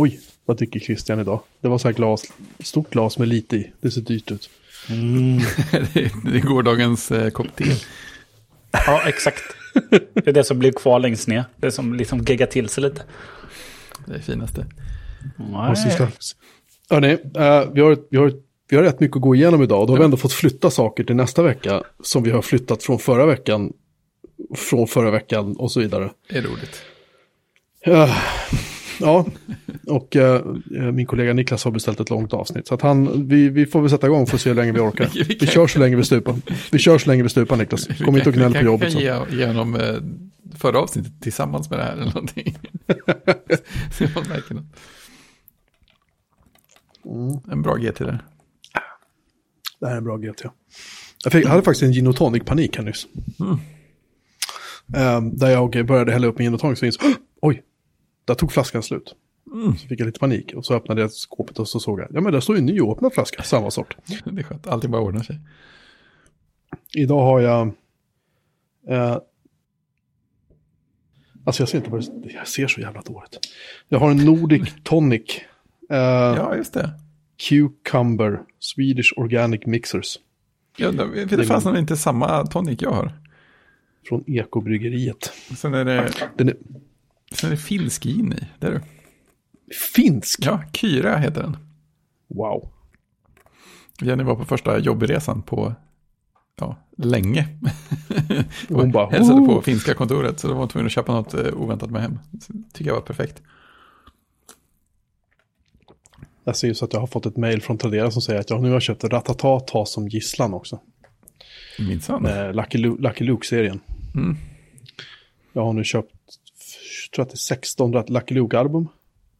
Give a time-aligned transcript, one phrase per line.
[0.00, 1.40] Oj, vad dricker Christian idag?
[1.60, 2.24] Det var så här glas,
[2.60, 3.72] stort glas med lite i.
[3.80, 4.50] Det ser dyrt ut.
[4.88, 7.64] det, är, det är gårdagens eh, kopp te.
[8.70, 9.42] Ja, exakt.
[9.90, 11.44] Det är det som blir kvar längst ner.
[11.56, 13.02] Det som liksom geggar till sig lite.
[14.06, 14.66] Det är finaste.
[16.90, 18.32] Hörni, eh, vi, har, vi, har,
[18.68, 19.86] vi har rätt mycket att gå igenom idag.
[19.86, 21.82] Då har vi ändå fått flytta saker till nästa vecka.
[22.02, 23.72] Som vi har flyttat från förra veckan.
[24.56, 26.10] Från förra veckan och så vidare.
[26.28, 26.82] Det är roligt.
[27.80, 28.18] Eh,
[29.00, 29.26] ja,
[29.86, 30.44] och eh,
[30.92, 32.66] min kollega Niklas har beställt ett långt avsnitt.
[32.66, 34.80] Så att han, vi, vi får väl sätta igång för att se hur länge vi
[34.80, 35.10] orkar.
[35.40, 36.34] Vi kör så länge vi stupar.
[36.72, 37.86] Vi kör så länge vi stupar Niklas.
[38.04, 38.88] Kom inte och gnäll på jobbet.
[38.94, 39.96] Vi kan ge, honom eh,
[40.58, 42.58] förra avsnittet tillsammans med det här eller någonting.
[43.98, 44.64] Så man märker något.
[47.04, 47.52] Mm.
[47.52, 48.24] En bra GT där.
[49.80, 50.44] Det här är en bra GT.
[51.24, 53.06] Jag, fick, jag hade faktiskt en gin och panik här nyss.
[54.96, 57.62] Eh, där jag började hälla upp min gin och tonic så insåg oj,
[58.28, 59.14] där tog flaskan slut.
[59.80, 62.20] Så fick jag lite panik och så öppnade jag skåpet och så såg jag, ja
[62.20, 63.96] men där står ju en nyöppnad flaska, samma sort.
[64.24, 64.66] Det är skönt.
[64.66, 65.40] Allting bara ordnar sig.
[66.94, 67.66] Idag har jag...
[68.88, 69.18] Eh,
[71.44, 73.38] alltså jag ser inte vad det Jag ser så jävla dåligt.
[73.88, 75.40] Jag har en Nordic Tonic.
[75.90, 76.90] Eh, Ja, just det.
[77.48, 80.18] Cucumber Swedish Organic Mixers.
[80.76, 83.12] Ja, det, det fanns nog inte samma tonic jag har.
[84.08, 85.32] Från Ekobryggeriet.
[85.56, 86.56] Sen är det, Den är
[87.32, 88.44] sen är det finsk in i.
[88.58, 88.82] Det är det.
[89.94, 90.38] finsk.
[90.46, 91.56] Ja, Kyra heter den.
[92.28, 92.68] Wow.
[94.00, 95.74] Jenny var på första jobbresan på
[96.56, 97.48] ja, länge.
[98.68, 100.40] Och hon bara, hälsade på "Oh." finska kontoret.
[100.40, 102.18] Så då var hon tvungen att köpa något eh, oväntat med hem.
[102.40, 103.42] Så tycker jag var perfekt.
[106.44, 108.50] Jag ser ju så att jag har fått ett mail från Tradera som säger att
[108.50, 110.80] jag nu har köpt Ratata ta som gisslan också.
[111.78, 112.22] Minsann.
[112.52, 113.80] Lucky, Lu- Lucky Luke-serien.
[114.14, 114.36] Mm.
[115.52, 116.14] Jag har nu köpt,
[117.14, 118.88] tror att det är 16 Lucky Luke-album.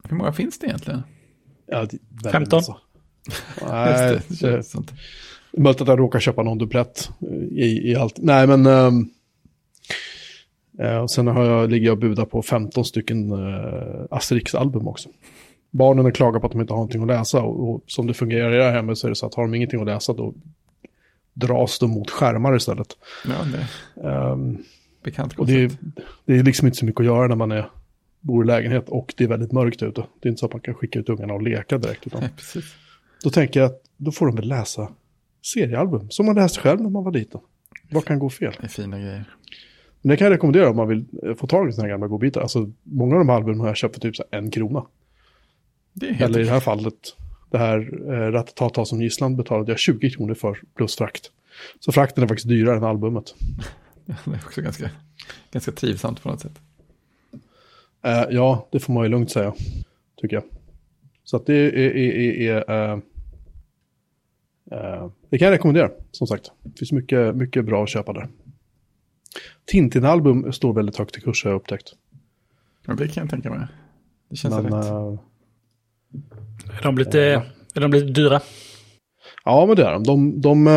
[0.03, 1.03] Hur många finns det egentligen?
[1.65, 2.57] Ja, det är väldigt 15.
[2.57, 2.77] massa.
[3.69, 4.91] Nej, det, det känns sånt.
[5.57, 8.17] Möjligt att jag råkar köpa någon duplett eh, i, i allt.
[8.17, 8.65] Nej, men...
[10.79, 15.09] eh, och sen har jag, ligger jag och budar på 15 stycken uh, Asterix-album också.
[15.71, 18.53] Barnen klagar på att de inte har någonting att läsa och, och som det fungerar
[18.53, 20.33] i det här hemmet så är det så att har de ingenting att läsa då
[21.33, 22.87] dras de mot skärmar istället.
[23.25, 23.67] Ja, det
[24.07, 24.63] Ehm,
[25.03, 25.79] bekant och det
[26.25, 27.69] det är liksom inte så mycket att göra när man är,
[28.19, 30.03] bor i lägenhet och det är väldigt mörkt ute.
[30.19, 32.07] Det är inte så att man kan skicka ut ungarna och leka direkt.
[32.07, 32.75] Utan Nej, precis.
[33.23, 34.91] då tänker jag att då får de väl läsa
[35.41, 37.41] seriealbum som man läste själv när man var liten.
[37.91, 38.53] Vad kan gå fel?
[38.59, 39.25] Det är fina grejer.
[40.01, 42.07] Men det kan jag rekommendera om man vill eh, få tag i sådana här gamla
[42.07, 42.41] godbitar.
[42.41, 44.85] Alltså, många av de här albumen har jag köpt för typ en krona.
[45.93, 47.15] Det är helt Eller i det här fallet,
[47.51, 47.77] det här
[48.11, 51.31] eh, Ratatata som gisslan betalade jag 20 kronor för plus frakt.
[51.79, 53.35] Så frakten är faktiskt dyrare än albumet.
[54.25, 54.91] Det är också ganska,
[55.51, 56.61] ganska trivsamt på något sätt.
[58.01, 59.53] Eh, ja, det får man ju lugnt säga,
[60.17, 60.43] tycker jag.
[61.23, 61.73] Så att det är...
[61.73, 62.99] är, är, är eh,
[64.71, 66.51] eh, det kan jag rekommendera, som sagt.
[66.63, 68.29] Det finns mycket, mycket bra att köpa där.
[69.65, 71.93] Tintin-album står väldigt högt i kurs har jag upptäckt.
[72.85, 73.67] Ja, det kan jag tänka mig.
[74.29, 74.85] Det känns Men, rätt.
[76.79, 77.21] Är de lite,
[77.75, 78.41] är de lite dyra?
[79.45, 80.03] Ja, men det är de.
[80.03, 80.67] De, de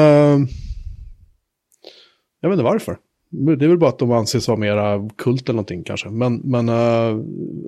[2.40, 2.98] jag vet inte varför.
[3.34, 6.08] Det är väl bara att de anses vara mera kult eller någonting kanske.
[6.08, 7.24] Men, men uh,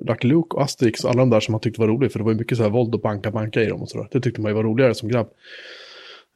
[0.07, 2.25] Lucky Luke och Asterix och alla de där som man tyckte var roliga, för det
[2.25, 4.07] var ju mycket så här våld och banka banka i dem och sådär.
[4.11, 5.27] Det tyckte man ju var roligare som grabb.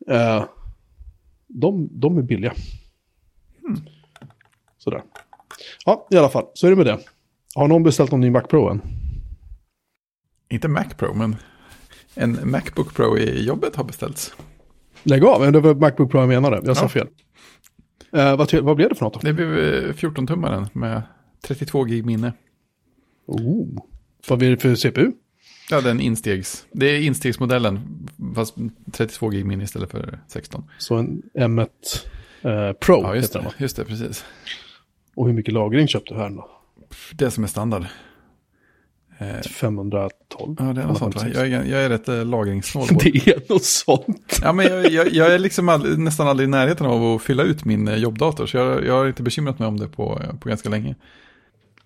[0.09, 0.43] Eh,
[1.47, 2.53] de, de är billiga.
[4.77, 5.01] Sådär.
[5.85, 6.99] Ja, i alla fall, så är det med det.
[7.55, 8.81] Har någon beställt någon ny Mac Pro än?
[10.49, 11.35] Inte Mac Pro, men
[12.15, 14.33] en Macbook Pro i jobbet har beställts.
[15.03, 16.61] Lägg av, men det var Macbook Pro jag menade.
[16.65, 16.89] Jag sa Ja.
[16.89, 17.07] fel.
[18.11, 19.19] Eh, vad, vad blev det för något då?
[19.23, 21.01] Det blev eh, 14-tummaren med
[21.41, 22.33] 32 gig minne.
[23.25, 23.67] Oh.
[24.27, 25.11] Vad blir det för CPU?
[25.69, 26.65] Ja, den instegs.
[26.71, 28.55] Det är instegsmodellen, fast
[28.91, 30.63] 32 gig minne istället för 16.
[30.77, 31.67] Så en M1
[32.41, 33.53] eh, Pro Ja, just heter den det, va?
[33.57, 34.25] just det, precis.
[35.15, 36.49] Och hur mycket lagring köpte du här då?
[37.13, 37.85] Det som är standard.
[39.21, 40.55] Eh, 512?
[40.59, 41.21] ja, det är något sånt va?
[41.21, 41.37] 556.
[41.37, 42.87] Jag är, jag är rätt eh, lagringssnål.
[43.03, 43.27] det.
[43.27, 44.39] Är något sånt.
[44.43, 47.43] Ja, men jag, jag, jag är liksom aldrig, nästan aldrig i närheten av att fylla
[47.43, 50.49] ut min eh, jobbdator, så jag, jag har inte bekymrat mig om det på, på
[50.49, 50.95] ganska länge.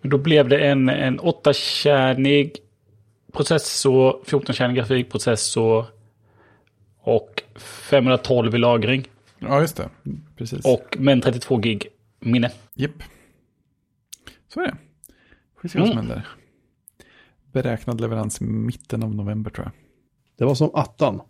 [0.01, 2.51] Då blev det en, en 8-kärnig
[3.33, 5.85] processor, 14-kärnig grafikprocessor
[7.01, 9.07] och 512 i lagring.
[9.39, 9.89] Ja, just det.
[10.37, 10.65] Precis.
[10.65, 11.87] Och med en 32 gig
[12.19, 12.51] minne.
[12.73, 12.91] Japp.
[14.53, 14.75] Så är det.
[15.55, 16.07] Får vi se vad som Mm.
[16.09, 16.27] händer.
[17.53, 19.73] Beräknad leverans mitten av november tror jag.
[20.37, 21.21] Det var som attan.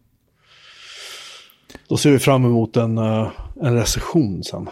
[1.89, 3.31] Då ser vi fram emot en, eh,
[3.61, 4.67] en recension sen.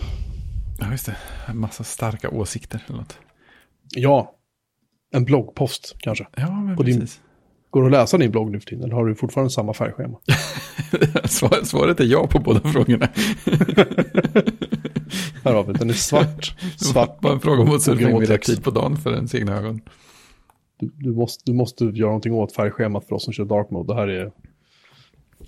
[0.79, 1.15] Ja, just det.
[1.47, 3.17] En massa starka åsikter eller något.
[3.95, 4.35] Ja,
[5.13, 6.27] en bloggpost kanske.
[6.35, 7.21] Ja, men På din- precis.
[7.69, 10.17] Går det att läsa din blogg nu för tiden eller har du fortfarande samma färgschema?
[11.25, 13.09] Svar- Svaret är ja på båda frågorna.
[15.43, 16.55] Här har vi den är svart.
[16.77, 19.35] svart Bara en fråga om att surfa in vid rätt tid på dagen för ens
[19.35, 19.81] egna ögon.
[20.81, 23.93] Du, du, måste, du måste göra någonting åt färgschemat för oss som kör dark mode.
[23.93, 24.31] Det här är,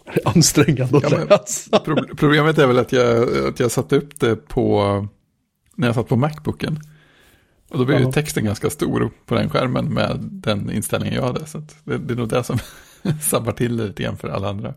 [0.06, 1.80] här ansträngande att Ja, men- läsa.
[1.80, 4.82] Pro- Problemet är väl att jag, att jag satte upp det på,
[5.76, 6.78] när jag satt på Macbooken.
[7.70, 11.46] Och då blev ju texten ganska stor på den skärmen med den inställningen jag hade.
[11.46, 12.58] Så att det, det är nog det som
[13.22, 14.74] sabbar till det lite grann för alla andra.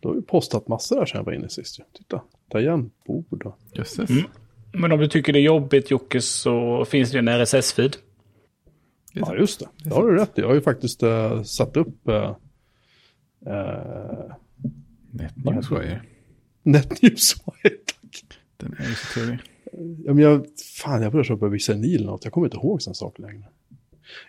[0.00, 1.80] Du har ju postat massor där sen jag var inne sist.
[1.98, 3.58] Titta, tangentbord och...
[3.72, 4.10] Jösses.
[4.10, 4.24] Mm.
[4.72, 7.96] Men om du tycker det är jobbigt Jocke så finns det en RSS-feed.
[9.14, 9.68] Ja, just det.
[9.84, 10.40] Det har du rätt i.
[10.40, 12.36] Jag har ju faktiskt eh, satt upp uh,
[13.46, 14.34] uh,
[15.10, 16.02] NetNewsWire.
[16.62, 17.70] NetNewsWire.
[17.86, 18.24] Tack.
[18.56, 19.38] Den är ju så trevlig.
[20.04, 20.46] Ja, men jag,
[20.82, 22.24] fan, jag börjar köpa Visenil eller något.
[22.24, 23.44] Jag kommer inte ihåg sådana saker längre.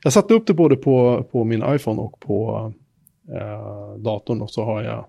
[0.04, 2.74] Jag satte upp det både på, på min iPhone och på
[3.30, 5.06] eh, datorn och så har jag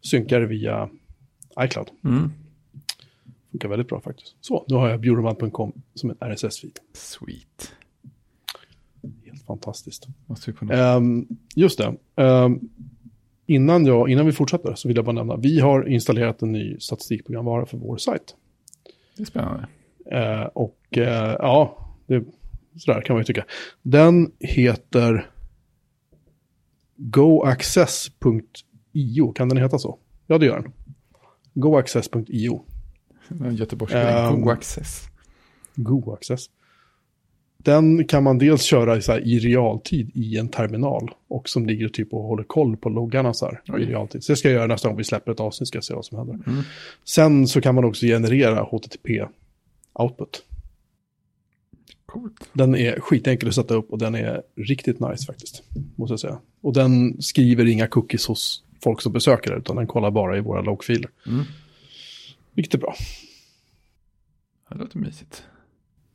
[0.00, 0.88] synkar via
[1.60, 1.90] iCloud.
[2.04, 2.32] Mm.
[3.50, 4.36] Funkar väldigt bra faktiskt.
[4.40, 6.76] Så, nu har jag bjurman.com som en RSS-feed.
[6.92, 7.74] Sweet.
[9.46, 10.06] Fantastiskt.
[10.70, 11.94] Ehm, just det.
[12.16, 12.60] Ehm,
[13.46, 15.36] innan, jag, innan vi fortsätter så vill jag bara nämna.
[15.36, 18.36] Vi har installerat en ny statistikprogramvara för vår sajt.
[19.16, 19.66] Det är spännande.
[20.10, 22.24] Eh, och eh, ja, det,
[22.76, 23.44] sådär kan man ju tycka.
[23.82, 25.30] Den heter
[28.02, 29.32] goaccess.io.
[29.32, 29.98] Kan den heta så?
[30.26, 30.72] Ja, det gör den.
[31.54, 32.64] Goaccess.io.
[33.28, 34.34] En Göteborgsk Ehm.
[34.34, 35.08] um, access.
[37.62, 41.66] Den kan man dels köra i, så här, i realtid i en terminal och som
[41.66, 44.24] ligger typ och håller koll på loggarna så här, i realtid.
[44.24, 46.04] Så det ska jag göra nästa gång vi släpper ett avsnitt, ska jag se vad
[46.04, 46.34] som händer.
[46.46, 46.62] Mm.
[47.04, 50.42] Sen så kan man också generera HTTP-output.
[52.06, 52.50] Coolt.
[52.52, 55.62] Den är skitenkel att sätta upp och den är riktigt nice faktiskt,
[55.96, 56.38] måste jag säga.
[56.60, 60.40] Och den skriver inga cookies hos folk som besöker det, utan den kollar bara i
[60.40, 61.10] våra loggfiler.
[61.26, 61.44] Mm.
[62.54, 62.94] Vilket är bra.
[64.68, 65.44] Det låter mysigt.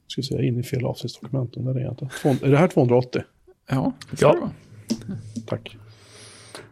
[0.07, 2.07] Ska är inne i fel avsnittsdokument, men där är jag inte.
[2.21, 3.21] Två- Är det här 280?
[3.69, 4.49] Ja, det Ja.
[5.05, 5.15] det.
[5.47, 5.77] Tack.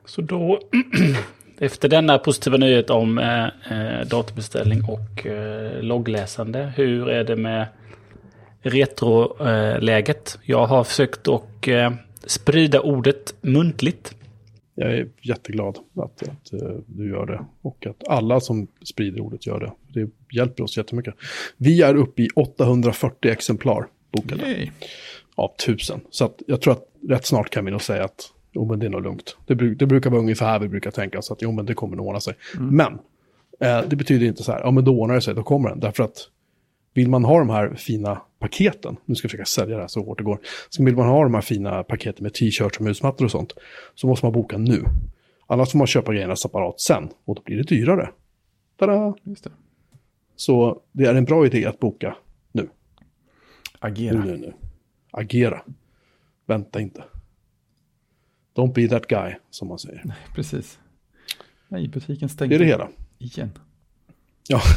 [0.05, 0.59] Så då,
[1.59, 7.67] efter denna positiva nyhet om eh, eh, datorbeställning och eh, loggläsande, hur är det med
[8.61, 10.37] retroläget?
[10.43, 11.91] Jag har försökt att eh,
[12.25, 14.15] sprida ordet muntligt.
[14.75, 19.47] Jag är jätteglad att, att eh, du gör det och att alla som sprider ordet
[19.47, 20.01] gör det.
[20.01, 21.15] Det hjälper oss jättemycket.
[21.57, 24.69] Vi är uppe i 840 exemplar bokade Yay.
[25.35, 25.99] av 1000.
[26.09, 28.85] Så att jag tror att rätt snart kan vi nog säga att jo, men det
[28.85, 29.37] är nog lugnt.
[29.45, 31.97] Det, det brukar vara ungefär här vi brukar tänka så att jo, men det kommer
[31.97, 32.33] nog ordna sig.
[32.59, 32.99] Men
[33.59, 35.79] eh, det betyder inte så här, ja men då ordnar det sig, då kommer den.
[35.79, 36.29] Därför att
[36.95, 40.03] vill man ha de här fina paketen, nu ska jag försöka sälja det här så
[40.03, 40.39] hårt det går,
[40.69, 43.53] så vill man ha de här fina paketen med t-shirts och musmattor och sånt,
[43.95, 44.83] så måste man boka nu.
[45.47, 48.09] Annars får man köpa grejerna separat sen, och då blir det dyrare.
[48.77, 49.15] Tada!
[49.23, 49.51] Just det.
[50.35, 52.15] Så det är en bra idé att boka
[52.51, 52.61] nu.
[52.61, 52.69] Nu,
[53.79, 54.25] Agera.
[54.25, 54.53] nu, nu.
[55.11, 55.61] Agera.
[56.45, 57.03] Vänta inte.
[58.55, 60.15] Don't be that guy, som man säger.
[60.35, 60.79] Precis.
[61.67, 62.89] Nej, butiken Det stängde är det hela.
[63.17, 63.49] igen.
[64.47, 64.61] Ja.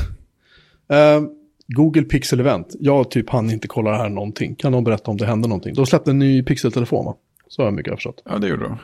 [0.91, 1.23] Eh,
[1.69, 2.77] Google Pixel Event.
[2.81, 4.55] Jag typ hann inte kolla det här någonting.
[4.55, 5.75] Kan någon berätta om det hände någonting?
[5.75, 7.15] De släppte en ny Pixel-telefon va?
[7.49, 8.23] Så har jag mycket förstått.
[8.25, 8.79] Ja, det gjorde de.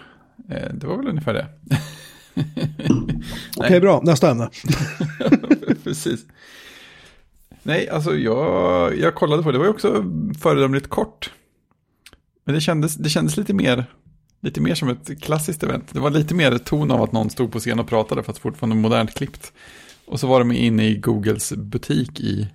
[0.55, 1.47] Eh, Det var väl ungefär det.
[3.57, 4.01] Okej, bra.
[4.05, 4.51] Nästa ämne.
[5.85, 6.21] Precis.
[7.63, 9.55] Nej, alltså jag, jag kollade på det.
[9.55, 10.05] Det var ju också
[10.41, 11.31] föredömligt kort.
[12.45, 13.85] Men det kändes, det kändes lite mer
[14.41, 15.89] lite mer som ett klassiskt event.
[15.93, 18.77] Det var lite mer ton av att någon stod på scen och pratade fast fortfarande
[18.77, 19.53] modernt klippt.
[20.07, 22.49] Och så var de inne i Googles butik i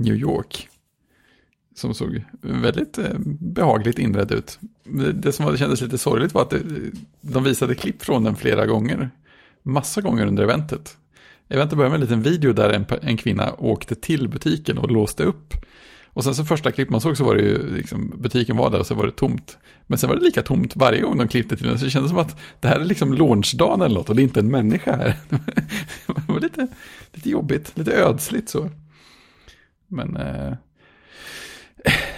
[0.00, 0.68] New York.
[1.74, 4.58] Som såg väldigt eh, behagligt inredd ut.
[5.14, 6.54] Det, som kändes lite sorgligt var att
[7.20, 9.10] de visade klipp från den flera gånger.
[9.62, 10.96] Massa gånger under eventet.
[11.48, 15.24] Eventet började med en liten video där en, en kvinna åkte till butiken och låste
[15.24, 15.54] upp.
[16.12, 18.78] Och sen så första klipp man såg så var det ju, liksom, butiken var där
[18.78, 19.58] och så var det tomt.
[19.86, 21.78] Men sen var det lika tomt varje gång de klippte till den.
[21.78, 24.24] Så det kändes som att det här är liksom launchdagen eller något och det är
[24.24, 25.14] inte en människa här.
[26.06, 26.66] Det var lite,
[27.12, 28.70] lite jobbigt, lite ödsligt så.
[29.90, 30.54] Men eh,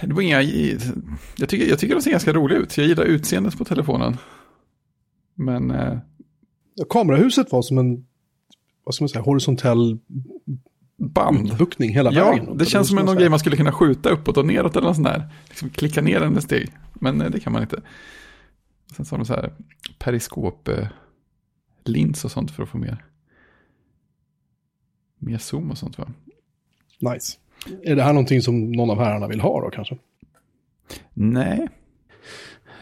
[0.01, 2.77] det var inga, jag tycker, jag tycker de ser ganska roliga ut.
[2.77, 4.17] Jag gillar utseendet på telefonen.
[5.35, 5.97] Men eh,
[6.75, 8.05] Ja, Kamerahuset var som en,
[8.83, 9.99] vad ska man säga, horisontell
[10.97, 11.47] band.
[11.51, 12.57] utbuktning hela Ja, vägen.
[12.57, 15.07] det känns som en grej man skulle kunna skjuta uppåt och neråt eller något sånt
[15.07, 15.29] där.
[15.49, 16.71] Liksom klicka ner en steg.
[16.93, 17.81] Men eh, det kan man inte.
[18.95, 19.53] Sen så har de så här
[19.99, 20.87] periskop eh,
[21.85, 23.05] lins och sånt för att få mer.
[25.19, 26.07] Mer zoom och sånt va?
[26.99, 27.37] Nice.
[27.83, 29.97] Är det här någonting som någon av herrarna vill ha då kanske?
[31.13, 31.67] Nej.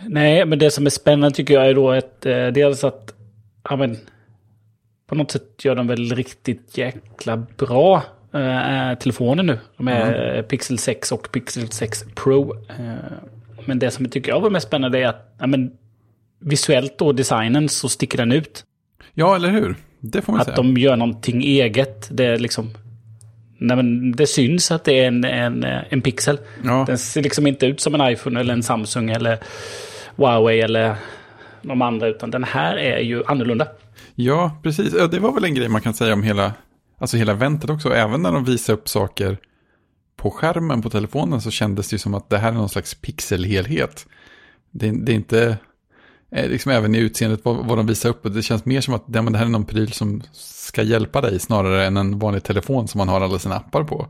[0.07, 3.13] Nej, men det som är spännande tycker jag är då att eh, dels att
[3.69, 3.97] ja, men,
[5.07, 9.59] på något sätt gör de väl riktigt jäkla bra eh, telefoner nu.
[9.77, 12.55] De är eh, Pixel 6 och Pixel 6 Pro.
[12.69, 12.95] Eh,
[13.65, 15.71] men det som jag tycker jag var mest spännande är att ja, men,
[16.39, 18.65] visuellt och designen så sticker den ut.
[19.13, 19.75] Ja, eller hur?
[19.99, 20.57] Det får man Att säga.
[20.57, 22.09] de gör någonting eget.
[22.11, 22.69] Det är liksom...
[23.63, 26.39] Nej, men det syns att det är en, en, en pixel.
[26.63, 26.83] Ja.
[26.87, 29.39] Den ser liksom inte ut som en iPhone eller en Samsung eller
[30.15, 30.95] Huawei eller
[31.61, 32.07] de andra.
[32.07, 33.67] Utan den här är ju annorlunda.
[34.15, 34.91] Ja, precis.
[34.91, 36.53] Det var väl en grej man kan säga om hela,
[36.97, 37.93] alltså hela eventet också.
[37.93, 39.37] Även när de visade upp saker
[40.15, 42.95] på skärmen på telefonen så kändes det ju som att det här är någon slags
[42.95, 44.05] pixelhelhet.
[44.71, 45.55] Det, det är inte, eh,
[46.31, 49.03] liksom även i utseendet vad, vad de visar upp, och det känns mer som att
[49.07, 52.43] ja, men det här är någon pryl som ska hjälpa dig snarare än en vanlig
[52.43, 54.07] telefon som man har alla sina appar på.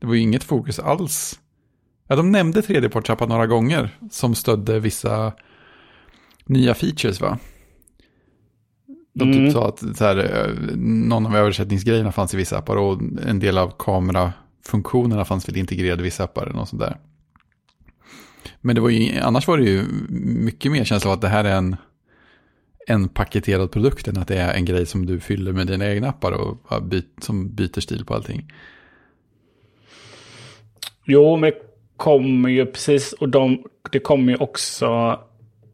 [0.00, 1.40] Det var ju inget fokus alls.
[2.08, 5.32] Ja, de nämnde tredjepartsappar några gånger som stödde vissa
[6.44, 7.38] nya features va?
[9.14, 9.44] De Mm.
[9.44, 13.38] typ sa att så här, eh, någon av översättningsgrejerna fanns i vissa appar och en
[13.38, 16.96] del av kamerafunktionerna fanns väl integrerade i vissa appar eller något sånt där.
[18.60, 19.84] Men det var ju, annars var det ju
[20.18, 21.76] mycket mer känsla av att det här är en,
[22.86, 26.08] en paketerad produkt än att det är en grej som du fyller med dina egna
[26.08, 28.52] appar och byt, som byter stil på allting.
[31.04, 31.56] Jo, men det
[31.96, 33.12] kommer ju precis.
[33.12, 35.20] Och de, det kommer ju också...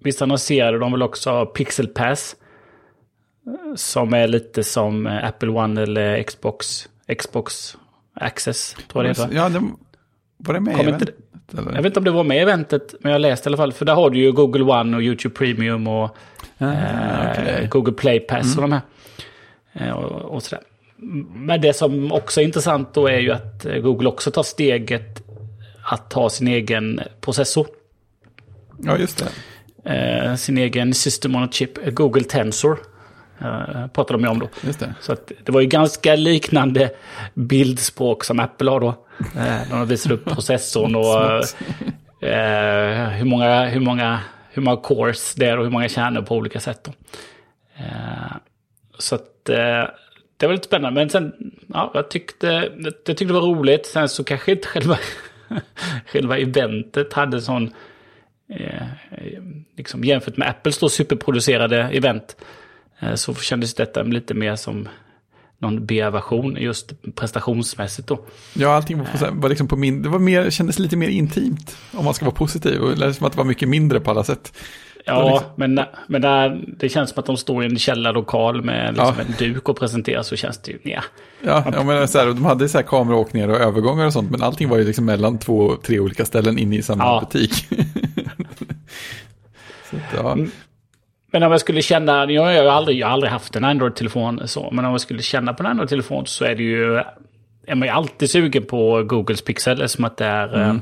[0.00, 2.36] Visst annonserade de väl också Pixel Pass.
[3.76, 6.88] Som är lite som Apple One eller Xbox.
[7.18, 7.76] Xbox
[8.14, 9.36] Access, tror jag det heter.
[9.36, 9.62] Ja, det,
[10.36, 11.06] var det med Kom i inte?
[11.52, 11.62] Eller?
[11.62, 13.72] Jag vet inte om det var med i eventet, men jag läste i alla fall.
[13.72, 16.16] För där har du ju Google One och YouTube Premium och
[16.58, 17.68] Ah, eh, okej.
[17.70, 18.80] Google Play Pass och de här.
[19.72, 20.64] Eh, och, och sådär.
[21.34, 25.22] Men det som också är intressant då är ju att eh, Google också tar steget
[25.84, 27.66] att ta sin egen processor.
[28.78, 29.24] Ja, just
[29.84, 29.94] det.
[29.94, 32.78] Eh, sin egen System on a Chip, Google Tensor.
[33.40, 34.48] Eh, pratade de ju om då.
[35.00, 36.90] Så att det var ju ganska liknande
[37.34, 38.88] bildspråk som Apple har då.
[39.18, 41.22] Eh, när de visade upp processorn och
[42.28, 46.36] eh, hur, många, hur, många, hur många cores det är och hur många kärnor på
[46.36, 46.88] olika sätt.
[47.76, 48.36] Eh,
[48.98, 49.84] så att eh,
[50.36, 51.00] det var lite spännande.
[51.00, 51.32] Men sen,
[51.66, 52.46] ja, jag tyckte,
[52.78, 53.86] jag tyckte det var roligt.
[53.86, 54.98] Sen så kanske inte själva,
[56.06, 57.70] själva eventet hade sån,
[58.50, 58.86] eh,
[59.76, 62.36] liksom jämfört med Apples då superproducerade event.
[63.00, 64.88] Eh, Så kändes detta lite mer som
[65.60, 68.24] någon B-version just prestationsmässigt då.
[68.54, 72.04] Ja, allting var, var liksom på min, det var mer, kändes lite mer intimt, om
[72.04, 72.80] man ska vara positiv.
[72.80, 74.52] Och det som att det var mycket mindre på alla sätt.
[75.04, 78.94] Ja, liksom- men, men där, det känns som att de står i en källarlokal med
[78.94, 79.24] liksom Ja.
[79.28, 81.02] en duk och presenterar så känns det ju, ja.
[81.44, 84.42] Ja, ja men så här, de hade så här kameraåkningar och övergångar och sånt, men
[84.42, 87.20] allting var ju liksom mellan två, tre olika ställen inne i samma Ja.
[87.20, 87.66] butik.
[89.90, 90.36] så ja.
[91.38, 94.70] Men om jag skulle känna, jag har aldrig, jag har aldrig haft en Android-telefon så,
[94.72, 96.96] men om jag skulle känna på en Android-telefon så är det ju,
[97.66, 100.74] är man ju alltid sugen på Googles Pixel, eftersom att det är, eh,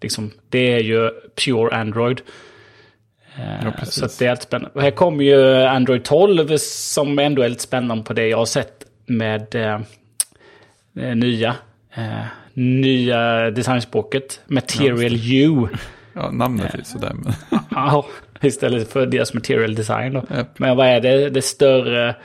[0.00, 1.10] liksom, det är ju
[1.44, 2.20] pure Android.
[3.36, 4.70] Eh, Ja, så det är helt spännande.
[4.74, 8.46] Och här kommer ju Android 12 som ändå är lite spännande på det jag har
[8.46, 9.80] sett med eh,
[10.98, 11.54] eh, nya,
[11.94, 15.68] eh, nya designspråket, Material U.
[16.12, 17.12] ja, namnet är sådär.
[17.14, 17.32] Men,
[17.70, 18.06] Ja,
[18.42, 20.24] istället för deras material design då.
[20.36, 20.58] Japp.
[20.58, 21.30] Men vad är det?
[21.30, 22.16] Det är större...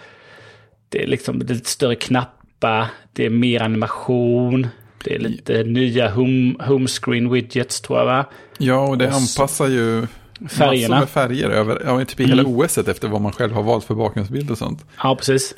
[0.89, 2.87] Det är liksom det är lite större knappar.
[3.13, 4.67] Det är mer animation.
[5.03, 8.25] Det är lite nya home, home screen widgets tror jag va?
[8.57, 10.07] ja, och det Och anpassar ju
[10.49, 10.95] Färgerna.
[10.95, 12.55] massor med färger över, ja, typ i hela Mm.
[12.55, 14.85] OSet efter vad man själv har valt för bakgrundsbild och sånt.
[15.03, 15.55] Ja, precis.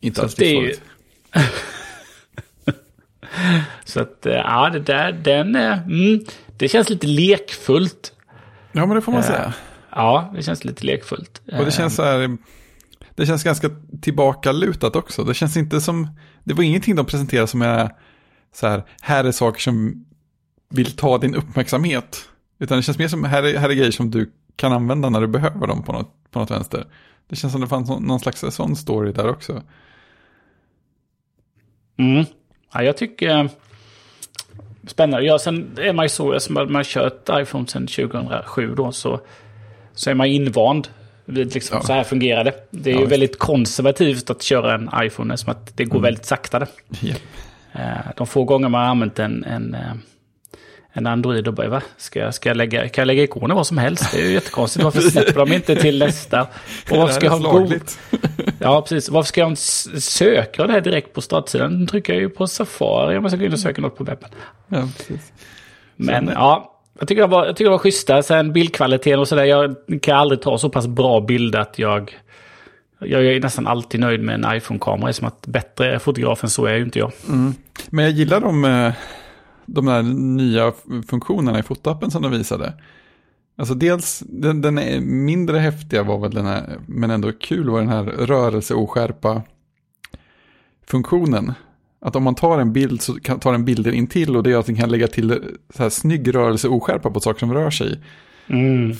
[0.00, 0.72] Inte Så alls det är.
[3.84, 5.56] Så att eh, ja, det där, den...
[5.56, 6.24] eh, Mm,
[6.58, 8.12] det känns lite lekfullt.
[8.72, 9.54] Ja, men det får man säga.
[9.90, 11.42] Ja, det känns lite lekfullt.
[11.58, 12.36] Och det känns så här,
[13.14, 13.70] det känns ganska
[14.02, 15.24] tillbakalutat också.
[15.24, 16.08] Det känns inte som,
[16.44, 17.90] det var ingenting de presenterade som är
[18.54, 20.04] så här, här är saker som
[20.68, 22.28] vill ta din uppmärksamhet.
[22.58, 25.20] Utan det känns mer som, här är, här är grejer som du kan använda när
[25.20, 26.86] du behöver dem på något, på något vänster.
[27.28, 29.62] Det känns som det fanns någon någon slags sån story där också.
[31.98, 32.24] Mm.
[32.72, 33.50] Ja, jag tycker...
[34.86, 35.26] Spännande.
[35.26, 39.20] Ja, sen är man ju så, som man har kört iPhone sedan 2007 då, så,
[39.94, 40.88] så är man invand
[41.24, 41.82] vid liksom, Ja.
[41.86, 42.54] så här fungerar det.
[42.70, 46.02] Det är Ja, ju väldigt konservativt att köra en iPhone, som att det går Mm.
[46.02, 46.66] väldigt sakta.
[47.74, 47.80] Eh,
[48.16, 49.92] De få gånger man har använt en, en, eh,
[50.92, 51.82] en Android och bara, va?
[51.96, 54.12] Ska jag, ska jag lägga, kan jag lägga ikoner vad som helst?
[54.12, 54.84] Det är ju jättekonstigt.
[54.84, 56.40] Varför släpper de inte till nästa?
[56.90, 57.80] Och varför ska jag ha god...
[58.58, 59.08] Ja, precis.
[59.08, 61.80] Varför ska jag söka det här direkt på startsidan?
[61.80, 64.04] Nu trycker jag ju på Safari om jag ska gå in och söka något på
[64.04, 64.30] webben.
[64.68, 65.32] Ja, precis.
[65.96, 68.22] Men Sen- ja, Jag tycker det var, jag tycker det var schyssta.
[68.22, 69.44] Sen bildkvaliteten och sådär.
[69.44, 72.18] Jag kan aldrig ta så pass bra bilder att jag...
[73.04, 75.12] Jag är nästan alltid nöjd med en iPhone-kamera.
[75.12, 77.12] Som att bättre fotograf än så är ju inte jag.
[77.28, 77.54] Mm.
[77.90, 78.92] Men jag gillar de, eh,
[79.66, 80.72] de där nya
[81.06, 82.74] funktionerna i fotoappen som de visade.
[83.56, 87.80] Alltså dels, den, den är mindre häftiga var väl den här, men ändå kul var
[87.80, 89.42] den här rörelseoskärpa
[90.86, 91.52] funktionen.
[92.00, 94.50] Att om man tar en bild så kan, tar den bilden in till och det
[94.50, 95.42] gör att den kan lägga till
[95.74, 98.00] så här snygg rörelseoskärpa på saker som rör sig.
[98.46, 98.96] Mm.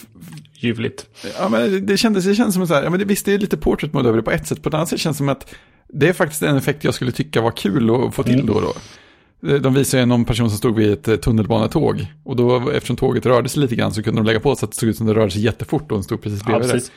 [0.53, 1.07] Ljuvligt.
[1.39, 3.39] Ja, men det kändes, det kändes som så här, ja, men det, visst det är
[3.39, 5.29] lite portrait mode över det på ett sätt, på ett annat sätt känns det som
[5.29, 5.55] att
[5.89, 8.47] det är faktiskt en effekt jag skulle tycka var kul att få till mm.
[8.47, 8.73] då och då.
[9.43, 12.07] De visade ju någon person som stod vid ett eh, tunnelbanetåg.
[12.25, 14.71] Och då, eftersom tåget rörde sig lite grann så kunde de lägga på så att
[14.71, 16.93] det såg ut som det rörde sig jättefort och den stod precis bredvid ja, precis.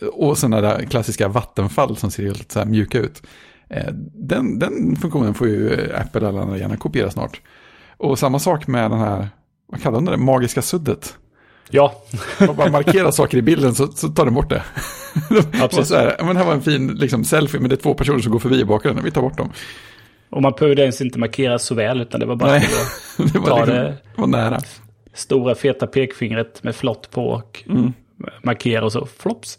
[0.00, 0.06] det.
[0.06, 3.22] Och sådana där klassiska vattenfall som ser helt så här mjuka ut.
[3.68, 7.40] Eh, den, den funktionen får ju Apple eller andra gärna kopiera snart.
[7.96, 9.28] Och samma sak med den här,
[9.66, 11.16] vad kallar de det, magiska suddet.
[11.70, 11.94] Ja.
[12.56, 14.62] Man markerar saker i bilden så, så tar den bort det.
[15.52, 15.88] Precis.
[15.88, 18.32] Så här, men här var en fin liksom, selfie, men det är två personer som
[18.32, 19.52] går förbi i bakgrunden, vi tar bort dem.
[20.30, 22.64] Och man behövde ens inte markera så väl, utan det var bara Nej,
[23.18, 24.60] att det var, ta liksom, det var nära.
[25.14, 27.92] stora feta pekfingret med flott på och mm.
[28.42, 29.58] markera och så flops.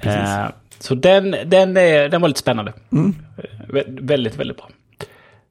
[0.00, 0.46] Eh,
[0.78, 2.72] så den, den, är, den var lite spännande.
[2.92, 3.14] Mm.
[3.36, 4.68] Eh, väldigt, väldigt bra.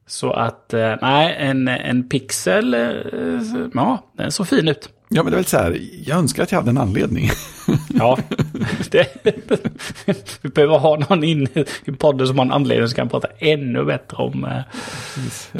[0.06, 2.90] Så att, eh, nej, en, en pixel, eh,
[3.74, 4.88] ja, den såg fin ut.
[5.12, 7.30] Ja, men det är väl så här, jag önskar att jag hade en anledning.
[7.94, 8.18] Ja,
[8.90, 9.26] det,
[10.42, 11.48] vi behöver ha någon in
[11.84, 14.62] i podden som har en anledning som kan prata ännu bättre om,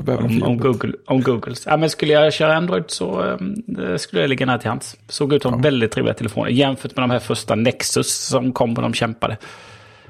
[0.09, 1.67] om, om, Google, om Googles.
[1.67, 3.63] Ja, men skulle jag köra Android så um,
[3.99, 4.97] skulle jag ligga nära till hands.
[5.09, 5.61] Såg ut som ja.
[5.61, 9.37] väldigt trevliga telefoner jämfört med de här första Nexus som kom och de kämpade.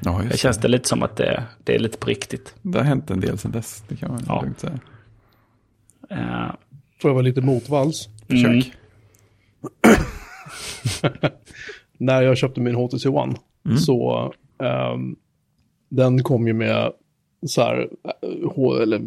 [0.00, 2.54] Ja, det känns det lite som att det, det, är lite på riktigt.
[2.62, 4.40] Det har hänt en del sedan dess, det kan man ja.
[4.40, 4.78] lugnt säga.
[6.12, 6.52] Uh,
[7.00, 8.09] Får jag vara lite motvalls?
[8.28, 8.47] Försök.
[8.47, 8.62] Mm.
[11.99, 13.35] när jag köpte min HTC One
[13.67, 13.79] mm.
[13.79, 15.17] så um,
[15.88, 16.92] den kom ju med
[17.46, 17.88] så här,
[18.55, 19.01] H, eller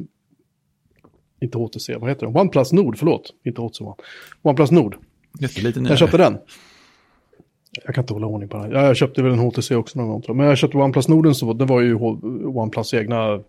[1.41, 2.39] inte HTC, vad heter det?
[2.39, 3.95] OnePlus Nord, förlåt, inte HTC One.
[4.41, 4.97] OnePlus Nord.
[5.39, 6.37] Jätteliten Jag köpte den.
[7.85, 8.71] Jag kan inte hålla ordning på den.
[8.71, 10.37] Jag köpte väl en HTC också någon gång.
[10.37, 13.43] Men jag köpte OnePlus Norden så det var ju OnePlus egna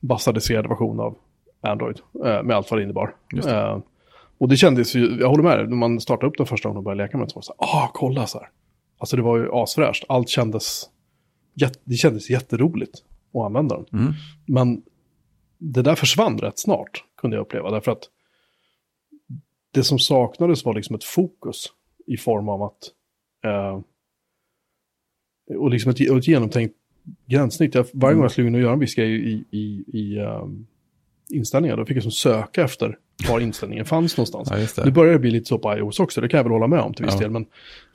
[0.00, 1.16] bassadiserade version av
[1.60, 2.00] Android.
[2.24, 3.14] Eh, med allt vad det innebar.
[3.30, 3.82] Det.
[4.38, 6.84] Och det kändes ju, jag håller med när man startade upp den första gången och
[6.84, 8.48] började leka med det så var det så här, ah, kolla så här.
[8.98, 10.90] Alltså det var ju asfräscht, allt kändes,
[11.84, 14.00] det kändes jätteroligt att använda den.
[14.00, 14.12] Mm.
[14.46, 14.82] Men
[15.58, 18.02] det där försvann rätt snart, kunde jag uppleva, därför att
[19.70, 21.66] det som saknades var liksom ett fokus
[22.06, 22.78] i form av att,
[23.44, 23.80] eh,
[25.56, 26.74] och liksom ett, ett genomtänkt
[27.26, 27.74] gränssnitt.
[27.74, 30.66] Jag, varje gång jag skulle in och göra en viss grej i, i, i um,
[31.30, 34.74] inställningar, då fick jag som söka efter var inställningen fanns någonstans.
[34.76, 36.66] Ja, nu börjar det bli lite så på iOS också, det kan jag väl hålla
[36.66, 37.20] med om till viss ja.
[37.20, 37.46] del, men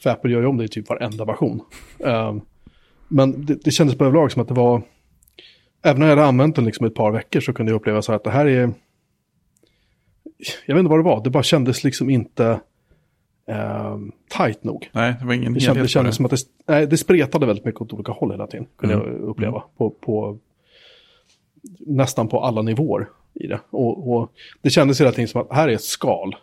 [0.04, 1.62] för Apple gör ju om det i typ varenda version.
[2.06, 2.36] Uh,
[3.08, 4.82] men det, det kändes på överlag som att det var,
[5.84, 8.14] även om jag hade använt den liksom ett par veckor så kunde jag uppleva så
[8.14, 8.74] att det här är,
[10.66, 12.60] jag vet inte vad det var, det bara kändes liksom inte
[13.50, 13.98] uh,
[14.38, 14.90] tight nog.
[14.92, 17.66] Nej, det var ingen det kändes, det kändes som att det, nej, det spretade väldigt
[17.66, 19.08] mycket åt olika håll hela tiden, kunde mm.
[19.08, 19.64] jag uppleva.
[19.78, 20.38] På, på,
[21.80, 23.60] nästan på alla nivåer i det.
[23.70, 26.36] Och, och det kändes hela tiden som att här är ett skal.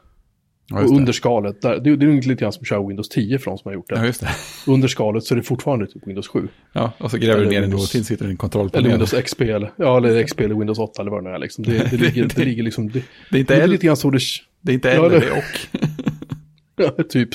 [0.71, 3.51] Ja, och under skalet, där, det, det är lite grann som kör Windows 10 för
[3.51, 4.07] de som har gjort det.
[4.07, 4.29] Ja, det.
[4.73, 6.49] Under skalet så är det fortfarande typ Windows 7.
[6.73, 8.87] Ja, och så gräver du ner en och till sitter en kontrollpanel.
[8.87, 11.39] Eller Windows XP, eller, ja, eller XP eller Windows 8 eller vad det nu är.
[11.39, 11.65] Liksom.
[11.65, 12.89] Det, det, ligger, det, ligger liksom...
[12.89, 14.21] Det, det är inte det är lite grann så det...
[14.61, 15.79] Det är inte eller, ja, det är och.
[16.99, 17.29] ja, typ.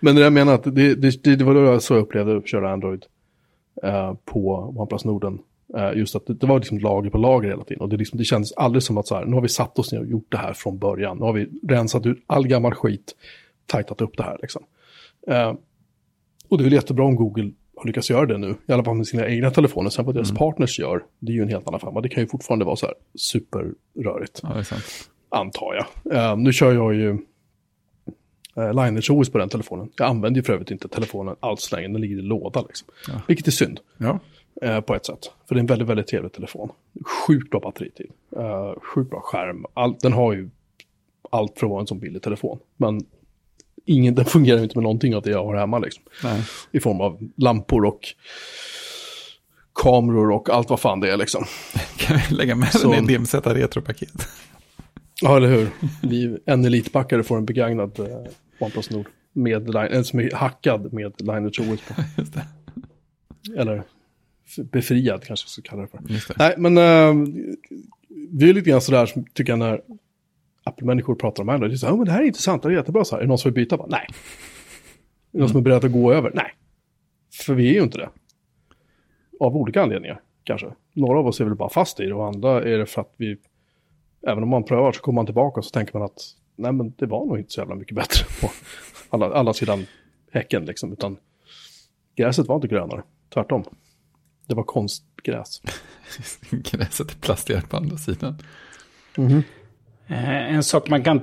[0.00, 2.72] Men det jag menar att det, det, det, var då så jag upplevde att köra
[2.72, 3.04] Android
[3.84, 5.53] uh, på OnePlus Norden Eh,
[5.94, 7.80] just att det, var liksom lager på lager hela tiden.
[7.80, 9.92] Och det, liksom, det kändes aldrig som att så här, nu har vi satt oss
[9.92, 11.16] ner och gjort det här från början.
[11.18, 13.14] Nu har vi rensat ut all gammal skit,
[13.66, 14.62] tajtat upp det här liksom.
[15.30, 15.54] Uh,
[16.48, 18.96] och det är väl jättebra om Google har lyckats göra det nu, i alla fall
[18.96, 19.90] med sina egna telefoner.
[19.90, 20.38] Sen vad deras mm.
[20.38, 22.00] partners gör, det är ju en helt annan femma.
[22.00, 24.40] Det kan ju fortfarande vara så här superrörigt.
[24.42, 24.62] Ja,
[25.28, 26.16] antar jag.
[26.16, 27.08] Uh, nu kör jag ju
[28.58, 29.90] uh, Lineage OS på den telefonen.
[29.96, 32.88] Jag använder ju för övrigt inte telefonen alls längre, den ligger i låda liksom.
[33.08, 33.20] Ja.
[33.28, 33.80] Vilket är synd.
[33.96, 34.18] Ja.
[34.62, 35.30] Eh, på ett sätt.
[35.48, 36.68] För det är en väldigt, väldigt trevlig telefon.
[37.04, 38.10] Sjukt bra batteritid.
[38.36, 39.66] Uh, sjukt bra skärm.
[39.74, 40.50] All, den har ju
[41.30, 42.58] allt för att vara en sån billig telefon.
[42.76, 43.00] Men
[43.84, 46.02] ingen, den fungerar inte med någonting av det jag har hemma liksom.
[46.22, 46.42] Nej.
[46.72, 48.00] I form av lampor och
[49.74, 51.44] kameror och allt vad fan det är liksom.
[51.96, 52.92] Kan vi lägga med Så...
[52.92, 54.28] den i DMZ retropaket?
[55.22, 55.68] Ja, eller hur.
[56.02, 58.06] Vi, en elitbackare får en begagnad eh,
[58.58, 59.06] OnePlus Nord.
[59.32, 62.02] Med, en som är hackad med Lineage OS på.
[63.60, 63.84] Eller
[64.56, 65.98] befriad kanske jag ska kalla det för.
[65.98, 66.34] Det.
[66.38, 67.28] Nej, men uh,
[68.30, 69.80] vi är lite grann sådär som tycker jag när
[70.64, 71.72] Apple-människor pratar om Android.
[71.72, 73.20] Det är så här, "Ja, men det här är intressant, det är jättebra så här.
[73.20, 73.76] Är det någon som vill byta?
[73.76, 74.06] Bara, Nej.
[74.08, 74.14] Är
[75.32, 76.30] det någon som är beredd att gå över?
[76.34, 76.54] Nej.
[77.46, 78.08] För vi är ju inte det.
[79.40, 80.66] Av olika anledningar, kanske.
[80.92, 83.14] Några av oss är väl bara fast i det och andra är det för att
[83.16, 83.36] vi,
[84.26, 86.20] även om man prövar så kommer man tillbaka och så tänker man att
[86.56, 88.50] nej men det var nog inte så jävla mycket bättre på
[89.10, 89.86] alla, alla sidan
[90.32, 91.16] häcken liksom, utan
[92.16, 93.02] gräset var inte grönare,
[93.34, 93.64] tvärtom.
[94.46, 95.62] Det var konstgräs.
[96.50, 98.38] Gräset är plastigare på andra sidan.
[100.06, 101.20] Eh, En sak man kan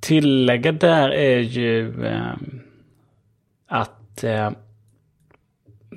[0.00, 2.32] tillägga där är ju eh,
[3.66, 4.50] att eh,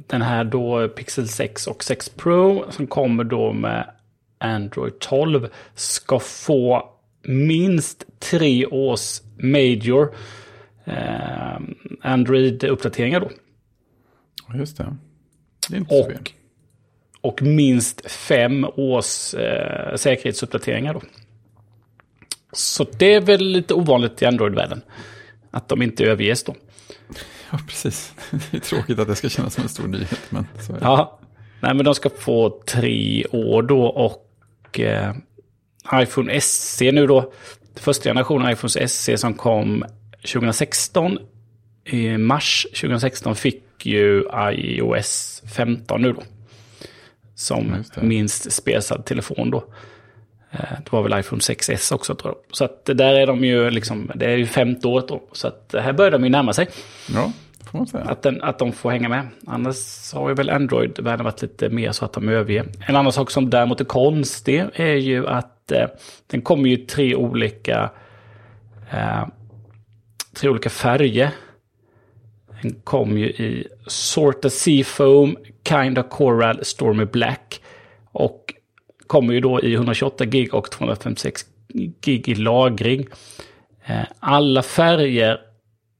[0.07, 3.91] den här då Pixel 6 och 6 Pro som kommer då med
[4.37, 6.89] Android 12 ska få
[7.23, 10.15] minst tre års major
[10.85, 11.59] eh,
[12.01, 13.29] Android-uppdateringar då.
[14.57, 14.95] Just det.
[15.69, 16.23] Det är inte så fel.
[17.21, 21.01] Och, minst fem års eh, säkerhetsuppdateringar då.
[22.51, 24.81] Så det är väl lite ovanligt i Android-världen.
[25.51, 26.55] Att de inte överges då.
[27.51, 28.13] Ja, precis.
[28.51, 30.85] Det är tråkigt att det ska kännas som en stor nyhet, men så är det.
[30.85, 31.19] Ja,
[31.59, 35.15] nej men de ska få tre år då och eh,
[35.93, 37.33] iPhone SE nu då.
[37.75, 39.85] Första generationen iPhone SE som kom
[40.21, 41.19] 2016.
[41.85, 46.23] I mars 2016 fick ju iOS 15 nu då.
[47.41, 49.63] Som minst spesad telefon då.
[50.51, 52.55] Eh, Det var väl iPhone 6S också tror jag.
[52.57, 55.21] Så att där är de ju liksom, det är ju femte året då.
[55.31, 56.67] Så att här börjar de ju närma sig.
[57.13, 57.31] Ja,
[57.71, 58.03] får man säga.
[58.03, 59.27] Att, den, att de får hänga med.
[59.47, 62.65] Annars har ju väl Android-världen varit lite mer så att de överger.
[62.87, 65.87] En annan sak som däremot är konstig är ju att eh,
[66.27, 67.89] den kommer ju tre olika,
[68.91, 69.27] eh,
[70.33, 71.29] tre olika färger.
[72.61, 77.61] Den kom ju i Sorta Seafoam, Kinda Coral, Stormy Black.
[78.11, 78.53] Och
[79.07, 81.45] kommer ju då i 128 gig och 256
[82.01, 83.07] gig i lagring.
[83.85, 85.39] Eh, alla färger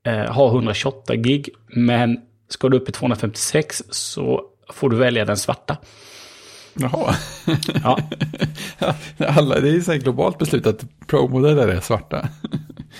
[0.05, 2.19] eh, har 128 gig, men
[2.49, 4.41] ska du upp i 256 så
[4.73, 5.77] får du välja den svarta.
[6.73, 7.15] Jaha.
[7.83, 7.99] Ja,
[9.17, 12.27] Alla, det är ju så här globalt beslut att Pro-modeller är svarta.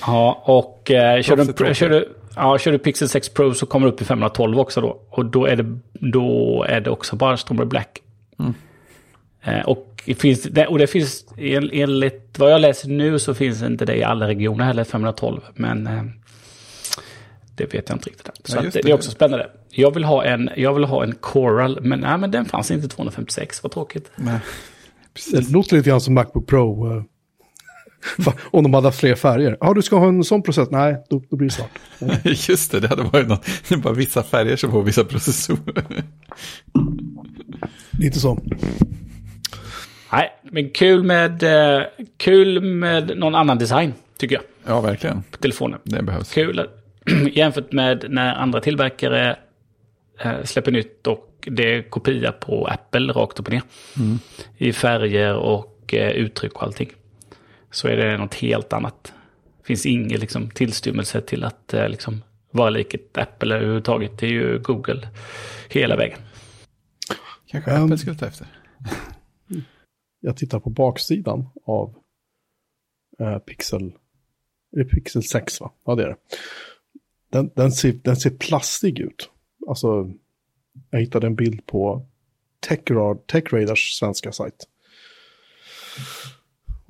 [0.06, 3.88] ja och eh, kör, du, kör, du, ja, kör du Pixel 6 Pro så kommer
[3.88, 5.02] du upp i 512 också då.
[5.10, 8.02] Och då är det, då är det också bara Stormer Black.
[9.44, 13.34] Eh, och, det finns, det, och det finns, en- enligt vad jag läser nu så
[13.34, 15.42] finns inte det i alla regioner heller, 512.
[15.56, 16.04] Men eh,
[17.56, 18.30] det vet jag inte riktigt.
[18.44, 18.82] Så Ja, det, det.
[18.82, 19.50] det är också spännande.
[19.70, 22.88] Jag vill ha en, jag vill ha en Coral, men, nej, men den fanns inte
[22.88, 24.12] 256, vad tråkigt.
[24.16, 25.52] Nej, Det precis.
[25.52, 27.04] låter lite grann som Macbook Pro.
[28.52, 29.58] Om de hade haft fler färger.
[29.60, 30.68] Ja, du ska ha en sån process.
[30.72, 31.80] Nej, då, då blir det svart.
[32.50, 33.46] Just det, det hade varit något.
[33.70, 35.84] Det är bara vissa färger som får vissa processorer.
[37.92, 38.40] Lite så.
[40.12, 41.84] Nej, men kul med, eh,
[42.18, 45.24] kul med någon annan design, tycker jag, Ja, verkligen.
[45.32, 45.80] på telefonen.
[45.84, 46.34] Det behövs.
[46.34, 46.68] Kul
[47.32, 49.36] jämfört med när andra tillverkare
[50.24, 53.62] eh, släpper nytt och det är kopia på Apple rakt upp och ner.
[54.58, 56.90] I färger och eh, uttryck och allting.
[57.72, 59.14] Så är det något helt annat.
[59.58, 64.18] Det finns ingen liksom, tillstymmelse till att eh, liksom, vara lik ett Apple överhuvudtaget.
[64.18, 65.10] Det är ju Google
[65.70, 66.20] hela vägen.
[67.48, 67.84] Kanske Ehm.
[67.84, 68.48] Apple skulle ta efter.
[70.24, 71.96] Jag tittar på baksidan av
[73.20, 73.94] eh, Pixel.
[74.72, 75.72] Är det Pixel 6 va?
[75.86, 76.16] Ja det är det.
[77.32, 79.30] Den, den, ser, den ser plastig ut.
[79.68, 80.12] Alltså,
[80.90, 82.06] jag hittade en bild på
[82.60, 84.68] TechRad, TechRadars svenska sajt.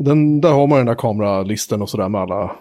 [0.04, 2.56] Den, där har man den där kameralisten och sådär med alla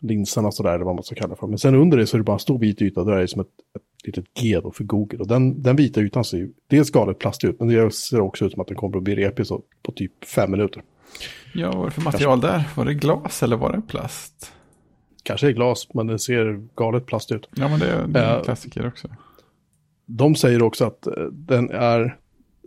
[0.00, 1.46] linserna och sådär, eller vad man ska kalla det för.
[1.46, 3.28] Men sen under det så är det bara en stor vit yta, där är det
[3.28, 5.18] som ett, ett litet G då för Google.
[5.18, 8.44] Och den, den vita ytan ser ju dels galet plastig ut, men det ser också
[8.44, 10.82] ut som att den kommer att bli repig så på typ fem minuter.
[11.54, 12.64] Ja, vad var det för material där?
[12.76, 14.52] Var det glas eller var det plast?
[15.22, 17.48] Kanske är glas, men den ser galet plastig ut.
[17.56, 18.44] Ja, men det, är- det är en Ja.
[18.44, 19.08] klassiker också.
[20.06, 22.16] De säger också att eh, den är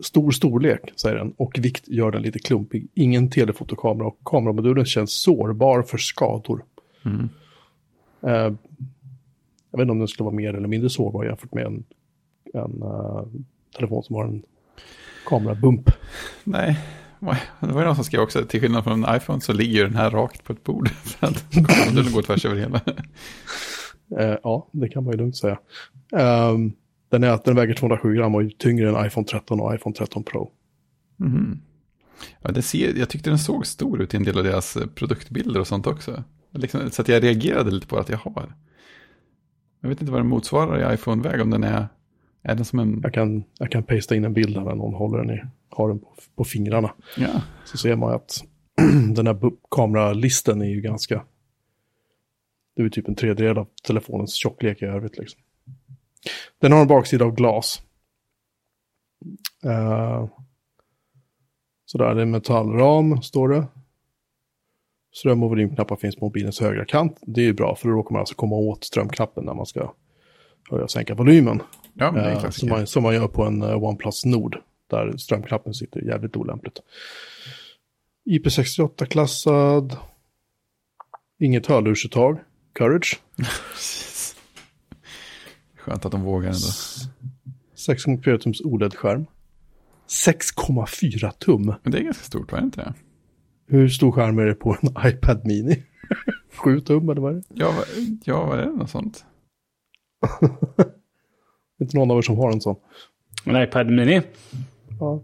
[0.02, 2.88] stor storlek, säger den, och vikt gör den lite klumpig.
[2.94, 6.64] Ingen telefotokamera och kameramodulen känns sårbar för skador.
[7.04, 7.28] Mm.
[8.22, 8.54] Eh,
[9.70, 11.84] jag vet inte om den skulle vara mer eller mindre sårbar jämfört med en,
[12.54, 13.24] en eh,
[13.76, 14.42] telefon som har en
[15.26, 15.90] kamerabump.
[16.44, 16.78] Nej,
[17.60, 19.96] det var ju någon som skrev också, till skillnad från en iPhone så ligger den
[19.96, 20.90] här rakt på ett bord.
[21.20, 22.80] Att kameran går tvärs över hela.
[24.18, 25.58] Eh, ja, det kan man ju lugnt säga.
[26.16, 26.72] Ehm,
[27.12, 30.24] den, är, den väger 207 gram och är tyngre än iPhone 13 och iPhone 13
[30.24, 30.50] Pro.
[31.16, 31.60] Mhm.
[32.42, 34.86] Ja, det ser, jag tyckte den såg stor ut i en del av deras eh,
[34.86, 36.24] produktbilder och sånt också.
[36.50, 38.54] Liksom, så att jag reagerade lite på att jag har.
[39.80, 41.86] Jag vet inte vad den motsvarar i iPhone-väg, om den är,
[42.42, 44.94] är den som en, Jag kan, jag kan pasta in en bild här när någon
[44.94, 46.94] håller den i, har den på, på fingrarna.
[47.16, 48.44] ja, Så ser man att
[49.14, 49.38] den här
[49.70, 51.24] kameralisten är ju ganska,
[52.76, 55.40] det är typ en tredjedel av telefonens tjocklek i övrigt liksom.
[56.58, 57.82] Den har en baksida av glas.
[59.66, 60.28] Uh,
[61.86, 63.66] sådär, det är metallram, står det.
[65.14, 67.18] Ström och volymknappar finns på mobilens högra kant.
[67.22, 69.94] Det är ju bra, för då råkar man alltså komma åt strömknappen när man ska
[70.70, 71.62] höja och sänka volymen.
[71.94, 72.50] Ja, det är klassiker.
[72.52, 74.58] som, man, som man gör på en eh, OnePlus Nord,
[74.90, 76.80] där strömknappen sitter jävligt olämpligt.
[78.30, 79.96] IP68-klassad,
[81.38, 82.38] inget hörlursuttag,
[82.72, 83.20] Courage.
[85.82, 86.58] Skönt att de vågar ändå.
[87.76, 89.26] 6,4 tums OLED-skärm.
[90.08, 91.74] 6,4 tum.
[91.82, 92.94] Men det är ganska stort, var det inte det?
[93.66, 95.82] Hur stor skärm är det på en iPad Mini?
[96.56, 97.42] 7 tum eller vad är det?
[97.48, 97.84] Ja,
[98.24, 98.70] ja vad är det?
[98.70, 99.24] Något sånt?
[101.80, 102.76] Inte någon av er som har en sån.
[103.44, 104.22] En iPad Mini.
[105.00, 105.22] Ja.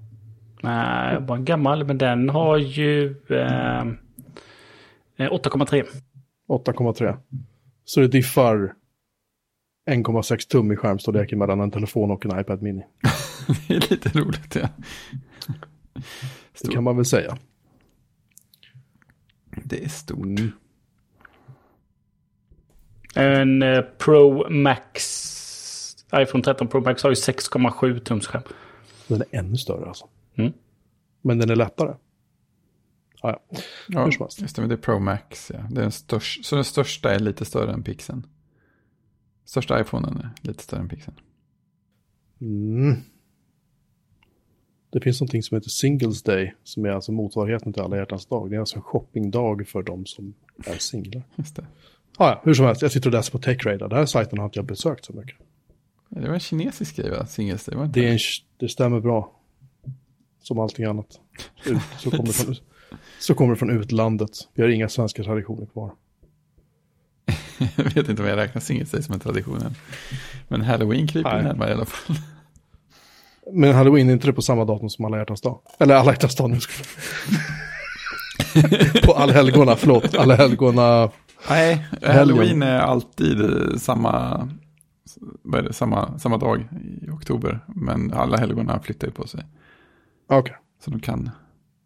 [0.63, 3.81] Nej, bara en gammal, men den har ju eh,
[5.17, 5.85] eh, 8,3.
[6.49, 7.17] 8,3.
[7.85, 8.75] Så det diffar
[9.89, 12.83] 1,6 tum i skärmstorleken mellan en telefon och en iPad Mini.
[13.69, 14.69] Det är lite roligt, ja.
[15.95, 16.03] Det
[16.55, 16.73] Stort.
[16.75, 17.39] kan man väl säga.
[19.65, 20.19] Det är stort.
[20.27, 20.53] Mm.
[23.15, 25.25] En eh, Pro Max.
[26.15, 28.43] iPhone 13 Pro Max har ju 6,7 tums skärm.
[29.07, 30.07] Den är ännu större alltså.
[30.37, 30.53] Mm.
[31.23, 31.95] Men den är lättare.
[33.23, 33.59] Ja, ja.
[33.89, 34.41] Ja, Hur som helst.
[34.41, 35.59] just det, men det är Pro Max, ja.
[35.71, 38.27] Det är den största, så den största är lite större än pixeln.
[39.49, 41.17] Största iPhonen är lite större än pixeln.
[42.41, 42.97] Mm.
[44.91, 48.51] Det finns någonting som heter Singles Day, som är alltså motsvarigheten till alla hjärtans dag.
[48.51, 50.35] Det är alltså en shoppingdag för de som
[50.67, 51.23] är singlar.
[51.37, 51.67] Just det.
[52.17, 53.89] Ah, ja, hur som helst, jag sitter och läser på TechRadar.
[53.89, 55.37] Den här sajten har inte jag besökt så mycket.
[56.09, 57.27] Det var en kinesisk grej, va?
[57.27, 58.19] Singles Day, var det Det, en,
[58.57, 59.33] det stämmer bra.
[60.43, 61.21] Som allting annat.
[61.67, 62.55] Ut, så, kommer från,
[63.21, 64.49] så kommer det från utlandet.
[64.55, 65.95] Vi har inga svenska traditioner kvar.
[67.77, 69.75] Jag vet inte om jag räknar Singles Day som en tradition än.
[70.49, 72.17] Men Halloween kryper närmare i alla fall.
[73.53, 75.61] Men Halloween är inte det på samma datum som alla hjärtans dag?
[75.79, 76.59] Eller alla hjärtans dag nu.
[78.55, 80.15] jag- på allhelgona, förlåt.
[80.15, 81.11] Allhelgona.
[81.51, 83.39] Nej, Halloween är alltid
[83.81, 84.49] samma,
[85.43, 86.69] vad är det, samma, samma dag
[87.03, 87.61] i oktober.
[87.67, 89.45] Men alla helgona flyttar ju på sig.
[90.29, 90.57] Okej.
[90.85, 91.31] Så de kan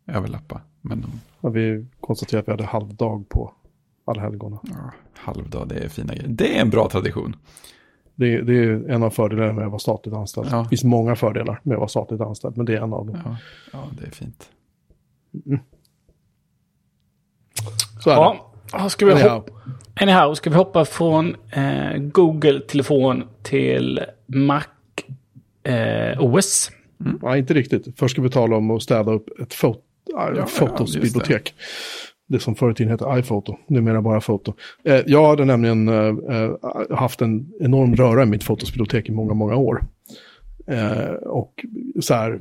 [0.06, 0.60] överlappa.
[0.80, 3.52] Men de, Ja, vi konstaterar att vi hade halvdag på
[4.04, 4.58] allhelgona.
[4.62, 6.28] ja, halvdag, det är fina grejer.
[6.28, 7.36] Det är en bra tradition.
[8.14, 10.48] Det, det är en av fördelarna med att vara statligt anställd.
[10.50, 10.62] Ja.
[10.62, 13.18] Det finns många fördelar med att vara statligt anställd, men det är en av dem.
[13.24, 13.36] Ja,
[13.72, 14.50] ja det är fint.
[18.00, 18.20] Så är det.
[18.20, 19.30] Ja, ja, ska vi Anyhow.
[19.30, 19.52] hoppa,
[20.00, 24.64] anyhow, ska vi hoppa från eh, Google-telefon till Mac
[25.62, 26.70] eh, OS?
[27.22, 27.98] Ja, inte riktigt.
[27.98, 31.16] Först ska vi tala om att städa upp ett fot ja, ja, Fotos just
[32.32, 32.40] det.
[32.40, 34.54] som förr i tiden hette iPhoto, numera bara Foto.
[34.84, 39.34] Eh, jag hade nämligen eh, eh haft en enorm röra i mitt Fotos-bibliotek i många,
[39.34, 39.84] många år.
[40.66, 41.64] Eh, och
[42.00, 42.40] så här,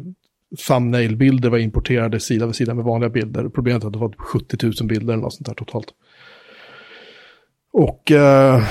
[0.68, 3.50] thumbnail-bilder var importerade sida vid sida med vanliga bilder.
[3.50, 5.88] Problemet var att det var typ 70 000 bilder eller något sånt där totalt.
[7.74, 8.64] Och eh,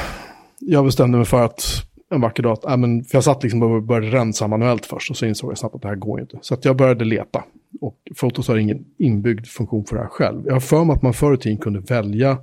[0.58, 1.62] jag bestämde mig för att
[2.10, 5.10] en vacker dag, att, äh, men, för jag satt liksom och började rensa manuellt först
[5.10, 6.38] och så insåg jag snabbt att det här går inte.
[6.40, 7.44] Så att jag började leta.
[7.80, 10.42] Och Fotos har ingen inbyggd funktion för det här själv.
[10.46, 12.38] Jag har för mig att man förr i tiden kunde välja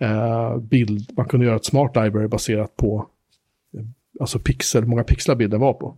[0.00, 3.06] eh, bild, man kunde göra ett smart library baserat på
[3.74, 3.80] eh,
[4.20, 5.96] alltså pixel, hur många pixlar bilden var på.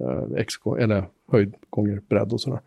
[0.00, 2.60] Eh, x, eller höjd gånger bredd och sådär.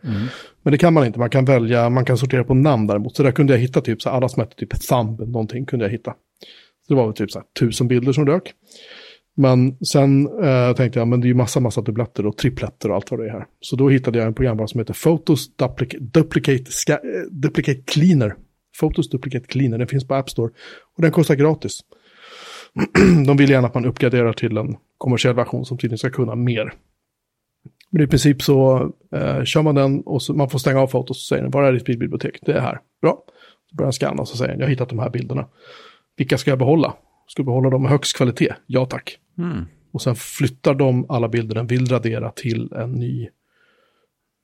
[0.61, 3.15] Men det kan man inte, man kan välja, man kan sortera på namn däremot.
[3.15, 5.91] Så där kunde jag hitta typ, så alla som hette typ thumb, någonting kunde jag
[5.91, 6.11] hitta.
[6.87, 8.53] Så det var väl typ så här tusen bilder som dök.
[9.37, 12.95] Men sen eh, tänkte jag, men det är ju massa, massa dubbletter och tripletter och
[12.95, 13.45] allt vad det är här.
[13.59, 18.35] Så då hittade jag en programvara som heter Photos Duplicate, Duplicate, Sca- eh, Duplicate Cleaner.
[18.79, 20.51] Photos Duplicate Cleaner, den finns på App Store.
[20.95, 21.79] Och den kostar gratis.
[23.27, 26.73] De vill gärna att man uppgraderar till en kommersiell version som tydligen ska kunna mer.
[27.89, 31.09] Men i princip så eh, kör man den och så, man får stänga av fotot
[31.09, 32.39] och så säger den, var är ditt bildbibliotek?
[32.41, 32.79] Det är här.
[33.01, 33.23] Bra.
[33.69, 35.47] Så börjar den scanna och så säger den, jag har hittat de här bilderna.
[36.17, 36.93] Vilka ska jag behålla?
[37.27, 38.53] Ska jag behålla dem med högst kvalitet?
[38.65, 39.17] Ja tack.
[39.37, 39.65] Mm.
[39.91, 43.29] Och sen flyttar de alla bilder den vill radera till en ny,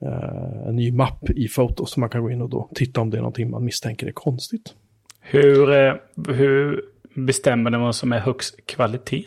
[0.01, 1.91] eh, en ny mapp i Photos.
[1.91, 4.11] Så man kan gå in och då titta om det är någonting man misstänker är
[4.11, 4.73] konstigt.
[5.21, 5.93] Hur, eh,
[6.27, 6.81] hur
[7.15, 9.25] bestämmer den vad som är högst kvalitet?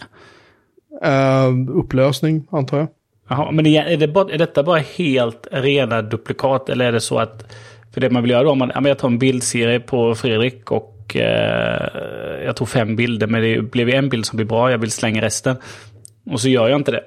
[1.02, 2.88] Eh, upplösning antar jag.
[3.28, 6.68] Jaha, men är, det bara, är detta bara helt rena duplikat?
[6.68, 7.56] Eller är det så att...
[7.92, 10.99] För det man vill göra då, om man, jag tar en bildserie på Fredrik och
[11.16, 14.90] eh, jag tog fem bilder, men det blev en bild som blir bra, jag vill
[14.90, 15.56] slänga resten.
[16.30, 17.04] Och så gör jag inte det.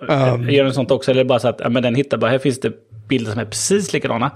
[0.00, 0.50] Um.
[0.50, 1.10] Gör den sånt också?
[1.10, 2.72] Eller är det bara så att ja, men den hittar bara, här finns det
[3.08, 4.30] bilder som är precis likadana.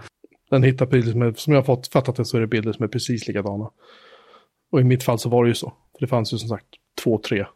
[0.50, 2.72] Den hittar bilder som, är, som jag har fått fattat det så är det bilder
[2.72, 3.70] som är precis likadana.
[4.72, 5.66] Och i mitt fall så var det ju så.
[5.66, 6.66] För det fanns ju som sagt
[7.02, 7.46] två, tre,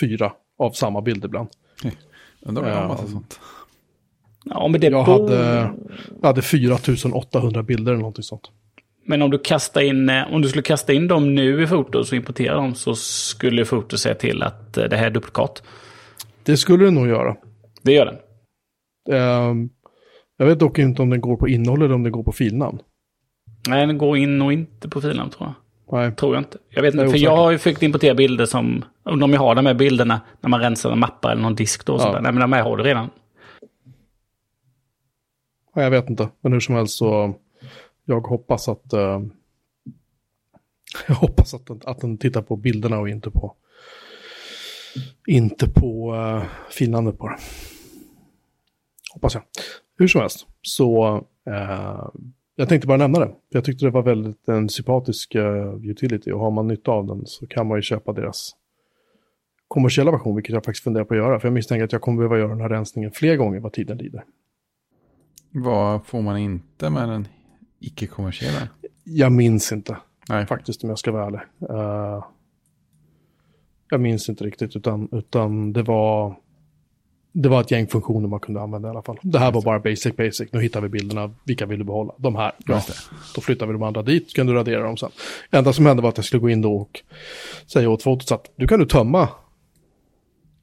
[0.00, 1.48] fyra av samma bild ibland.
[2.42, 3.10] Undrar om jag har massa Ja.
[3.12, 3.40] sånt.
[4.44, 5.70] Ja, men det Jag hade,
[6.20, 8.50] jag hade 4800 bilder eller någonting sånt.
[9.10, 12.12] Men om du, kastar in, eh, om du skulle kasta in dem nu i Fotos
[12.12, 15.62] och importera dem så skulle Fotos säga till att eh, det här är duplikat.
[16.42, 17.36] Det skulle det nog göra.
[17.82, 18.16] Det gör den.
[19.16, 19.70] Ehm,
[20.36, 22.78] jag vet dock inte om den går på innehåll eller om den går på filnamn.
[23.68, 25.54] Nej, den går in och inte på filen tror jag.
[26.00, 26.14] Nej.
[26.14, 26.58] Tror jag inte.
[26.70, 29.66] Jag vet inte, för jag har ju försökt importera bilder som, om jag har de
[29.66, 31.92] här bilderna när man rensar en mappa eller någon disk då.
[31.92, 31.98] Ja.
[31.98, 32.20] sådär.
[32.20, 33.10] Nej, men de här har du redan.
[35.74, 37.34] Ja, jag vet inte, men hur som helst så
[38.08, 39.20] jag hoppas att uh,
[41.08, 43.56] jag hoppas att den, att den tittar på bilderna och inte på
[45.26, 47.38] inte på eh, uh, filnamnet på det.
[49.14, 49.42] Hoppas jag.
[49.98, 51.16] Hur som helst, så
[51.50, 52.08] uh,
[52.56, 53.26] jag tänkte bara nämna det.
[53.26, 57.06] För Jag tyckte det var väldigt en sympatisk uh, utility och har man nytta av
[57.06, 58.56] den så kan man ju köpa deras
[59.68, 61.40] kommersiella version, vilket jag faktiskt funderar på att göra.
[61.40, 63.98] För jag misstänker att jag kommer behöva göra den här rensningen fler gånger vad tiden
[63.98, 64.24] lider.
[65.50, 67.28] Vad får man inte med den
[67.80, 68.68] icke-kommersiella?
[69.04, 69.96] Jag minns inte.
[70.28, 71.40] Nej, faktiskt om jag ska vara ärlig.
[71.70, 72.24] Eh,
[73.90, 76.36] jag minns inte riktigt utan, utan det var
[77.32, 79.18] det var ett gäng funktioner man kunde använda i alla fall.
[79.22, 80.52] Det här var bara basic basic.
[80.52, 81.34] Nu hittar vi bilderna.
[81.44, 82.14] Vilka vill du behålla?
[82.16, 82.52] De här.
[82.66, 82.82] Det.
[83.34, 84.34] Då flyttar vi de andra dit.
[84.34, 85.10] kan du radera dem sen.
[85.50, 87.00] Det enda som hände var att jag skulle gå in då och
[87.66, 89.28] säga åt fotot att du kan du tömma.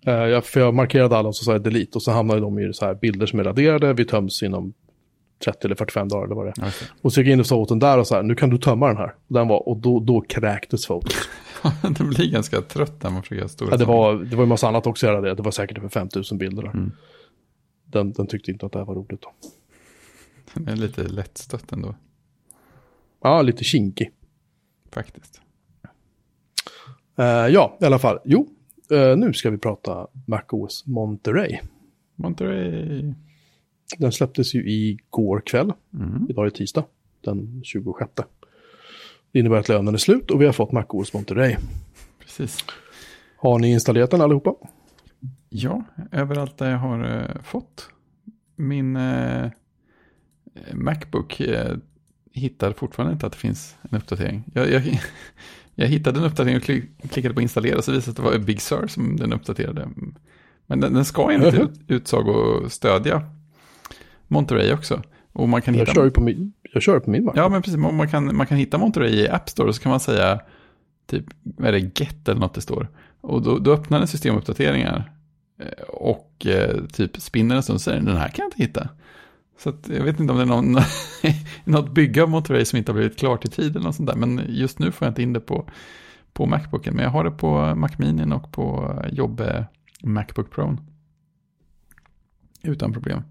[0.05, 2.59] Eh, jag, för jag markerade alla och så sa jag delete och så hamnade de
[2.59, 3.93] i så här bilder som är raderade.
[3.93, 4.73] Vi töms inom
[5.43, 6.65] 30 eller 45 dagar eller vad det är.
[6.65, 6.71] Det.
[7.01, 8.49] Och så gick jag in och sa åt den där och så här, nu kan
[8.49, 9.15] du tömma den här.
[9.27, 11.13] Och, den var, och då, då kräktes fotot.
[11.97, 14.49] det blir ganska trött när man försöker göra stora Ja, det, var, det var en
[14.49, 15.35] massa annat också jag hade.
[15.35, 16.71] Det var säkert över 5000 bilder där.
[16.71, 16.91] Mm.
[17.85, 19.31] Den, den tyckte inte att det här var roligt då.
[20.53, 21.95] Det är lite lättstött ändå,
[23.23, 24.11] Ja, lite kinkig.
[24.91, 25.41] faktiskt.
[27.17, 28.19] Eh, ja, i alla fall.
[28.25, 28.47] Jo,
[28.91, 31.59] eh, nu ska vi prata MacOS Monterey.
[32.15, 33.13] Monterey.
[33.97, 35.73] Den släpptes ju igår kväll.
[35.93, 36.25] Mm.
[36.29, 36.83] Idag är tisdag,
[37.21, 38.11] den 26.
[39.31, 41.55] Det innebär att lönen är slut och vi har fått MacOS Monterey.
[42.19, 42.65] Precis.
[43.37, 44.55] Har ni installerat den allihopa?
[45.49, 47.89] Ja, överallt där jag har eh, fått.
[48.55, 49.51] Min eh,
[50.73, 51.77] Macbook eh,
[52.31, 54.43] hittar fortfarande inte att det finns en uppdatering.
[54.53, 54.99] Jag, jag,
[55.75, 58.45] jag hittade en uppdatering och klick, klickade på installera så visade det att det var
[58.45, 59.89] Big Sur som den uppdaterade.
[60.67, 63.21] Men den, den ska enligt ut, utsago stödja
[64.27, 65.01] Monterey också.
[65.33, 65.93] Och man kan Jag hitta...
[65.93, 67.33] kör på min, jag kör på min Mac.
[67.35, 67.77] Ja, men precis.
[67.77, 70.41] Man kan, man kan hitta Monterey i App Store och så kan man säga
[71.07, 71.25] typ,
[71.59, 72.87] är det, get eller något det står.
[73.21, 75.11] Och då, då öppnar den systemuppdateringar
[75.59, 78.89] eh, och eh, typ spinner en stund och säger den här kan jag inte hitta.
[79.59, 80.77] Så att, jag vet inte om det är någon,
[81.63, 84.15] något bygge av Monterey som inte har blivit klart i tid eller något sånt där.
[84.15, 85.69] Men just nu får jag inte in det på,
[86.33, 86.95] på Macbooken.
[86.95, 89.41] Men jag har det på Mac Mini och på jobb
[90.01, 90.77] Macbook Pro.
[92.61, 93.21] Utan problem.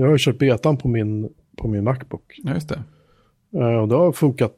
[0.00, 2.40] Jag har ju kört betan på min, på min Macbook.
[2.44, 2.82] Ja, just det.
[3.58, 4.56] Eh, och det har funkat.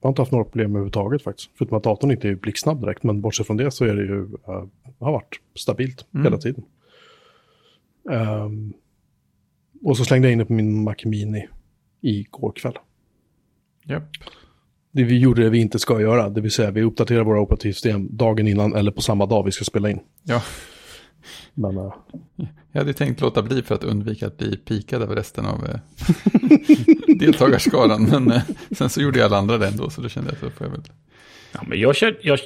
[0.00, 1.50] Jag har inte haft några problem överhuvudtaget faktiskt.
[1.58, 3.02] Förutom att datorn inte är blixtsnabb direkt.
[3.02, 4.64] Men bortsett från det så är det ju, eh,
[4.98, 6.24] har varit stabilt Mm.
[6.24, 6.64] hela tiden.
[8.10, 8.72] Ehm,
[9.82, 11.48] och så slängde jag in det på min Mac Mini
[12.00, 12.78] igår kväll.
[13.84, 14.04] Japp.
[14.92, 18.08] Det vi gjorde det vi inte ska göra, det vill säga vi uppdaterar våra operativsystem
[18.16, 20.00] dagen innan eller på samma dag vi ska spela in.
[20.22, 20.42] Ja.
[21.54, 21.92] Men eh,
[22.72, 25.80] Jag hade tänkt låta bli för att undvika att bli pikad av resten av eh,
[27.18, 28.02] deltagarskaran.
[28.04, 30.40] Men eh, sen så gjorde ju alla andra det ändå, så då kände jag att
[30.40, 30.82] då får jag väl.
[31.52, 32.38] Ja, men jag, kör, jag,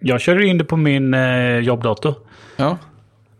[0.00, 2.14] jag kör in det på min eh, jobbdator.
[2.56, 2.78] Ja,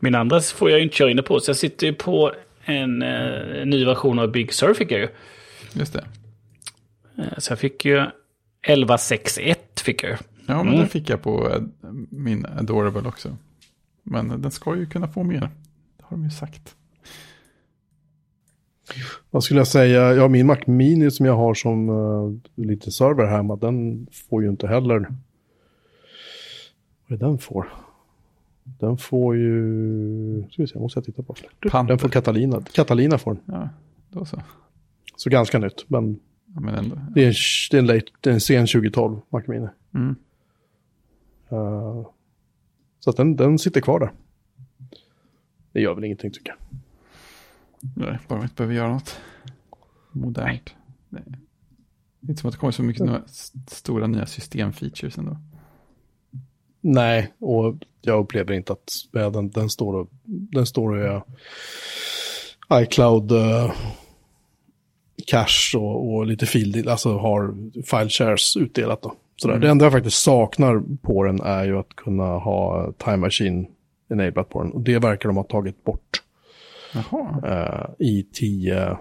[0.01, 1.41] Min andra får jag inte köra in det på.
[1.41, 2.33] Så jag sitter ju på
[2.65, 5.09] en eh, ny version av Big Sur fick jag ju.
[5.73, 6.05] just det.
[7.19, 10.17] Eh, så jag fick ju 1161 fick jag ju.
[10.47, 10.81] Ja, men Mm.
[10.81, 11.53] det fick jag på
[12.11, 13.37] min Adorable också.
[14.09, 15.40] Men den ska ju kunna få mer.
[15.97, 16.77] Det har de ju sagt.
[19.31, 23.26] vad skulle jag säga, ja min Mac Mini som jag har som eh, lite server
[23.26, 24.99] hemma, den får ju inte heller,
[27.07, 27.68] vad är det den får?
[28.64, 31.35] Den får ju, ska vi se, måste jag titta på.
[31.70, 31.89] Panther.
[31.89, 33.43] Den får Catalina, Catalina får den.
[33.47, 33.68] Ja,
[34.11, 34.43] då så.
[35.16, 36.20] Så ganska nytt, men
[36.55, 36.97] Ja, men ändå.
[37.14, 37.35] det är en,
[37.70, 39.68] det är en, late, det är en sen 2012 Mac Mini.
[39.95, 40.16] Mm.
[41.49, 42.07] Eh,
[43.07, 44.13] så att den, den sitter kvar där.
[45.73, 46.79] Det gör väl ingenting tycker jag.
[47.97, 49.21] Nej, bara vi inte behöver göra något
[50.13, 50.75] modernt.
[51.09, 51.23] Nej.
[52.21, 53.23] Det är inte som att det kommer så mycket nya,
[53.67, 55.37] stora nya systemfeatures ändå.
[56.81, 61.25] Nej, och jag upplever inte att ja, den, den står och, den står och
[62.73, 63.73] är iCloud, uh,
[65.27, 69.15] cache och, och lite fil, alltså har file shares utdelat då.
[69.37, 69.59] Sådär.
[69.59, 73.66] Det enda jag faktiskt saknar på den är ju att kunna ha Time Machine
[74.11, 74.72] enablat på den.
[74.72, 76.22] Och det verkar de ha tagit bort
[76.95, 77.41] Jaha.
[77.45, 78.99] eh, i 10.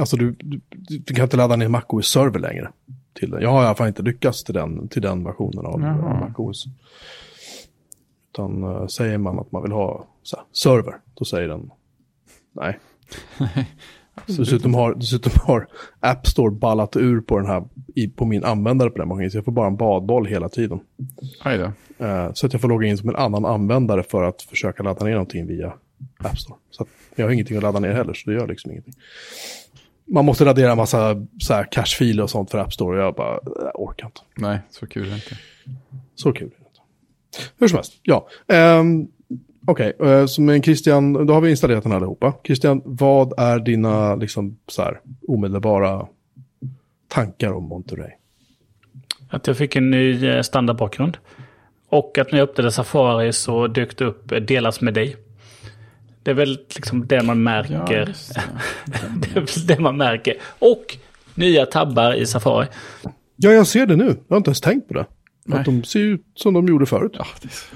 [0.00, 0.60] Alltså du, du,
[0.98, 2.70] du kan inte ladda ner MacOS server längre.
[3.12, 3.42] Till den.
[3.42, 6.14] Jag har i alla fall inte lyckats till den, till den versionen av Jaha.
[6.14, 6.64] av MacOS.
[8.32, 11.70] Utan eh, säger man att man vill ha här, server, då säger den
[12.52, 12.78] nej.
[14.26, 15.68] Så dessutom har, dessutom har
[16.00, 17.64] App Store ballat ur på den här,
[17.94, 19.30] i, på min användare på den maskinen.
[19.30, 20.80] Så jag får bara en badboll hela tiden.
[21.42, 21.72] Aj då.
[22.04, 25.04] Eh, så att jag får logga in som en annan användare för att försöka ladda
[25.04, 25.72] ner någonting via
[26.18, 26.58] App Store.
[26.70, 28.94] Så jag har ingenting att ladda ner heller, så det gör liksom ingenting.
[30.10, 33.14] Man måste radera en massa så här cache-filer och sånt för App Store och jag
[33.14, 34.20] bara jag orkar inte.
[34.36, 35.36] Nej, så kul är det inte.
[36.14, 36.80] Så kul är det inte.
[37.58, 38.28] Hur som helst, ja.
[38.46, 39.08] Um,
[39.66, 42.34] Okej, eh, så men Christian, då har vi installerat den allihopa.
[42.44, 46.06] Christian, vad är dina liksom så här omedelbara
[47.08, 48.10] tankar om Monterey?
[49.30, 51.18] Att jag fick en ny eh, standardbakgrund.
[51.88, 55.16] Och att när jag öppnade Safari så dök det upp eh, delas med dig.
[56.22, 58.06] Det är väl liksom det man Ja, märker.
[58.06, 58.42] just det.
[59.20, 60.34] det är väl det man märker.
[60.58, 60.96] Och
[61.34, 62.66] nya tabbar i Safari.
[63.36, 64.04] Ja, jag ser det nu.
[64.04, 65.06] Jag har inte ens tänkt på det.
[65.44, 65.58] Nej.
[65.58, 67.12] Att de ser ut som de gjorde förut.
[67.18, 67.66] Ja, det är så,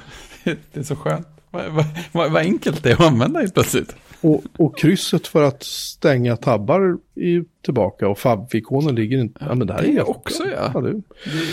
[0.72, 1.26] det är så skönt.
[1.52, 1.72] Vad,
[2.12, 3.96] vad, vad, enkelt det är att använda helt plötsligt.
[4.20, 9.46] Och, och krysset för att stänga tabbar är tillbaka och fav-ikonen ligger inte...
[9.48, 10.70] Ja, men det här det är helt- också, ja.
[10.74, 10.80] ja.
[10.80, 11.02] Det Det,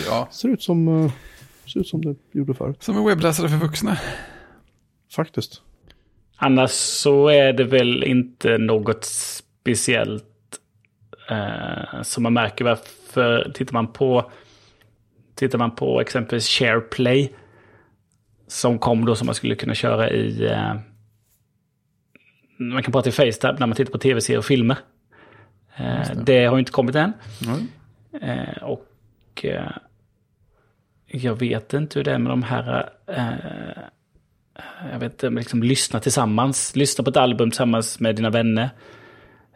[0.07, 0.27] ja.
[0.31, 1.11] ser ut som, eh,
[1.73, 2.83] ser ut som det gjorde förut.
[2.83, 3.97] Som en webbläsare för vuxna.
[5.15, 5.61] Faktiskt.
[6.35, 10.23] Annars så är det väl inte något speciellt
[11.29, 12.65] eh, som man märker.
[12.65, 14.31] Varför tittar man på
[15.35, 17.29] tittar man på exempelvis SharePlay
[18.49, 20.73] som kom då som man skulle kunna köra i eh,
[22.59, 24.77] man kan prata i FaceTime när man tittar på tv-serier och filmer.
[25.75, 26.45] Eh, det.
[26.45, 27.13] har ju inte kommit än.
[27.45, 27.67] Mm.
[28.21, 29.71] Eh, och eh,
[31.07, 32.89] jag vet inte hur det är med de här...
[33.07, 33.83] Eh,
[34.91, 36.75] jag vet inte, liksom lyssna tillsammans.
[36.75, 38.69] Lyssna på ett album tillsammans med dina vänner.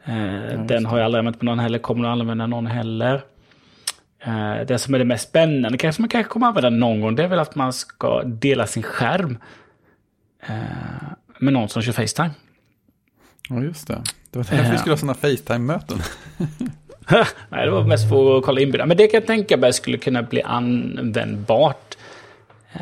[0.03, 3.21] Eh, den har jag aldrig använt på någon heller, kommer att använda någon heller.
[4.25, 7.23] Eh, det som är det mest spännande, kanske man kanske kommer använda någon gång, det
[7.23, 9.37] är väl att man ska dela sin skärm
[10.47, 10.55] eh,
[11.39, 12.31] med någon som kör Facetime.
[13.49, 14.01] Ja, just det.
[14.31, 15.97] Det var därför vi skulle ha sådana Facetime-möten.
[17.49, 18.87] Nej, det var mest för att kolla inbjudan.
[18.87, 21.97] Men det kan jag tänka mig skulle kunna bli användbart.
[22.73, 22.81] Eh,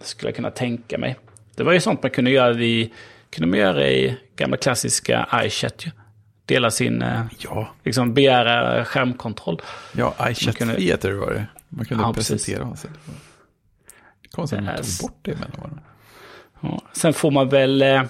[0.00, 1.16] skulle jag kunna tänka mig.
[1.54, 2.92] Det var ju sånt man kunde göra i,
[3.30, 5.86] kunde man göra i gamla klassiska iChat.
[5.86, 5.90] Ju.
[6.46, 9.62] Dela sin, eh, Ja, liksom begära skärmkontroll.
[9.92, 11.46] ja iChat kunde- det var det.
[11.68, 12.90] Man kunde Ja, presentera sig.
[14.30, 15.80] Konstigt att man tog bort det emellan.
[16.60, 16.82] Ja.
[16.92, 17.82] Sen får man väl...
[17.82, 18.00] Eh,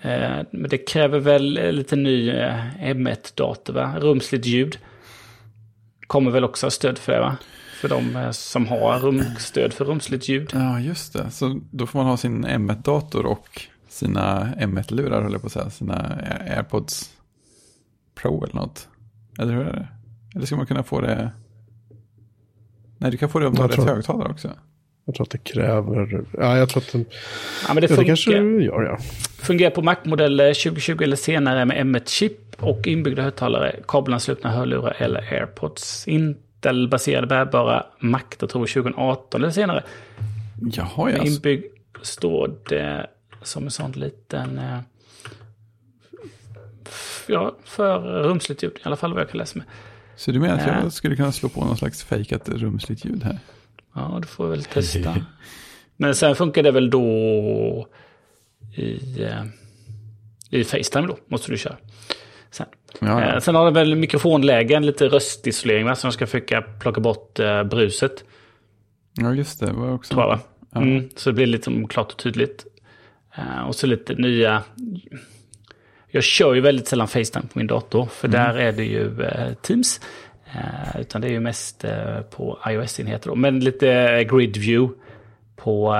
[0.00, 3.94] eh, men det kräver väl eh, lite ny eh, M1-dator, va?
[3.98, 4.78] Rumsligt ljud.
[6.06, 7.36] Kommer väl också ha stöd för det, va?
[7.80, 10.50] För de som har rum, stöd för rumsligt ljud.
[10.54, 11.30] Ja, just det.
[11.30, 13.62] Så då får man ha sin M1-dator och
[13.92, 15.70] sina M1-lurar, höll jag på att säga.
[15.70, 16.18] Sina
[16.56, 17.10] AirPods
[18.14, 18.88] Pro eller något.
[19.38, 19.88] Eller hur är det?
[20.34, 21.30] Eller ska man kunna få det...
[22.98, 24.50] Nej, du kan få det om du har rätt högtalare också.
[25.04, 26.24] Jag tror att det kräver...
[26.38, 26.98] Ja, jag tror att det,
[27.68, 28.04] Ja, men det ja, det funkar.
[28.04, 28.98] kanske det gör, ja.
[29.38, 36.08] Fungerar på Mac-modeller 2020 eller senare med M1-chip och inbyggda högtalare, kabelanslutna hörlurar eller AirPods.
[36.08, 39.82] Intel-baserade bärbara Mac-datorer 2018 eller senare.
[40.72, 41.18] Jaha, ja.
[41.18, 41.64] Med inbyggd
[42.02, 43.06] står det
[43.44, 44.58] som en sån liten...
[44.58, 44.78] eh,
[47.26, 48.72] Ja, för rumsligt ljud.
[48.76, 49.66] I alla fall vad jag kan läsa med.
[50.16, 50.82] Så du menar att Ja.
[50.82, 53.38] jag skulle kunna slå på någon slags fejkat rumsligt ljud här?
[53.94, 55.16] Ja, du får väl testa.
[55.96, 57.88] Men sen funkar det väl då
[58.76, 59.44] i, eh,
[60.50, 61.76] i Facetime då, måste du köra.
[62.50, 62.66] Sen.
[63.00, 63.40] Ja, Eh, ja.
[63.40, 65.94] sen har den väl mikrofonlägen, lite röstisolering va?
[65.94, 68.24] Så de ska försöka plocka bort eh, bruset.
[69.12, 69.72] ja just det.
[69.72, 70.14] Var också...
[70.14, 70.40] Tror jag, va?
[70.74, 70.80] Ja.
[70.80, 72.66] Mm, så det blir lite klart och tydligt.
[73.34, 74.62] Eh, och så lite nya...
[76.14, 78.06] Jag kör ju väldigt sällan Facetime på min dator.
[78.06, 78.40] För Mm.
[78.40, 80.00] där är det ju eh, Teams.
[80.54, 81.84] Eh, utan det är ju mest
[82.30, 83.34] på iOS-enheter.
[83.34, 84.94] Men lite eh, grid view
[85.56, 85.94] på...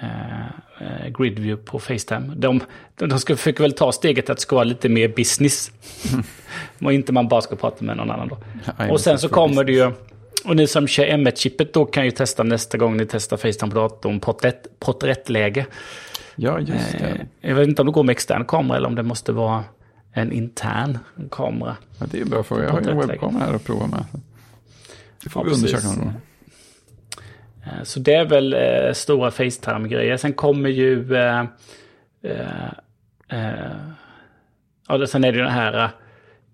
[0.00, 0.46] Eh,
[0.80, 2.34] eh, grid view på Facetime.
[2.36, 2.60] De,
[2.96, 5.70] de, de ska försöka väl ta steget att det ska vara lite mer business.
[6.84, 8.38] och inte man bara ska prata med någon annan då.
[8.78, 9.94] Ja, Och sen så kommer det business.
[9.98, 10.10] ju...
[10.44, 13.78] Och ni som kör M1-chippet då kan ju testa nästa gång ni testar Facetime på
[13.78, 15.66] datorn porträtt, porträttläge.
[16.42, 17.26] Ja, just Eh, det.
[17.48, 19.64] Jag vet inte om det går med extern kamera eller om det måste vara
[20.12, 20.98] en intern
[21.30, 21.76] kamera.
[21.98, 22.62] Ja, det är en bra fråga.
[22.64, 24.04] Jag har ju en webbkamera här att prova med.
[25.22, 26.12] Det får Ja, vi undersöka någon gång.
[27.64, 30.16] Eh, Så det är väl eh, stora Facetime-grejer.
[30.16, 31.14] Sen kommer ju...
[31.16, 31.44] Eh,
[32.22, 32.66] eh,
[33.28, 33.70] eh,
[34.88, 35.90] Ja, sen är det ju den här, eh,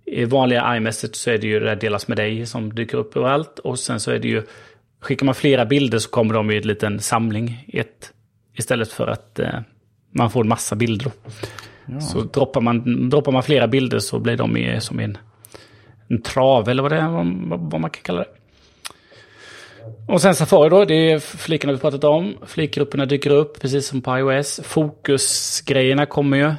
[0.07, 3.16] i vanliga iMessage så är det ju det där delas med dig som dyker upp
[3.16, 3.59] överallt.
[3.59, 4.43] Och sen så är det ju,
[5.01, 8.12] skickar man flera bilder så kommer de i en liten samling ett,
[8.55, 9.61] istället för att eh,
[10.16, 11.12] man får en massa bilder.
[11.86, 12.00] Ja.
[12.00, 15.18] Så droppar man, droppar man flera bilder så blir de i, som en,
[16.08, 18.28] en trav eller vad, det är, vad, vad man kan kalla det.
[20.08, 22.36] Och sen Safari då, det är flikarna vi pratat om.
[22.46, 24.60] Flikgrupperna dyker upp, precis som på iOS.
[24.64, 26.54] Fokusgrejerna kommer ju.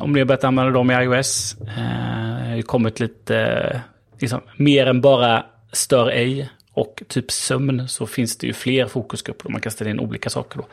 [0.00, 1.56] Om ni har börjat använda dem i iOS.
[1.60, 3.80] Eh, det har kommit lite, eh,
[4.20, 9.50] liksom, mer än bara stör ej och typ sömn så finns det ju fler fokusgrupper.
[9.50, 10.66] Man kan ställa in olika saker då.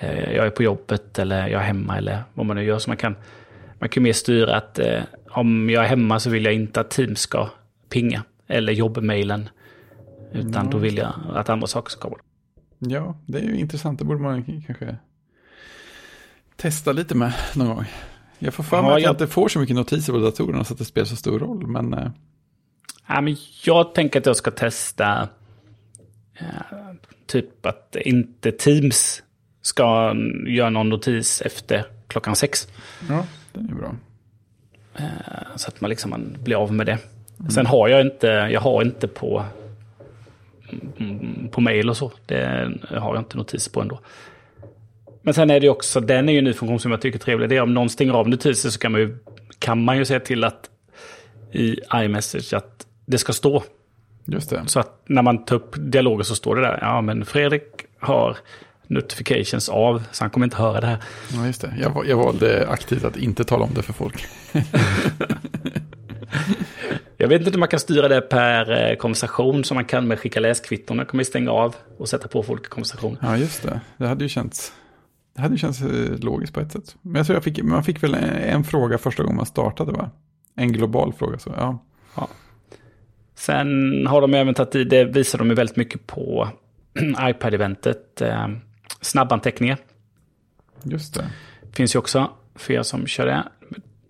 [0.00, 2.78] Eh, jag är på jobbet eller jag är hemma eller vad man nu gör.
[2.78, 3.16] Så man kan,
[3.78, 6.90] man kan mer styra att eh, om jag är hemma så vill jag inte att
[6.90, 7.48] Teams ska
[7.88, 8.22] pinga.
[8.46, 9.48] Eller jobbmailen.
[10.32, 12.16] Utan då vill jag att andra saker ska komma.
[12.78, 13.98] Ja, det är ju intressant.
[13.98, 14.96] Det borde man kanske
[16.56, 17.84] testa lite med någon gång.
[18.38, 20.64] Jag får för mig Ja, att jag jag- inte får så mycket notiser på datorerna
[20.64, 21.66] så att det spelar så stor roll.
[21.66, 22.10] Men eh,
[23.08, 25.28] Ja, men jag tänker att jag ska testa
[26.40, 26.46] eh,
[27.26, 29.22] typ att inte Teams
[29.62, 30.14] ska
[30.46, 32.68] göra någon notis efter klockan sex.
[33.08, 33.94] ja, det är bra.
[34.94, 36.98] Eh, Så att man liksom man blir av med det.
[37.50, 39.44] Sen har jag inte, jag har inte på,
[40.98, 42.12] mm, på mail och så.
[42.26, 44.00] Det har jag inte notis på ändå.
[45.22, 47.22] Men sen är det också, den är ju en ny funktion som jag tycker är
[47.22, 47.48] trevlig.
[47.48, 49.18] Det är om någon stänger av notiser så kan man ju,
[49.58, 50.70] kan man ju säga till att
[51.52, 53.62] i iMessage att det ska stå.
[54.24, 54.62] Just det.
[54.66, 57.62] Så att när man tar upp dialoger så står det där, ja men Fredrik
[57.98, 58.36] har
[58.88, 61.02] notifications av, så han kommer inte höra det här.
[61.32, 61.74] Ja, just det.
[61.80, 64.26] Jag, jag valde aktivt att inte tala om det för folk.
[67.20, 70.18] Jag vet inte om man kan styra det per eh, konversation som man kan med
[70.18, 70.98] skicka läskvitton.
[70.98, 73.18] Jag kommer stänga av och sätta på folk i konversation.
[73.22, 73.80] Ja, just det.
[73.96, 74.72] Det hade ju känts,
[75.36, 76.96] det hade ju känts eh, logiskt på ett sätt.
[77.02, 79.92] Men jag tror jag fick, man fick väl en, en fråga första gången man startade,
[79.92, 80.10] va?
[80.54, 81.78] En global fråga, så ja.
[83.34, 86.48] Sen har de även tagit i, det visar de ju väldigt mycket på
[87.20, 88.48] iPad-eventet, eh,
[89.00, 89.78] snabbanteckningar.
[90.82, 91.30] Just det.
[91.72, 93.44] Finns ju också för er som kör det.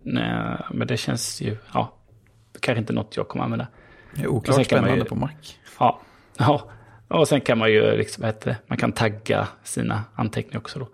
[0.03, 0.17] Men,
[0.53, 1.93] eh, Men det känns ju, ja,
[2.61, 3.67] kanske inte något jag kommer använda.
[4.15, 5.29] Det är oklart spännande ju- på Mac.
[5.79, 6.01] Ja,
[6.39, 6.71] ja.
[7.09, 10.79] Och sen kan man ju, liksom, vad heter det, man kan tagga sina anteckningar också
[10.79, 10.89] då.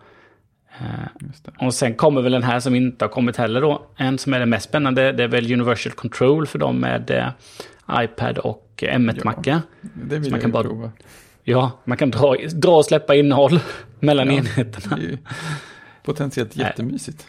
[0.80, 1.66] Eh.
[1.66, 3.86] Och sen kommer väl den här som inte har kommit heller då.
[3.96, 7.28] En som är det mest spännande, det är väl Universal Control för dem med eh,
[8.04, 9.62] iPad och eh, M1-macka.
[9.80, 10.90] Det vill man jag kan bara- prova.
[11.44, 13.60] Ja, man kan dra, dra och släppa innehåll
[14.00, 14.32] mellan Ja.
[14.32, 14.96] enheterna.
[14.96, 15.18] Det är
[16.02, 17.26] potentiellt jättemysigt.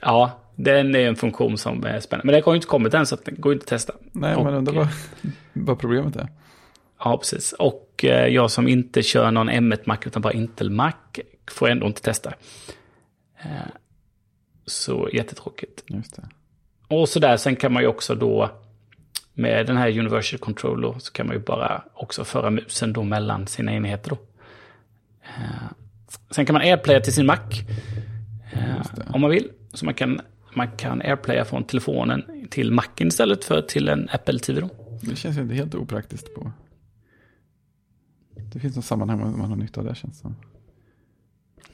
[0.00, 2.26] Ja, den är en funktion som är spännande.
[2.26, 3.92] Men den har ju inte kommit än så att den går inte att testa.
[4.12, 4.88] Nej, Och, men undrar vad,
[5.52, 6.28] vad problemet är.
[6.98, 7.52] Ja, precis.
[7.52, 10.92] Och eh, jag som inte kör någon M1-Mac utan bara Intel-Mac
[11.50, 12.32] får ändå inte testa.
[13.42, 13.50] Eh,
[14.66, 15.84] så jättetråkigt.
[15.86, 16.28] Just det.
[16.88, 18.50] Och så där, sen kan man ju också då
[19.34, 23.46] med den här Universal Controller så kan man ju bara också föra musen då mellan
[23.46, 24.18] sina enheter då.
[25.22, 25.72] Eh,
[26.30, 27.38] Sen kan man airplaya till sin Mac
[28.52, 29.50] eh, om man vill.
[29.72, 30.20] Så man kan,
[30.54, 34.68] man kan airplaya från telefonen till Macen istället för till en Apple TV då.
[35.00, 36.52] Det känns ju inte helt opraktiskt på.
[38.52, 40.36] Det finns något sammanhang man har nytta av det känns som.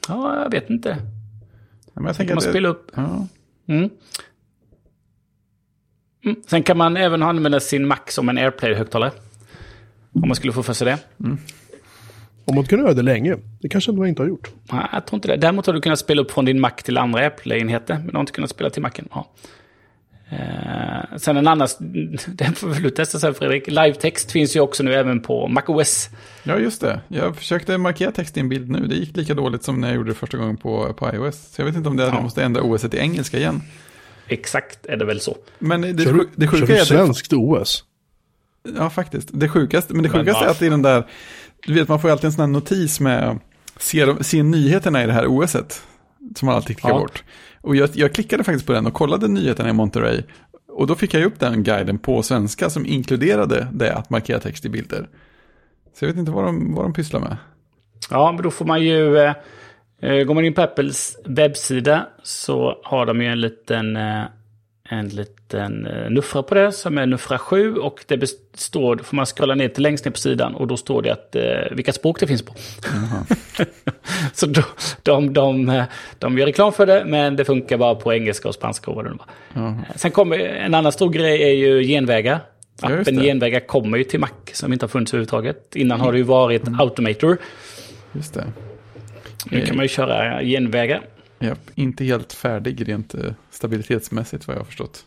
[0.09, 0.88] Ja, jag vet inte.
[1.84, 3.26] Ja, Men jag tänker man att det, spela upp ja,
[3.66, 3.90] Mm.
[6.24, 6.36] Mm.
[6.46, 9.10] Sen kan man även använda sin Mac som en AirPlay-högtalare.
[10.14, 10.98] Om man skulle få för sig det.
[12.44, 13.36] Om man kunde göra det länge.
[13.60, 14.50] Det kanske ändå inte har gjort.
[14.72, 15.36] Nej, jag tror inte det.
[15.36, 17.94] Däremot har du kunnat spela upp från din Mac till andra AirPlay-enheter.
[17.94, 19.08] Men du har inte kunnat spela till Macen.
[19.10, 19.30] Ja.
[20.30, 21.68] Eh, sen en annan,
[22.26, 23.66] den får väl du testa sen Fredrik.
[23.66, 26.10] Live-text finns ju också nu även på MacOS.
[26.42, 27.00] ja, just det.
[27.08, 28.86] Jag försökte markera text i en bild nu.
[28.86, 31.52] Det gick lika dåligt som när jag gjorde det första gången på, på iOS.
[31.54, 32.16] Så jag vet inte om det är att Ja.
[32.18, 33.62] jag måste ändra OS till engelska igen.
[34.32, 35.36] Exakt är det väl så.
[35.58, 37.84] Men det, Kör du, det kör sjuka du är att det, svenskt OS?
[38.76, 39.28] Ja, faktiskt.
[39.32, 40.50] Det sjukaste, men det Men sjukaste är varför?
[40.56, 41.06] att är den där,
[41.66, 43.38] du vet man får ju alltid en sån här notis med,
[43.78, 45.82] se, se nyheterna i det här OSet.
[46.36, 46.98] Som man alltid klickar Ja.
[46.98, 47.24] bort.
[47.60, 50.22] Och jag, jag klickade faktiskt på den och kollade nyheterna i Monterey.
[50.68, 54.64] Och då fick jag upp den guiden på svenska som inkluderade det att markera text
[54.64, 55.08] i bilder.
[55.98, 57.36] Så jag vet inte vad de, vad de pysslar med.
[58.10, 59.32] Ja, men då får man ju...
[60.03, 64.22] Eh, går man in på Apples webbsida så har de ju en liten, eh,
[64.88, 67.74] en liten eh, nuffra på det som är nuffra 7.
[67.76, 71.03] Och det består, får man scrolla ner till längst ner på sidan och då står
[71.03, 71.36] det att,
[71.76, 72.55] vilka språk det finns på.
[74.32, 74.46] så
[75.03, 75.84] de, de, eh,
[76.18, 79.05] de gör reklam för det, men det funkar bara på engelska och spanska och vad
[79.05, 79.26] det nu var.
[79.62, 82.40] Ja, Sen kommer en annan stor grej är ju genvägar.
[82.82, 83.22] Ja, Appen det.
[83.22, 85.76] genvägar kommer ju till Mac som inte har funnits överhuvudtaget.
[85.76, 87.38] Innan har det ju varit Automator.
[88.12, 88.44] just det.
[89.51, 91.07] Nu kan man ju köra genvägar.
[91.38, 95.07] Japp, inte helt färdig rent eh, stabilitetsmässigt vad jag har förstått.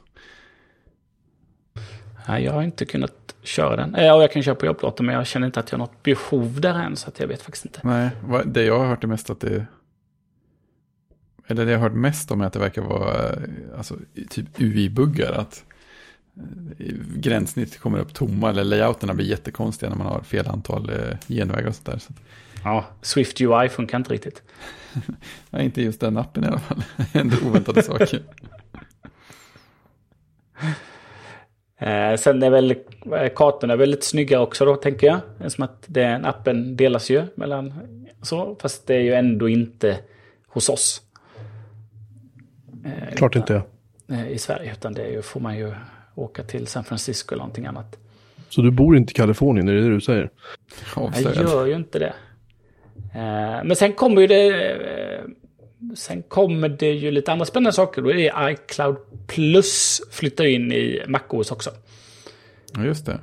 [2.28, 3.96] Nej, jag har inte kunnat köra den.
[3.98, 6.62] Ja, jag kan köra på jobbdatorn, men jag känner inte att jag har något behov
[6.62, 7.80] där än, så att jag vet faktiskt inte.
[7.84, 8.10] Nej,
[8.46, 9.66] det jag har hört är mest att det...
[11.48, 13.38] Eller det jag har hört mest om är att det verkar vara eh,
[13.78, 13.96] alltså,
[14.30, 15.32] typ UI-buggar.
[15.32, 15.64] Att
[16.80, 21.18] eh, gränssnitt kommer upp tomma eller layouterna blir jättekonstiga när man har fel antal eh,
[21.28, 21.98] genvägar och sånt där.
[21.98, 22.14] Så
[22.66, 24.43] Ja, Swift UI funkar inte riktigt.
[25.49, 26.84] nej, inte just den appen i alla fall.
[27.13, 28.22] Ändå oväntade saker.
[31.78, 35.51] Eh, sen är väl eh, kartorna är väl lite snyggare också då, tänker jag.
[35.51, 37.74] Som att den appen delas ju mellan
[38.22, 39.99] så, fast det är ju ändå inte
[40.47, 41.01] hos oss.
[42.86, 43.63] Eh, Klart inte jag.
[44.20, 45.74] eh, I Sverige, utan det är ju, får man ju
[46.16, 47.97] åka till San Francisco eller någonting annat.
[48.49, 50.30] Så du bor inte i Kalifornien, är det det du säger?
[50.95, 52.13] Jag gör ju inte det.
[53.16, 54.63] Eh, Men sen kommer ju det...
[54.74, 55.24] eh,
[55.95, 58.01] Sen kommer det ju lite andra spännande saker.
[58.01, 58.97] Då är det iCloud
[59.28, 61.70] Plus flyttar in i MacOS också.
[62.74, 63.20] Ja, just det.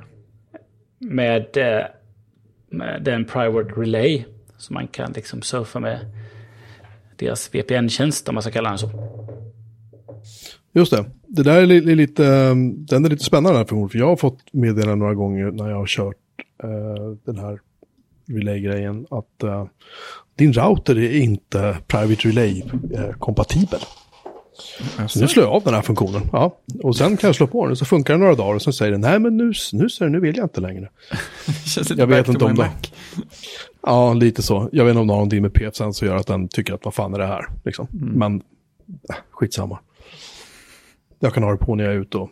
[0.99, 1.85] Med, eh,
[2.69, 4.23] med den Private Relay.
[4.57, 5.99] Så man kan liksom surfa med
[7.17, 8.89] deras VPN-tjänst om man ska kalla den så.
[10.73, 11.05] Just det.
[11.27, 12.23] Det där är li- li- lite,
[12.65, 13.65] den är lite spännande här.
[13.65, 16.15] För jag har fått meddela några gånger när jag har kört
[16.63, 16.69] eh,
[17.25, 17.59] den här
[18.27, 19.65] relay-grejen att eh,
[20.35, 23.79] din router är inte Private Relay-kompatibel.
[25.07, 26.21] Så nu slår jag av den här funktionen.
[26.31, 26.57] Ja.
[26.83, 28.91] Och sen kan jag slå på den så funkar det några dagar och så säger
[28.91, 30.89] den nej men nu, nu, ser nu vill jag inte längre.
[31.95, 32.71] Jag vet inte om det.
[33.85, 34.69] Ja, lite så.
[34.71, 36.85] Jag vet inte om det har någonting med PFSen som gör att den tycker att
[36.85, 37.45] vad fan är det här?
[37.65, 37.87] Liksom.
[37.91, 38.35] Men
[39.09, 39.79] äh, skitsamma.
[41.19, 42.29] Jag kan ha det på när jag är ute och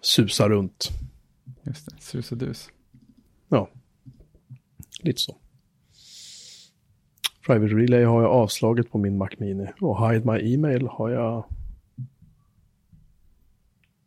[0.00, 0.90] susar runt.
[1.62, 2.68] Just det, sus och dus.
[4.98, 5.36] Ja, lite så.
[7.46, 9.66] Private Relay har jag avslaget på min Mac Mini.
[9.80, 11.44] Och Hide My Email har jag...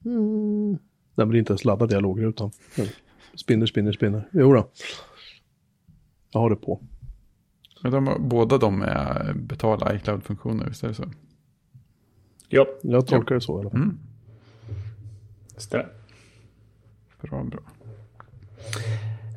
[0.06, 0.78] Mm.
[1.16, 2.52] Den blir inte ens laddad dialogrutan.
[3.36, 4.30] Spinner, spinner, spinner.
[4.32, 4.70] Jo då.
[6.32, 6.82] Jag har det på.
[7.84, 11.12] Men de, båda de är betala iCloud-funktioner, visst är det så?
[12.50, 13.82] Ja, Jag tolkar det så i alla fall.
[13.82, 14.00] Mm.
[15.58, 15.89] stämmer.
[17.22, 17.60] Bra, bra.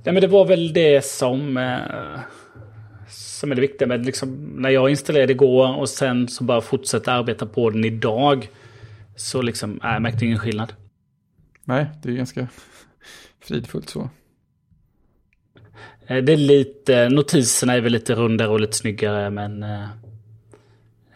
[0.05, 2.21] Nej, men det var väl det som, eh,
[3.09, 7.13] som är det viktiga med liksom, när jag installerade igår och sen så bara fortsätter
[7.13, 8.49] arbeta på den idag.
[9.17, 10.73] Så liksom, äh, jag märkte ingen skillnad.
[11.65, 12.49] Nej, det är ganska
[13.41, 14.11] fridfullt så.
[16.07, 19.85] Eh, Det är lite, notiserna är väl lite rundare och lite snyggare men eh,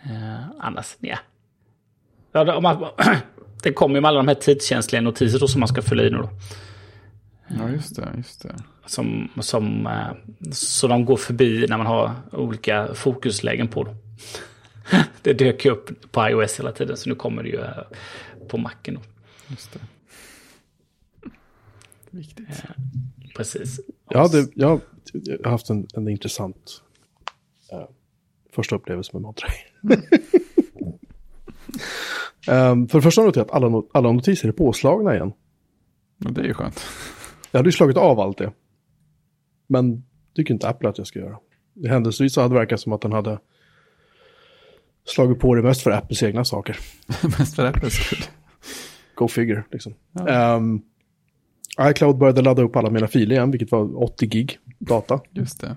[0.03, 1.19] eh, annars, ja.
[2.33, 2.87] ja det, man,
[3.63, 6.11] det kommer ju med alla de här tidskänsliga notiser då som man ska fylla i
[6.11, 6.31] nu då.
[7.49, 8.55] Ja, just det, just det.
[8.87, 13.97] Som, som, eh, så de går förbi när man har olika fokuslägen på dem.
[15.23, 17.83] Det dök ju upp på iOS hela tiden så nu kommer det ju eh,
[18.49, 19.01] på Macen då.
[19.49, 19.81] Just det.
[22.11, 22.65] Viktigt.
[23.37, 23.81] Precis.
[24.11, 24.81] Jag, hade, jag,
[25.13, 26.83] jag har haft en, en intressant
[27.73, 27.85] eh,
[28.53, 29.55] första upplevelse med Monterey.
[32.49, 35.33] um, för det första har jag noterat att alla, alla notiser är påslagna igen.
[36.19, 36.87] Det är ju skönt.
[37.51, 38.53] Jag hade ju slagit av allt det.
[39.67, 41.39] Men tycker inte Apple att jag ska göra.
[41.85, 43.39] I händelsevis så hade det verkat som att den hade
[45.05, 46.77] slagit på det mest för Apples egna saker.
[47.39, 48.19] Mest för Apples skull.
[49.15, 49.95] Go figure, liksom.
[50.29, 50.81] Ehm,
[51.81, 55.21] iCloud började ladda upp alla mina filer igen, vilket var 80 gig data.
[55.31, 55.77] Just det.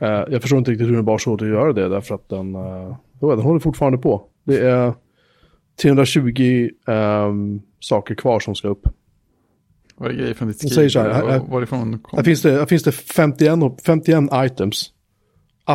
[0.00, 2.56] Eh, jag förstår inte riktigt hur den bar åt att göra det, därför att den,
[2.56, 4.26] uh, den håller fortfarande på.
[4.44, 4.94] Det är
[5.82, 8.88] 320 ehm, saker kvar som ska upp.
[9.96, 11.02] Var det grejer från ditt Jag säger skriv?
[11.02, 14.30] så här, Var- här- Varifrån kom Här finns det, här finns det 51, och- 51
[14.34, 14.92] items.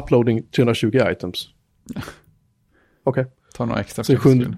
[0.04, 1.50] Uploading 320 items.
[3.04, 3.26] Okej.
[3.56, 4.58] Ta några extra Så det är för ditt 700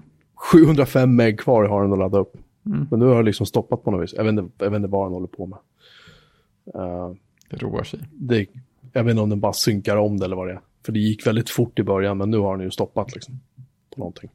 [0.76, 2.36] 705 meg kvar har den att ladda upp.
[2.90, 4.14] Men nu har jag liksom stoppat på något vis.
[4.16, 5.58] Jag vet inte, jag vet inte vad den håller på med.
[6.74, 7.12] Eh,
[7.50, 8.00] Det roar sig.
[8.12, 8.46] det,
[8.92, 10.60] jag vet inte om den bara synkar om det eller vad det är.
[10.84, 13.40] För det gick väldigt fort i början, men nu har den ju stoppat liksom.
[13.94, 14.30] På någonting.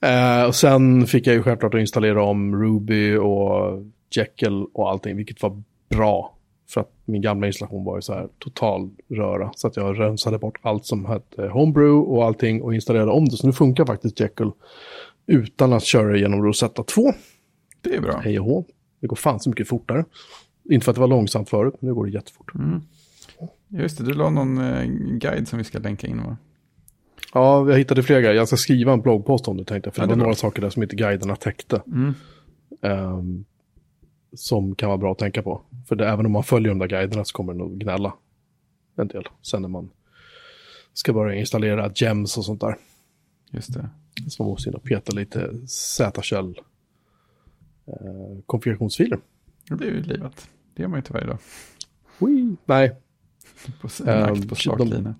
[0.00, 3.82] Eh, och sen fick jag ju självklart att installera om Ruby och
[4.16, 6.36] Jekyll och allting, vilket var bra.
[6.70, 9.50] För att min gamla installation var ju så här total röra.
[9.54, 13.36] Så att jag rensade bort allt som hette Homebrew och allting och installerade om det.
[13.36, 14.50] Så nu funkar faktiskt Jekyll
[15.26, 17.12] utan att köra genom Rosetta 2.
[17.80, 18.20] Det är bra.
[18.24, 18.64] Hej och hå.
[19.00, 20.04] Det går fan så mycket fortare.
[20.70, 22.52] Inte för att det var långsamt förut, men nu går det jättefort.
[23.68, 24.84] Just det, du la någon eh,
[25.18, 26.36] guide som vi ska länka in va?
[27.34, 28.34] Ja, jag hittade fler grejer.
[28.34, 29.94] Jag ska skriva en bloggpost om det tänkte jag.
[29.94, 31.82] För Ja, det var några saker där som inte guiderna täckte.
[31.86, 32.14] Mm.
[32.82, 33.44] ehm,
[34.34, 35.60] som kan vara bra att tänka på.
[35.88, 38.14] För det, även om man följer de där guiderna så kommer det nog gnälla
[38.96, 39.24] en del.
[39.42, 39.90] Sen när man
[40.92, 42.76] ska börja installera gems och sånt där.
[43.50, 43.88] Just det.
[44.28, 46.60] Så man måste in och peta lite Z-shell
[47.86, 47.94] eh,
[48.46, 49.18] konfigurationsfiler.
[49.68, 50.48] Det är ju livat.
[50.74, 51.38] Det gör man ju inte varje dag.
[52.18, 52.56] Wii.
[52.66, 52.96] Nej,
[53.80, 53.88] På,
[54.48, 55.14] på slak de- lina.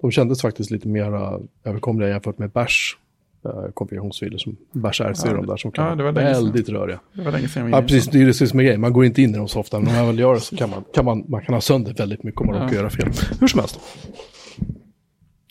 [0.00, 2.96] de kändes faktiskt lite mer överkomliga jämfört med Bash
[3.44, 6.44] eh, konfigurationsfiler som Bash RC Ja, där som kan ja, det var vara sedan.
[6.44, 7.00] väldigt röriga.
[7.12, 8.06] Det var länge sedan Ja, precis.
[8.06, 8.80] Det är ju det som är grejen.
[8.80, 10.56] Man går inte in i dem så ofta, men om man väl gör det så
[10.56, 12.62] kan man, kan man, man kan ha sönder väldigt mycket om man Ja.
[12.64, 13.08] råkar göra fel.
[13.40, 13.80] Hur som helst.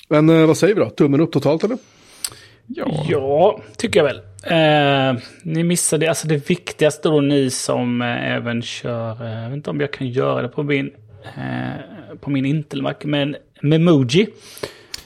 [0.10, 0.90] Men eh, vad säger vi då?
[0.90, 1.78] Tummen upp totalt eller?
[2.68, 4.18] Ja, Ja, tycker jag väl.
[4.46, 9.56] Eh, ni missade alltså det viktigaste då ni som eh, även kör, eh, jag vet
[9.58, 10.92] inte om jag kan göra det på min,
[11.36, 14.28] eh, på min Intel-Mac, men Memoji.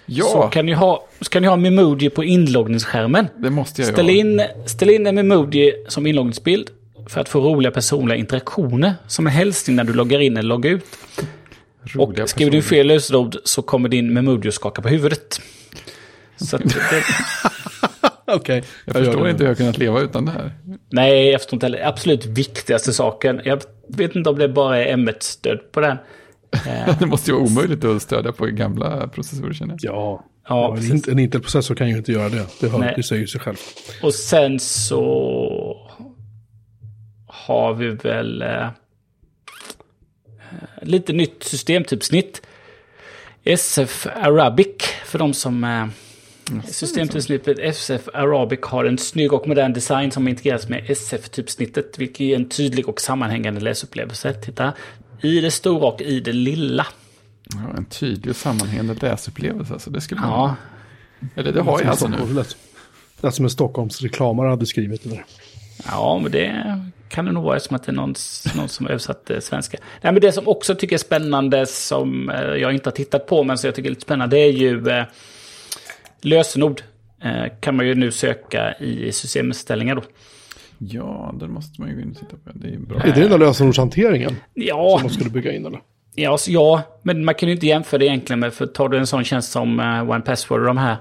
[0.08, 3.28] Så ja kan ni ha, så kan ni ha Memoji på inloggningsskärmen.
[3.38, 6.70] det måste jag Ställ in, ställ in en Memoji som inloggningsbild
[7.08, 8.94] för att få roliga personliga interaktioner.
[9.08, 10.86] Som en hälsning när du loggar in eller loggar ut.
[11.84, 15.42] Roliga Och skriver du fel lösenord så kommer din Memoji att skaka på huvudet.
[16.38, 17.04] Så att det,
[18.36, 18.64] Okej.
[18.86, 20.52] Jag förstår inte hur jag har kunnat leva utan det här.
[20.90, 21.88] Nej, jag förstår inte heller.
[21.88, 23.42] Absolut viktigaste saken.
[23.44, 25.98] Jag vet inte om det bara är M1-stöd på den.
[26.68, 29.94] Eh, Det måste ju vara omöjligt att stödja på gamla processorer känner jag.
[29.96, 31.08] Ja, Ja, en, precis.
[31.08, 32.46] in- en Intel-processor kan ju inte göra det.
[32.60, 33.56] Det, hör, det säger ju sig själv.
[34.04, 35.92] och sen så
[37.28, 38.68] har vi väl eh,
[40.82, 42.42] lite nytt systemtypsnitt.
[43.44, 44.76] SF Arabic
[45.06, 45.86] för de som eh,
[46.66, 52.36] Systemtypsnittet SF Arabic har en snygg och modern design som integreras med SF-typsnittet, vilket ger
[52.36, 54.34] en tydlig och sammanhängande läsupplevelse.
[54.34, 54.74] Titta,
[55.22, 56.88] i det stora och i det lilla.
[57.54, 59.74] Ja, en tydlig och sammanhängande läsupplevelse.
[59.74, 60.30] Alltså, det skulle man...
[60.30, 60.56] Ja,
[61.36, 62.18] Eller det har jag alltså nu.
[62.18, 62.44] Stockholm-
[63.22, 65.26] Lät, som en Stockholms reklamare hade skrivit det där.
[65.86, 68.16] Ja, men det kan det nog vara som att det är någon,
[68.56, 69.78] någon som har översatt eh, svenska.
[70.02, 73.44] Nej, men det som också tycker är spännande som eh, jag inte har tittat på
[73.44, 75.06] men som jag tycker är lite spännande det är ju eh,
[76.22, 76.82] lösenord.
[77.22, 80.04] Eh, kan man ju nu söka i systeminställningar då.
[80.78, 82.52] Ja, den måste man ju gå in och titta på.
[82.54, 83.00] Det är bra.
[83.02, 85.80] Är det den där lösenordshanteringen Ja, som de skulle bygga in eller?
[86.16, 88.98] ja, så ja, men man kan ju inte jämföra det egentligen med, för tar du
[88.98, 90.98] en sån tjänst som eh, One Password och de här,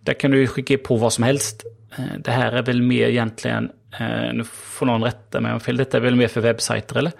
[0.00, 1.64] där kan du ju skicka på vad som helst.
[1.98, 5.76] Eh, det här är väl mer egentligen, eh, nu får någon rätta mig om fel,
[5.76, 7.12] detta är väl mer för webbsajter eller?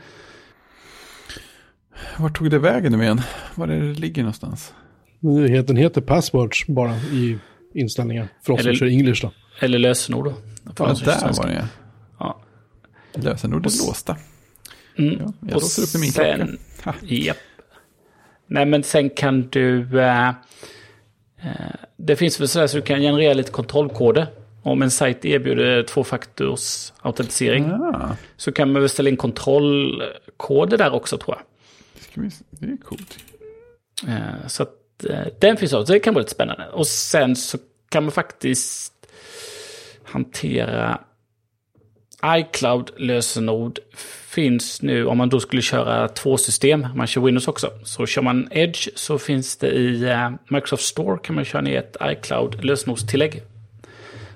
[2.18, 3.20] Var tog det vägen nu igen?
[3.54, 4.74] Var är det ligger någonstans?
[5.66, 7.38] Den heter Passwords bara i
[7.74, 8.28] inställningar.
[8.42, 9.32] För oss Eller- som kör English då.
[9.60, 10.34] Eller lösenord då.
[10.76, 11.42] För Ja, där svenska.
[11.42, 11.68] var det
[12.18, 12.40] Ja.
[13.14, 14.16] Lösenordet låsta.
[14.96, 15.14] Mm.
[15.20, 16.98] Ja, jag Och låser upp i min sen, klocka.
[17.02, 17.36] Japp.
[18.46, 20.00] Nej, men sen kan du...
[20.00, 20.30] eh,
[21.96, 24.26] det finns väl sådär så du kan generera lite kontrollkoder.
[24.62, 30.92] Om en sajt erbjuder tvåfaktors autentisering Ja, så kan man väl ställa in kontrollkoder där
[30.94, 31.44] också tror jag.
[32.24, 32.34] det,
[32.66, 33.18] vi, är coolt.
[34.08, 34.74] Eh, Så att
[35.38, 36.68] den finns också, det kan vara lite spännande.
[36.68, 37.58] Och sen så
[37.88, 38.91] kan man faktiskt
[40.12, 41.00] hantera
[42.24, 43.78] iCloud-lösenord
[44.26, 47.70] finns nu, om man då skulle köra två system, man kör Windows också.
[47.84, 51.78] Så kör man Edge så finns det i eh, Microsoft Store kan man köra ner
[51.78, 53.42] ett iCloud-lösenordstillägg.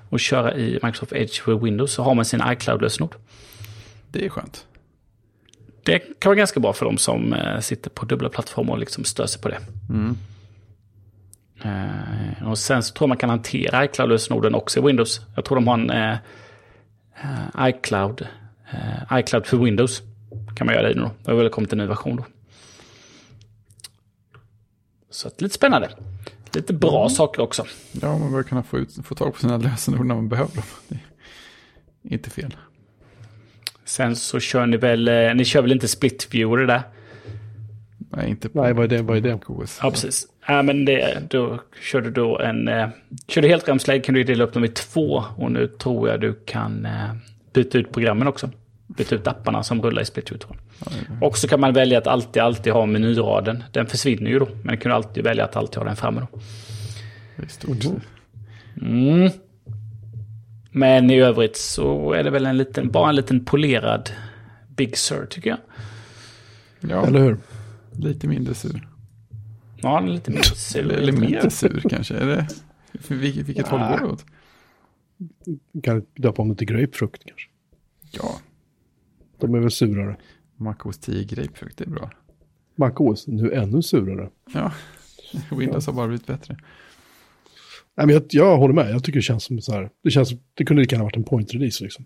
[0.09, 3.15] Och köra i Microsoft Edge för Windows så har man sin iCloud-lösenord.
[4.11, 4.65] Det är skönt.
[5.83, 9.03] Det kan vara ganska bra för de som eh, sitter på dubbla plattformar och liksom
[9.03, 9.59] stör sig på det.
[9.89, 10.13] Eh,
[12.45, 15.21] och sen så tror jag man kan hantera iCloud-lösenorden också i Windows.
[15.35, 16.17] Jag tror de har en eh,
[17.21, 18.27] eh, iCloud,
[18.71, 20.01] eh, iCloud för Windows.
[20.55, 21.11] Kan man göra det nu då.
[21.23, 22.25] Det har väl kommit en ny version då.
[25.09, 25.89] Så att, lite spännande.
[26.53, 27.65] Lite bra saker också.
[28.01, 30.63] Ja, man bör kunna få, ut, få tag på sina lösenord när man behöver dem.
[32.01, 32.55] Det är inte fel.
[33.85, 36.81] Sen så kör ni väl, eh, ni kör väl inte split view det där?
[37.97, 39.01] Nej, inte på Nej, vad är det?
[39.01, 39.39] Vad är det?
[39.45, 39.79] OS.
[39.81, 40.27] Ja, precis.
[40.47, 42.67] Ja, men det, då kör du då en...
[42.67, 42.89] Eh,
[43.27, 45.23] kör du helt ramslägg kan du dela upp dem i två.
[45.35, 47.15] Och nu tror jag du kan eh,
[47.53, 48.49] byta ut programmen också.
[48.87, 51.23] Byta ut apparna som rullar i split tror jag.
[51.23, 53.63] Och så kan man välja att alltid, alltid ha menyraden.
[53.71, 54.47] Den försvinner ju då.
[54.63, 56.39] Men du kan alltid välja att alltid ha den framme då.
[57.35, 58.01] Det är stort.
[58.81, 59.29] Mm.
[60.71, 64.09] Men i övrigt så är det väl en liten, bara en liten polerad
[64.67, 65.59] Big Sur tycker jag.
[66.79, 67.37] Ja, Eller hur?
[67.91, 68.87] lite mindre sur.
[69.81, 70.79] Ja, lite mer sur.
[70.79, 72.15] Eller, eller mer sur kanske.
[72.15, 72.47] Är det,
[73.15, 74.25] vilket vilket håll går det åt?
[75.83, 77.49] Kan döpa om det till grapefrukt kanske.
[78.11, 78.39] Ja,
[79.39, 80.17] De är väl surare.
[80.55, 82.11] MacOS 10 grapefrukt, det är bra.
[82.75, 84.29] MacOS, nu ännu surare.
[84.53, 84.71] Ja,
[85.57, 86.57] Windows har bara blivit bättre.
[87.97, 89.89] Nej, men jag, jag håller med, jag tycker det känns som så här.
[90.03, 92.05] Det känns det kunde lika gärna varit en point release liksom.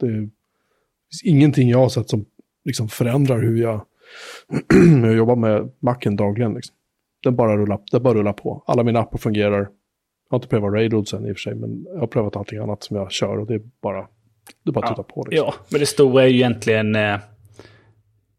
[0.00, 2.24] Det finns ingenting jag har sett som
[2.64, 3.86] liksom förändrar hur jag,
[4.74, 6.54] hur jag jobbar med Macen dagligen.
[6.54, 6.76] Liksom.
[7.22, 8.64] Den bara rullar, den bara rullar på.
[8.66, 9.58] Alla mina appar fungerar.
[9.58, 9.68] Jag
[10.30, 12.82] har inte prövat Railroad sen i och för sig, men jag har prövat allting annat
[12.82, 14.00] som jag kör och det är bara,
[14.64, 15.26] det är bara att titta på.
[15.30, 15.46] Liksom.
[15.46, 16.94] Ja, men det stora är ju egentligen...
[16.96, 17.18] Eh,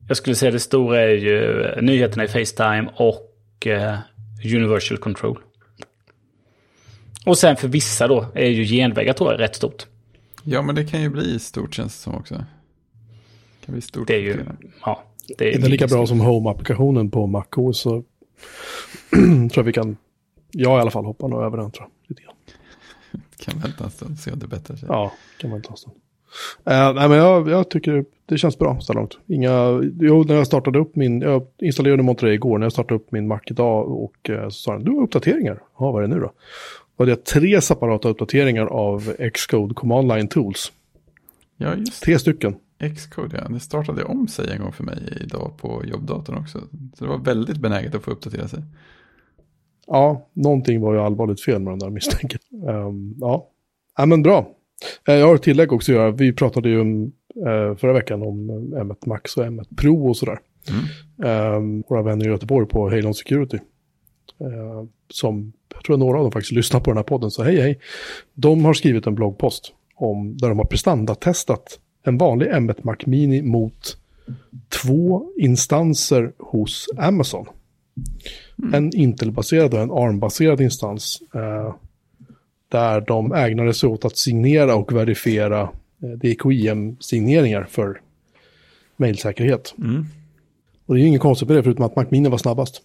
[0.08, 3.98] jag skulle säga det stora är ju nyheterna i Facetime och eh,
[4.56, 5.40] Universal Control.
[7.26, 9.86] Och sen för vissa då är ju genvägar tror jag rätt stort.
[10.44, 12.36] Ja, men det kan ju bli stort känns det som också.
[12.36, 14.08] Det kan bli stort.
[14.08, 14.40] Det är ju,
[14.86, 15.04] ja.
[15.38, 18.04] Det är, är det lika bra som Home-applikationen på MacOS så
[19.50, 19.98] tror jag vi kan,
[20.52, 22.10] jag i alla fall hoppar nog över den tror jag.
[22.10, 22.36] Lite grann.
[23.38, 24.88] Kan vänta en stund, se om det bättrar sig.
[24.92, 25.96] Ja, kan vänta en stund.
[26.70, 29.18] Uh, nej, men jag, jag, tycker det känns bra så långt.
[29.28, 33.12] Inga, jo, när jag startade upp min, jag installerade Monterey igår, när jag startade upp
[33.12, 35.62] min Mac idag och uh, så sa den, du har uppdateringar.
[35.80, 36.32] Ja, vad är det nu då?
[36.98, 40.72] Då hade jag tre separata uppdateringar av Xcode Command Line Tools.
[41.58, 42.56] Ja, just Tre stycken.
[42.96, 43.54] Xcode, ja.
[43.54, 46.60] Det startade om sig en gång för mig idag på jobbdatorn också.
[46.96, 48.64] Så det var väldigt benäget att få uppdatera sig.
[49.88, 52.40] Ja, någonting var ju allvarligt fel med den där misstänker.
[52.68, 53.50] Um, ja.
[53.98, 54.50] ja, men bra.
[55.08, 56.12] Eh, jag har ett tillägg också att göra.
[56.12, 60.40] Vi pratade ju uh, förra veckan om M1 Max och M1 Pro och sådär.
[60.70, 61.56] Mm.
[61.56, 63.58] Um, våra vänner i Göteborg på Halon Security.
[64.42, 67.62] Uh, som, jag tror några av dem faktiskt lyssnar på den här podden, så hej
[67.62, 67.80] hej.
[68.34, 73.42] De har skrivit en bloggpost om, där de har prestandatestat en vanlig M1 Mac Mini
[73.42, 73.98] mot
[74.70, 77.46] två instanser hos Amazon.
[78.58, 78.74] Mm.
[78.74, 81.22] En Intel-baserad och en ARM-baserad instans.
[81.34, 81.76] Eh,
[82.70, 85.62] där de ägnade sig åt att signera och verifiera
[86.04, 88.02] eh, DKIM-signeringar för
[88.98, 89.74] mejlsäkerhet.
[89.78, 90.06] Mm.
[90.86, 92.82] Och det är ju inget konstigt med det förutom att Mac Mini var snabbast.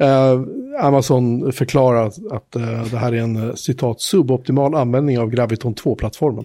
[0.00, 0.46] Uh,
[0.80, 6.44] Amazon förklarar att, uh, det här är en uh, citat suboptimal användning av Graviton 2-plattformen.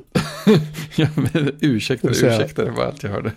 [0.95, 3.32] ja, men ursäkta, ursäkta, det var allt jag hörde.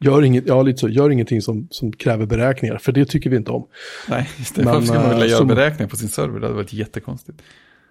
[0.00, 3.36] Gör, inget, ja, lite så, gör ingenting som, som kräver beräkningar, för det tycker vi
[3.36, 3.66] inte om.
[4.08, 4.64] Nej, just det.
[4.64, 6.40] Men, Varför ska man vilja göra som, beräkningar på sin server?
[6.40, 7.42] Det hade varit jättekonstigt.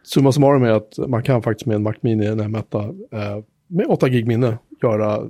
[0.04, 4.10] Summa summarum är att man kan faktiskt med en Mac Mini, en M1, med 8
[4.10, 5.28] gig minne, göra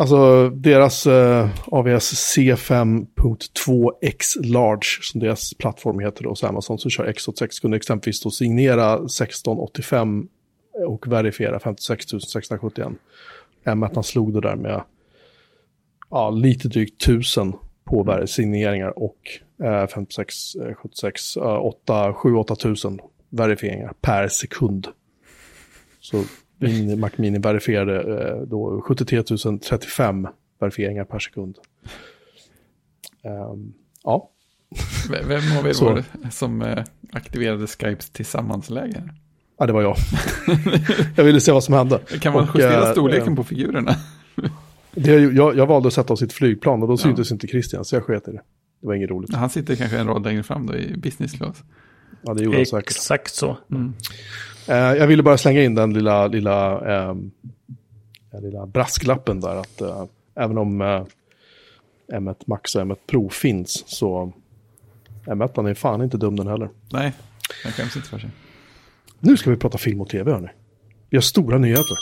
[0.00, 7.06] Alltså deras eh, AVS C5.2X Large, som deras plattform heter då hos Amazon, som kör
[7.06, 10.28] X86 kunde exempelvis då signera 1685
[10.86, 12.88] och verifiera 56 671.
[13.64, 14.82] M1 slog det där med
[16.10, 17.52] ja, lite drygt 1000
[17.84, 19.18] på signeringar och
[19.62, 20.34] eh, 56,
[20.76, 24.88] 76, 8, 7, 8000 verifieringar per sekund.
[26.00, 26.24] Så
[26.60, 30.28] min Mac Mini verifierade eh, då 73 035
[30.60, 31.58] verifieringar per sekund.
[33.22, 34.30] Um, ja.
[35.10, 39.08] Vem av er var det som eh, aktiverade Skypes tillsammansläge?
[39.58, 39.96] Ja, det var jag.
[41.16, 41.98] jag ville se vad som hände.
[42.20, 43.94] Kan man och, justera äh, storleken äh, på figurerna?
[44.92, 47.34] det, jag, jag valde att sätta oss i ett flygplan och då syntes ja.
[47.34, 48.42] inte Christian, så jag sket i det.
[48.80, 49.34] Det var inget roligt.
[49.34, 51.62] Han sitter kanske en rad längre fram då i business class.
[52.22, 52.90] Ja, det gjorde han säkert.
[52.90, 53.58] Exakt så.
[53.70, 53.94] Mm.
[54.70, 57.14] Eh, jag ville bara slänga in den lilla, lilla, eh,
[58.42, 60.04] lilla brasklappen där att eh,
[60.34, 61.04] även om eh,
[62.12, 64.32] M1 Max och M1 Pro finns så
[65.24, 66.68] M1 är fan inte dum den heller.
[66.92, 67.12] Nej,
[67.64, 68.30] den skäms inte för sig.
[69.18, 70.48] Nu ska vi prata film och tv hörni.
[71.10, 71.96] Vi har stora nyheter.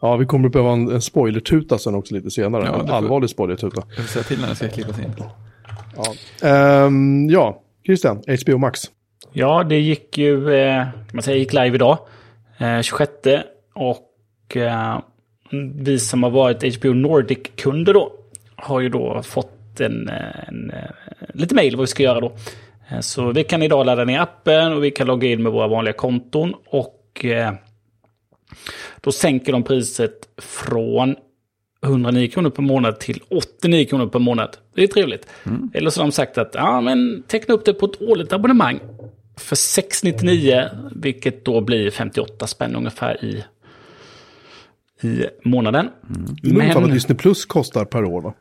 [0.00, 2.64] Ja, vi kommer att behöva en, en spoilertuta sen också lite senare.
[2.66, 3.82] Ja, en allvarlig spoilertuta.
[3.88, 5.12] Jag får säga till när den ska klippas in.
[6.40, 8.90] Ja, um, ja Christian, HBO Max.
[9.32, 11.98] Ja, det gick ju, eh, kan man säga, gick live idag.
[12.58, 13.12] Eh, 26.
[13.74, 14.98] Och eh,
[15.74, 18.12] vi som har varit HBO Nordic-kunder då
[18.56, 20.72] har ju då fått en, eh, en,
[21.34, 22.32] lite mail vad vi ska göra då.
[22.88, 25.68] Eh, så vi kan idag ladda ner appen och vi kan logga in med våra
[25.68, 26.54] vanliga konton.
[26.66, 27.52] Och eh,
[29.00, 31.16] då sänker de priset från
[31.84, 34.56] 109 kronor per månad till 89 kronor per månad.
[34.74, 35.26] Det är trevligt.
[35.44, 35.70] Mm.
[35.74, 38.80] Eller så har de sagt att ja, men teckna upp det på ett årligt abonnemang
[39.36, 43.44] för 699, vilket då blir 58 spänn ungefär i,
[45.08, 45.88] i månaden.
[46.08, 46.36] Mm.
[46.42, 48.34] Det är ungefär vad Disney Plus kostar per år va?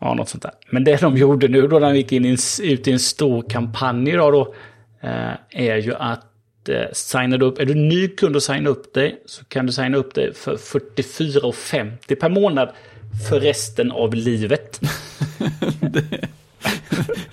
[0.00, 0.52] Ja, något sånt där.
[0.70, 3.50] Men det de gjorde nu då när de gick in i, ut i en stor
[3.50, 4.54] kampanj idag då,
[5.00, 9.22] eh, är ju att eh, signa upp, är du ny kund och signa upp dig
[9.26, 12.68] så kan du signa upp dig för 44,50 per månad
[13.28, 14.80] för resten av livet.
[15.80, 16.04] det,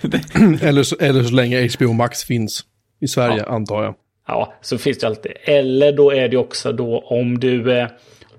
[0.00, 0.62] det.
[0.62, 2.64] eller, så, eller så länge HBO Max finns.
[3.02, 3.54] I Sverige ja.
[3.54, 3.94] antar jag.
[4.26, 5.32] Ja, så finns det alltid.
[5.44, 7.88] Eller då är det också då om du, eh,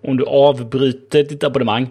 [0.01, 1.89] om du avbryter ditt abonnemang.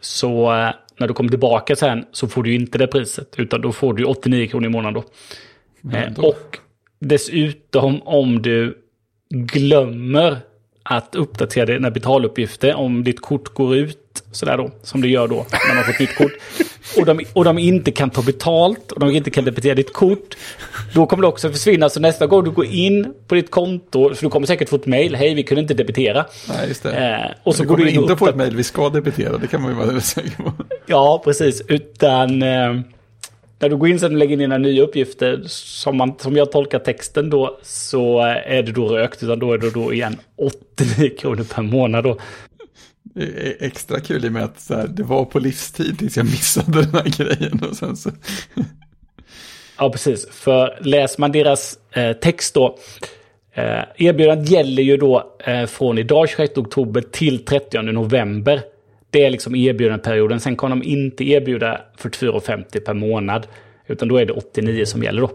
[0.00, 3.34] Så eh, när du kommer tillbaka sen så får du inte det priset.
[3.36, 5.02] Utan då får du 89 kronor i månaden
[5.82, 5.96] då.
[5.96, 6.58] Eh, och
[6.98, 8.78] dessutom om du
[9.30, 10.38] glömmer
[10.82, 12.74] att uppdatera dina betaluppgifter.
[12.74, 16.00] Om ditt kort går ut Sådär då, som det gör då när man får ett
[16.00, 16.32] nytt kort.
[16.98, 20.36] Och de, och de inte kan ta betalt och de inte kan debitera ditt kort.
[20.94, 21.88] Då kommer det också försvinna.
[21.88, 24.86] Så nästa gång du går in på ditt konto, för du kommer säkert få ett
[24.86, 26.26] mail, hej vi kunde inte debitera.
[26.48, 26.92] Nej, just det.
[26.92, 29.46] Eh, och så du går du in inte få ett mejl, vi ska debitera, det
[29.46, 30.52] kan man ju vara säker på.
[30.86, 31.62] Ja, precis.
[31.68, 32.80] Utan eh,
[33.58, 36.52] när du går in sen och lägger in dina nya uppgifter, som, man, som jag
[36.52, 39.22] tolkar texten då, så eh, är det då rökt.
[39.22, 42.18] Utan då är det då igen 89 kronor per månad då.
[43.58, 46.82] Extra kul i och med att så här, det var på livstid tills jag missade
[46.82, 47.60] den här grejen.
[47.70, 48.10] Och sen så...
[49.78, 50.28] Ja, precis.
[50.30, 52.78] För läser man deras eh, text då,
[53.52, 58.60] eh, erbjudandet gäller ju då eh, från idag 26 oktober till 30 november.
[59.10, 60.40] Det är liksom erbjudandeperioden.
[60.40, 63.46] Sen kan de inte erbjuda 44,50 per månad.
[63.86, 65.30] Utan då är det 89 som gäller då.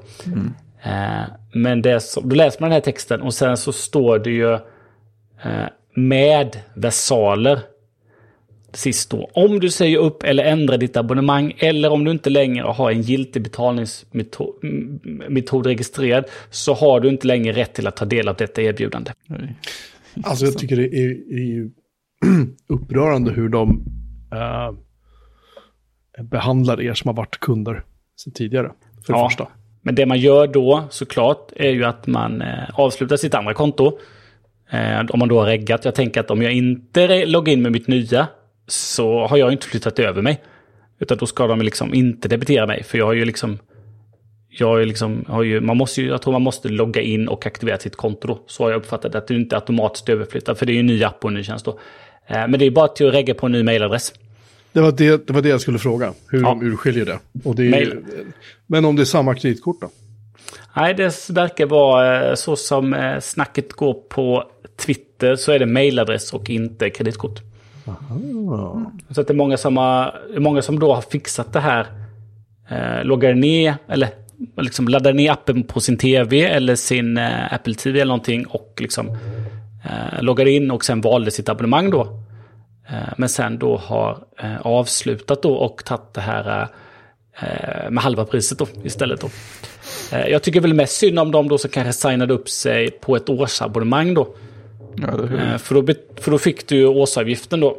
[0.84, 4.20] Eh, men det är så, då läser man den här texten och sen så står
[4.20, 4.54] det ju
[5.44, 7.60] eh, med versaler
[8.74, 9.30] sist då.
[9.34, 13.02] Om du säger upp eller ändrar ditt abonnemang eller om du inte längre har en
[13.02, 18.62] giltig betalningsmetod registrerad så har du inte längre rätt till att ta del av detta
[18.62, 19.12] erbjudande.
[19.28, 19.56] Nej.
[20.24, 21.72] Alltså jag tycker det är, är ju
[22.70, 23.86] upprörande hur de
[24.34, 24.72] eh,
[26.24, 27.84] behandlar er som har varit kunder
[28.16, 28.72] sedan tidigare.
[29.06, 29.30] För det Ja.
[29.30, 29.48] första.
[29.82, 34.00] Men det man gör då såklart är ju att man eh, avslutar sitt andra konto.
[34.70, 35.86] Eh, om man då har reggat.
[35.86, 38.28] Jag tänker att om jag inte loggar in med mitt nya
[38.68, 40.44] så har jag inte flyttat över mig.
[41.00, 42.84] Utan då ska de liksom inte debitera mig.
[42.84, 43.58] För jag har ju liksom...
[44.58, 47.28] Jag har ju liksom, har ju, man måste ju, jag tror man måste logga in
[47.28, 48.40] och aktivera sitt konto då.
[48.48, 50.56] Så har jag uppfattat det, att du inte automatiskt överflyttar.
[50.56, 51.80] För det är ju en ny app och en ny tjänst då.
[52.28, 54.14] Eh, men det är bara till att regga på en ny mailadress.
[54.72, 56.48] Det var det, det var det jag skulle fråga, hur Ja.
[56.48, 57.20] de urskiljer det.
[57.44, 58.00] Och det är,
[58.68, 59.90] men om det är samma kreditkort då?
[60.76, 64.44] Nej, det verkar vara eh, så som snacket går på
[64.78, 67.42] Twitter så är det mailadress och inte kreditkort.
[69.10, 69.58] Så att det är många
[70.36, 71.88] är många som då har fixat det här.
[72.70, 74.10] Eh, loggar ner, eller
[74.58, 78.78] liksom laddar ner appen på sin tv eller sin eh, Apple TV eller någonting och
[78.82, 79.10] liksom
[79.86, 82.26] eh, loggar in och sen valde sitt abonnemang då.
[82.90, 86.68] Eh, men sen då har eh, avslutat då och tagit det här
[87.40, 89.30] eh, med halva priset då istället då.
[90.12, 93.30] Jag tycker väl mest synd om de då som kanske signade upp sig på ett
[93.30, 94.36] årsabonnemang då.
[94.98, 95.38] Ja?
[95.38, 97.78] Eh, För då, för då fick du ju årsavgiften då.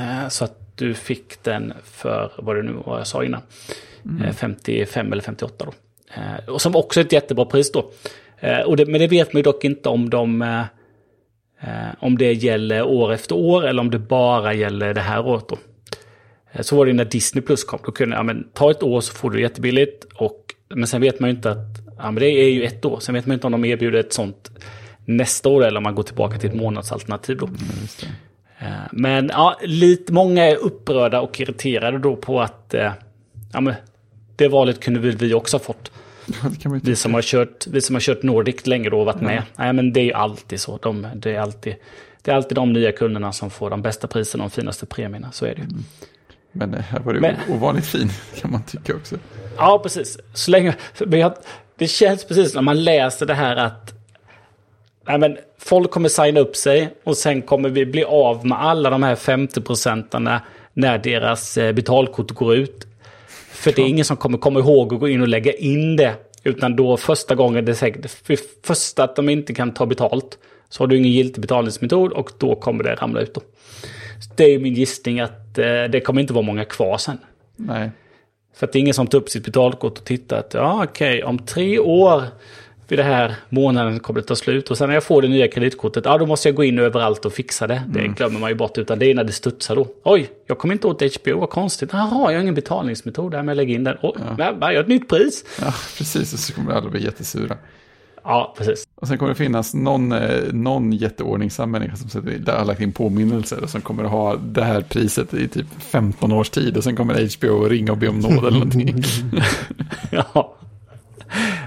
[0.00, 3.40] Eh, Så att du fick den för, vad det nu var jag sa innan,
[4.24, 5.72] eh, 55 eller 58 då.
[6.14, 7.90] Eh, Och som också är ett jättebra pris då.
[8.40, 10.42] Eh, Och det, men det vet man ju dock inte om de...
[10.42, 10.60] eh,
[11.60, 15.44] eh, Om det gäller år efter år eller om det bara gäller det här året
[15.48, 15.58] då.
[16.52, 17.78] Eh, Så var det när Disney Plus kom.
[17.84, 20.04] Då kunde ja, men, ta ett år så får du jättebilligt.
[20.14, 21.66] Och, men sen vet man ju inte att
[21.98, 23.00] ja, men det är ju ett år.
[23.00, 24.50] Sen vet man ju inte om de erbjuder ett sånt
[25.04, 27.48] nästa år eller om man går tillbaka till ett månadsalternativ då.
[28.58, 32.92] Eh, Men ja, lite, många är upprörda och irriterade då på att eh,
[33.52, 33.74] ja, men,
[34.36, 35.90] det valet kunde väl vi också ha fått.
[36.82, 39.42] Vi som har kört, vi som har kört Nordic länge då och varit med.
[39.56, 40.78] Nej, men det är ju alltid så.
[40.82, 41.74] De, det, är alltid,
[42.22, 45.32] det är alltid de nya kunderna som får de bästa priserna och de finaste premierna.
[45.32, 45.68] Så är det ju.
[46.52, 48.08] Men eh, här var det Men- ovanligt fin,
[48.40, 49.16] kan man tycka också.
[49.56, 50.18] Ja, precis.
[50.34, 50.74] Så länge,
[51.06, 51.34] men jag,
[51.78, 53.92] det känns precis när man läser det här att
[55.06, 58.90] nej, men folk kommer signa upp sig och sen kommer vi bli av med alla
[58.90, 60.42] de här 50 procentarna
[60.72, 62.86] när deras eh, betalkort går ut.
[63.50, 66.14] För det är ingen som kommer komma ihåg att gå in och lägga in det.
[66.44, 70.38] Utan då första gången det är säkert, för första att de inte kan ta betalt
[70.68, 73.34] så har du ingen giltig betalningsmetod och då kommer det ramla ut.
[73.34, 73.40] Då.
[74.36, 77.18] Det är min gissning att eh, det kommer inte vara många kvar sen.
[77.56, 77.90] Nej,
[78.54, 81.24] För att det är ingen som tar upp sitt betalkort och tittar att ja okej,
[81.24, 82.22] om tre år
[82.88, 84.70] vid det här månaden kommer det ta slut.
[84.70, 87.24] Och sen när jag får det nya kreditkortet, ja då måste jag gå in överallt
[87.24, 87.82] och fixa det.
[87.88, 89.86] Det glömmer man ju bort, utan det är när det studsar då.
[90.02, 91.90] Oj, jag kommer inte åt HBO, vad konstigt.
[91.92, 93.96] Jaha, jag har ingen betalningsmetod där, men lägger in den.
[94.02, 94.54] Oj, ja.
[94.60, 95.44] jag har ett nytt pris.
[95.60, 96.32] ja, precis.
[96.32, 97.56] Och så kommer alla bli jättesura.
[98.24, 98.88] Ja, precis.
[98.94, 102.92] Och sen kommer det finnas någon, eh, någon jätteordningsam människa som sätter, har lagt in
[102.92, 106.76] påminnelser och som kommer att ha det här priset i typ 15 års tid.
[106.76, 108.94] Och sen kommer HBO ringa och be om nåd eller någonting.
[110.10, 110.56] ja.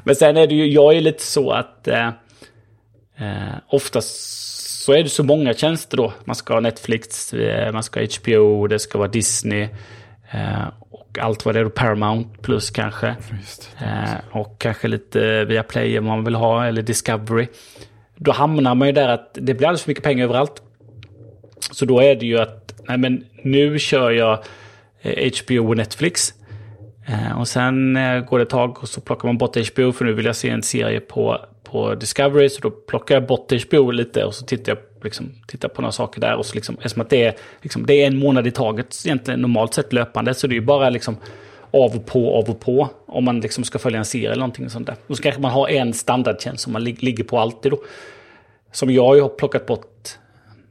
[0.08, 2.08] Men sen är det ju, jag är lite så att eh,
[3.18, 4.16] eh, oftast
[4.84, 6.14] så är det så många tjänster då.
[6.26, 9.68] Man ska ha Netflix, eh, man ska ha HBO, det ska vara Disney
[10.32, 13.16] eh, och allt vad det är då, Paramount plus kanske.
[13.40, 13.76] Just.
[13.82, 17.48] Eh, och kanske lite via Play om man vill ha, eller Discovery.
[18.16, 20.62] Då hamnar man ju där att det blir alldeles för mycket pengar överallt.
[21.72, 24.44] Så då är det ju att, nej men nu kör jag
[25.02, 26.34] eh, HBO och Netflix.
[27.08, 30.06] Eh, och sen eh, går det ett tag och så plockar man bort HBO för
[30.06, 32.50] nu vill jag se en serie på, på Discovery.
[32.50, 35.92] Så då plockar jag bort HBO lite och så tittar jag liksom, tittar på några
[35.92, 36.36] saker där.
[36.36, 39.42] Och så liksom, eftersom att det är, liksom, det är en månad i taget egentligen
[39.42, 40.34] normalt sett löpande.
[40.34, 41.18] Så det är ju bara liksom
[41.72, 42.90] av och på, av och på.
[43.06, 44.96] Om man liksom ska följa en serie eller någonting sånt där.
[45.08, 47.80] Och så kanske man har en standardtjänst som man lig ligger på alltid då.
[48.72, 50.10] Som jag har plockat bort.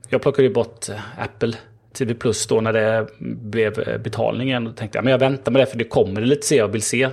[0.08, 1.52] Jag plockade ju bort eh, Apple
[1.96, 4.66] TV Plus då när det blev eh, betalningen.
[4.66, 6.82] Och tänkte jag, men jag väntar med det för det kommer lite se jag vill
[6.82, 7.08] se.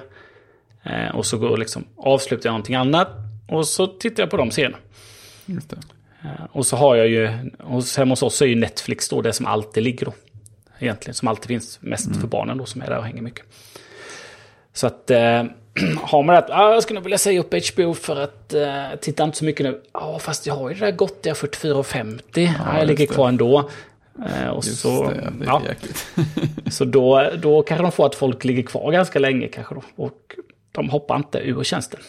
[0.84, 3.08] Eh, och så går liksom, avslutar jag någonting annat.
[3.48, 4.78] Och så tittar jag på de serierna.
[6.24, 7.30] Eh, och så har jag ju,
[7.64, 10.14] och hemma hos oss är ju Netflix då det som alltid ligger då.
[10.80, 12.22] Egentligen, som alltid finns mest mm.
[12.22, 13.46] för barnen då som är där och hänger mycket.
[14.74, 15.44] Så att eh,
[16.02, 19.24] har man att ah, jag skulle nog vilja säga upp HBO för att eh, titta
[19.24, 19.82] inte så mycket nu.
[19.94, 22.22] Ja, ah, fast jag har ju det där gottiga 44,50.
[22.34, 23.70] Ja, ah, jag ligger kvar ändå.
[24.26, 25.62] Eh, och Just så, det, det är ja.
[25.68, 26.08] jäkligt.
[26.74, 29.84] så då, då kanske de får att folk ligger kvar ganska länge kanske då.
[29.96, 30.36] Och
[30.72, 32.00] de hoppar inte ur tjänsten.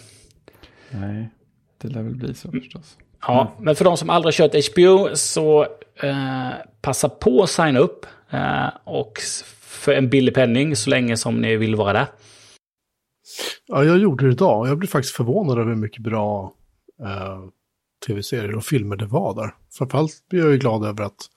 [0.91, 1.31] Nej,
[1.79, 2.97] det lär väl bli så förstås.
[3.21, 5.63] Ja, men för de som aldrig kört HBO så
[6.03, 6.51] eh,
[6.81, 8.07] passa på att signa upp.
[8.31, 9.13] Eh, och
[9.61, 12.07] för en billig penning så länge som ni vill vara där.
[13.67, 14.69] Ja, jag gjorde det idag.
[14.69, 16.53] Jag blev faktiskt förvånad över hur mycket bra
[17.03, 17.41] eh,
[18.07, 19.55] tv-serier och filmer det var där.
[19.79, 21.29] Framförallt blir jag ju glad över att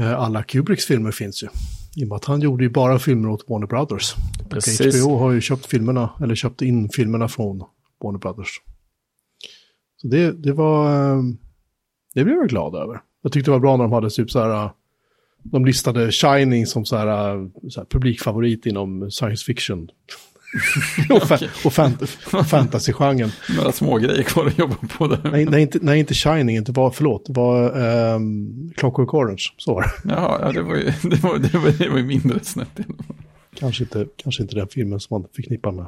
[0.00, 1.48] alla Kubricks filmer finns ju.
[1.96, 4.14] I och med att han gjorde ju bara filmer åt Warner Brothers.
[4.50, 5.02] Precis.
[5.02, 7.62] HBO har ju köpt filmerna, eller köpt in filmerna från
[8.04, 8.60] Warner Brothers.
[9.96, 11.22] Så det, det var, eh,
[12.14, 13.00] det blev jag glad över.
[13.22, 14.70] Jag tyckte det var bra när de hade typ så här, eh,
[15.42, 19.88] de listade Shining som så här, eh, så här publikfavorit inom science fiction.
[21.10, 22.08] och, fa och fant
[22.46, 23.30] fantasy-genren.
[23.56, 25.30] Några små grejer kvar att jobba på där.
[25.30, 27.78] Nej, nej, inte, nej, inte Shining, inte var, förlåt, det var
[28.14, 30.14] um, Clockwork Orange, så var det.
[30.14, 32.78] Jaha, ja, det var ju, det var, det var, det var ju mindre snett.
[33.54, 35.86] Kanske inte, kanske inte den filmen som man förknippar med.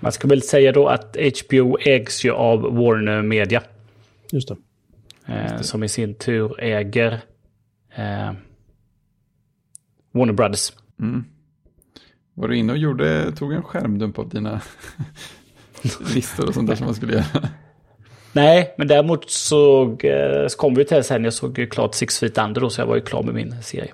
[0.00, 3.62] Man ska väl säga då att HBO ägs ju av Warner Media.
[4.32, 4.56] Just det.
[5.26, 7.12] Eh, som i sin tur äger
[7.96, 8.32] eh,
[10.12, 10.72] Warner Brothers.
[11.00, 11.24] Mm.
[12.38, 14.60] Var du inne och gjorde, tog en skärmdump av dina
[16.14, 17.48] listor och sånt där som man skulle göra?
[18.32, 21.94] Nej, men däremot såg, eh, så kom vi till det sen, jag såg ju klart
[21.94, 23.92] Six Feet Under då, så jag var ju klar med min serie.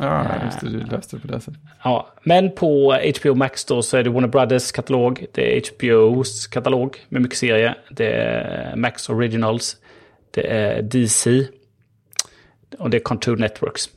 [0.00, 1.60] Ja, just det, du läste det på det sättet.
[1.84, 6.46] Ja, men på HBO Max då så är det Warner Brothers katalog, det är HBOs
[6.46, 9.76] katalog med mycket serier, det är Max Originals,
[10.30, 11.46] det är DC
[12.78, 13.88] och det är Contour Networks.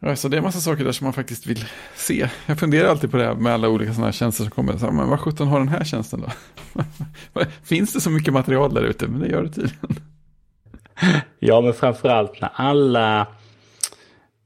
[0.00, 1.64] Ja, så det är en massa saker där som man faktiskt vill
[1.96, 2.28] se.
[2.46, 4.72] Jag funderar alltid på det här med alla olika sådana här tjänster som kommer.
[4.72, 6.30] Så här, men vad sjutton har den här tjänsten då?
[7.64, 9.08] Finns det så mycket material där ute?
[9.08, 9.96] Men det gör det tydligen.
[11.38, 13.20] Ja, men framförallt när alla...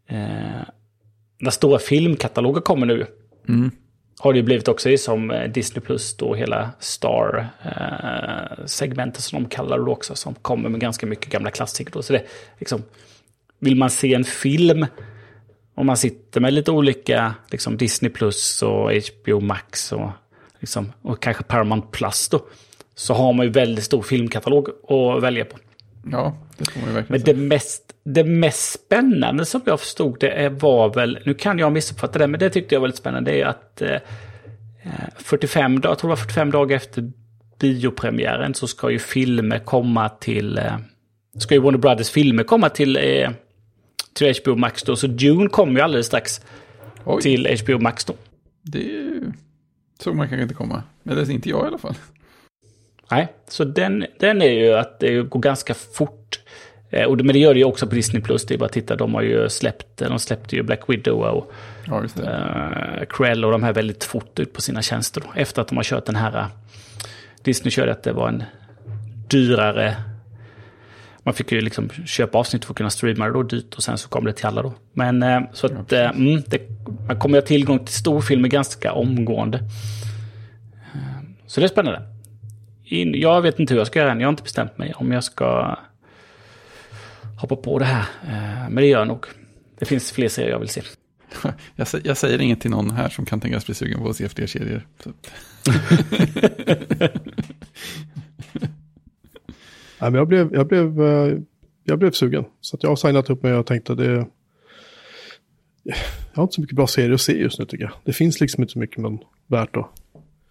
[0.09, 0.63] Eh,
[1.39, 3.07] när stora filmkataloger kommer nu.
[3.49, 3.71] Mm.
[4.19, 9.49] Har det ju blivit också som eh, Disney Plus då hela Star-segmentet eh, som de
[9.49, 10.15] kallar det också.
[10.15, 11.93] Som kommer med ganska mycket gamla klassiker.
[11.93, 12.03] Då.
[12.03, 12.23] Så det
[12.59, 12.83] liksom...
[13.59, 14.87] Vill man se en film
[15.75, 20.11] om man sitter med lite olika, liksom Disney Plus och HBO Max och,
[20.61, 22.47] liksom, och kanske Paramount Plus då,
[22.95, 25.57] så har man ju väldigt stor filmkatalog att välja på.
[26.11, 30.21] Ja, det får man ju verkligen Men det mest, det mest spännande som jag förstod
[30.21, 33.31] det var väl, nu kan jag missuppfatta det, men det tyckte jag var väldigt spännande,
[33.31, 33.99] det är att eh,
[35.17, 37.13] 45 dagar, jag tror det var 45 dagar efter
[37.59, 40.77] biopremiären så ska ju filmer komma till, eh,
[41.39, 43.31] ska ju Warner Brothers filmer komma till eh,
[44.13, 44.97] till HBO Max då.
[44.97, 46.41] Så Dune kommer ju alldeles strax
[47.05, 47.23] Oj.
[47.23, 48.15] till HBO Max då.
[48.63, 49.11] Det
[50.01, 50.83] såg man kanske inte komma.
[51.03, 51.95] Men det är inte jag i alla fall.
[53.11, 56.41] Nej, så den, den är ju att det går ganska fort.
[56.91, 58.23] Eh, och, men det gör det ju också på Disney+.
[58.23, 58.47] Plus.
[58.47, 61.53] Det är bara att titta, de har ju släppt, de släppte ju Black Widow och
[61.87, 65.21] ja, uh, Krell och de här väldigt fort ut på sina tjänster.
[65.21, 66.47] Då, efter att de har kört den här,
[67.43, 68.45] Disney körde att det var en
[69.29, 69.97] dyrare
[71.23, 73.99] man fick ju liksom köpa avsnitt för att kunna streama det då dyrt och sen
[73.99, 74.75] så kom det till alla då.
[74.93, 76.61] Men eh, så att ja, mm, det,
[77.07, 79.59] man kommer ha tillgång till storfilmer ganska omgående.
[80.95, 82.03] Eh, så det är spännande.
[82.85, 84.21] In, jag vet inte hur jag ska göra än.
[84.21, 85.79] Jag har inte bestämt mig om jag ska
[87.41, 88.05] hoppa på det här.
[88.29, 89.27] Eh, men det gör jag nog.
[89.79, 90.83] Det finns fler serier jag vill se.
[91.77, 94.29] Jag, jag säger inget till någon här som kan tänkas bli sugen på att se
[94.29, 94.87] fler serier.
[100.03, 101.39] Nej, men jag, blev, jag, blev, eh,
[101.85, 102.45] jag blev sugen.
[102.61, 104.27] Så jag har signat upp mig och tänkte att det...
[105.83, 105.97] Jag
[106.33, 107.93] har inte så mycket bra serier att se just nu tycker jag.
[108.05, 109.91] Det finns liksom inte så mycket men värt att...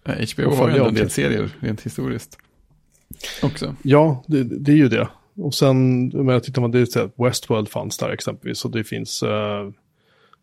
[0.04, 2.38] HBO har ju en del serier rent historiskt.
[3.42, 3.76] Också.
[3.82, 5.08] Ja, det, det är ju det.
[5.34, 8.64] Och sen, men jag tittar man, det är så Westworld fanns där exempelvis.
[8.64, 9.70] Och det finns uh,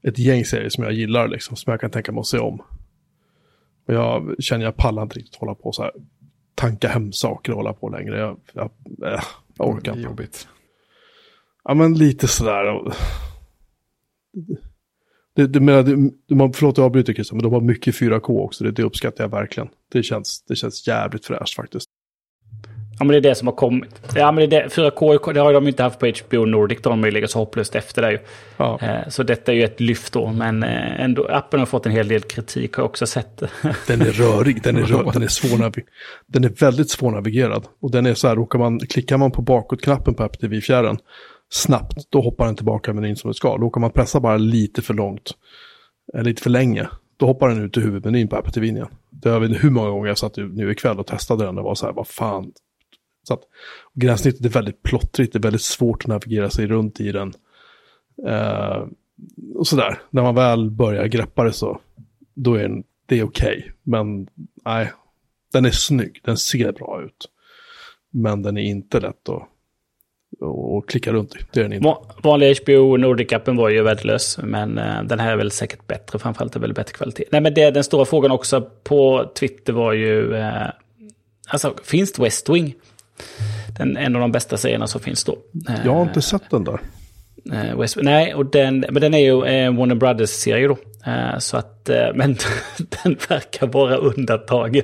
[0.02, 2.62] ett gäng serier som jag gillar liksom, som jag kan tänka mig att se om.
[3.86, 5.92] Och jag känner jag pallar inte riktigt hålla på så här
[6.56, 8.20] tanka hem saker och hålla på längre.
[8.20, 8.72] Jag, jag,
[9.14, 9.22] äh,
[9.58, 10.04] jag orkar inte.
[10.04, 10.48] Jobbigt.
[11.64, 12.94] Ja, men lite sådär.
[15.36, 18.64] Det, det menar, det, de förlåt jag avbryter Christian, men de har mycket 4K också.
[18.64, 19.70] Det, det uppskattar jag verkligen.
[19.92, 21.90] Det känns, det känns jävligt fräscht faktiskt.
[23.00, 24.02] Ja, men det är det som har kommit.
[24.16, 24.68] Ja, men det är det.
[24.70, 26.80] 4K det har de inte haft på HBO Nordic.
[26.82, 28.20] De har ju legat så hopplöst efter det.
[28.58, 28.80] Ja.
[28.82, 30.32] Eh, så detta är ju ett lyft då.
[30.32, 33.44] Men eh, ändå, appen har fått en hel del kritik har jag också sett.
[33.88, 35.90] Den är rörig, den är, rör, den är svårnavigerad.
[36.28, 37.66] Den är väldigt svårnavigerad.
[37.82, 40.98] Och den är så här, råkar man, klickar man på bakåtknappen på Apple TV-fjärren
[41.50, 43.48] snabbt, då hoppar den tillbaka menyn som det ska.
[43.48, 45.32] Råkar man pressa bara lite för långt,
[46.14, 48.88] eller lite för länge, då hoppar den ut i huvudmenyn på Apple TV igen.
[49.10, 51.76] Det har vi hur många gånger jag satt nu ikväll och testade den och var
[51.76, 52.52] så här, vad fan,
[53.30, 53.44] så att
[53.94, 57.34] gränssnittet är väldigt plottrigt, det är väldigt svårt att navigera sig runt i den.
[58.28, 58.86] Eh,
[59.56, 61.80] och sådär, när man väl börjar greppa det så,
[62.34, 63.58] då är den, det är okej.
[63.58, 63.72] Okay.
[63.84, 64.28] Men
[64.66, 64.92] nej,
[65.54, 67.30] den är snygg, den ser bra ut.
[68.12, 69.50] Men den är inte lätt att
[70.42, 71.40] och klicka runt i.
[71.52, 71.96] Det är den inte.
[72.24, 74.40] Vanliga HBO Nordic-appen var ju värdelös.
[74.44, 76.20] Men eh, den här är väl säkert bättre.
[76.20, 77.24] Framförallt är väl bättre kvalitet.
[77.32, 80.36] Nej men det, den stora frågan också på Twitter var ju...
[80.36, 80.68] Eh,
[81.48, 82.76] alltså finns det West Wing?
[83.78, 85.38] Den, en av de bästa serierna som finns då.
[85.86, 86.80] Jag har inte sett den där.
[87.54, 90.78] Uh, West, nej, och den, men den är ju en Warner Brothers-serie då.
[91.12, 92.38] Uh, så att, uh, men
[93.04, 94.84] den verkar vara undantagen.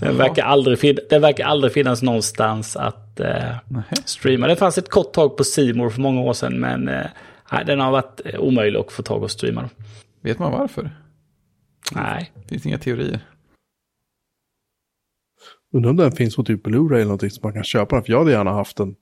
[0.00, 3.20] den, verkar aldrig den verkar aldrig finnas någonstans att
[4.04, 4.46] streama.
[4.46, 6.84] Det fanns ett kort tag på Simor för många år sedan, men
[7.52, 9.62] nej, den har varit omöjlig att få tag och streama.
[9.62, 9.68] Då.
[10.22, 10.90] Vet man varför?
[11.92, 12.32] Nej.
[12.34, 13.20] Det finns inga teorier.
[15.72, 18.04] Undrar om den finns på typ Blu-ray eller någonting som man kan köpa den.
[18.04, 18.96] För jag hade gärna haft den.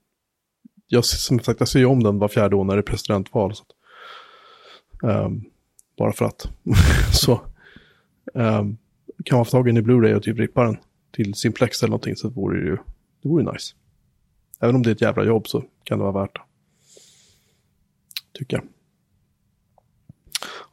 [0.87, 3.55] Jag, som sagt, jag ser ju om den var fjärde år när det är presidentval.
[3.55, 3.63] Så
[5.01, 5.45] um,
[5.97, 6.49] bara för att.
[7.13, 7.41] så
[8.33, 8.77] um,
[9.25, 10.77] kan man få tag i den i Blu-ray och typ rippa den
[11.11, 12.77] till Simplex eller någonting så vore det ju
[13.21, 13.75] det vore nice.
[14.59, 16.41] Även om det är ett jävla jobb så kan det vara värt det.
[18.33, 18.65] Tycker jag.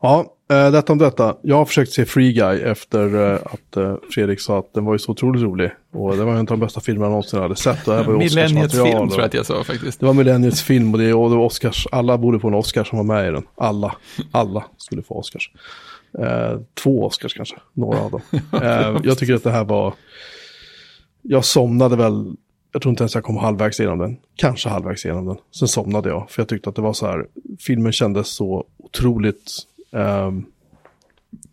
[0.06, 1.36] Ja, Uh, detta om detta.
[1.42, 4.92] Jag har försökt se Free Guy efter uh, att uh, Fredrik sa att den var
[4.92, 5.70] ju så otroligt rolig.
[5.92, 7.86] Och det var en av de bästa filmerna jag någonsin hade sett.
[7.86, 10.00] Millenniets film tror jag att jag sa faktiskt.
[10.00, 11.86] Det var Millenniets film och det, och det var Oscars.
[11.92, 13.42] Alla borde få en Oscar som var med i den.
[13.56, 13.96] Alla.
[14.32, 15.50] Alla skulle få Oscars.
[16.74, 17.56] två Oscars kanske.
[17.72, 18.20] Några av dem.
[19.04, 19.94] jag tycker att det här var...
[21.22, 22.36] Jag somnade väl
[22.72, 24.16] jag tror inte ens jag kom halvvägs igenom den.
[24.36, 25.36] Kanske halvvägs igenom den.
[25.58, 26.30] Sen somnade jag.
[26.30, 27.26] För jag tyckte att det var så här.
[27.58, 30.46] Filmen kändes så otroligt Um,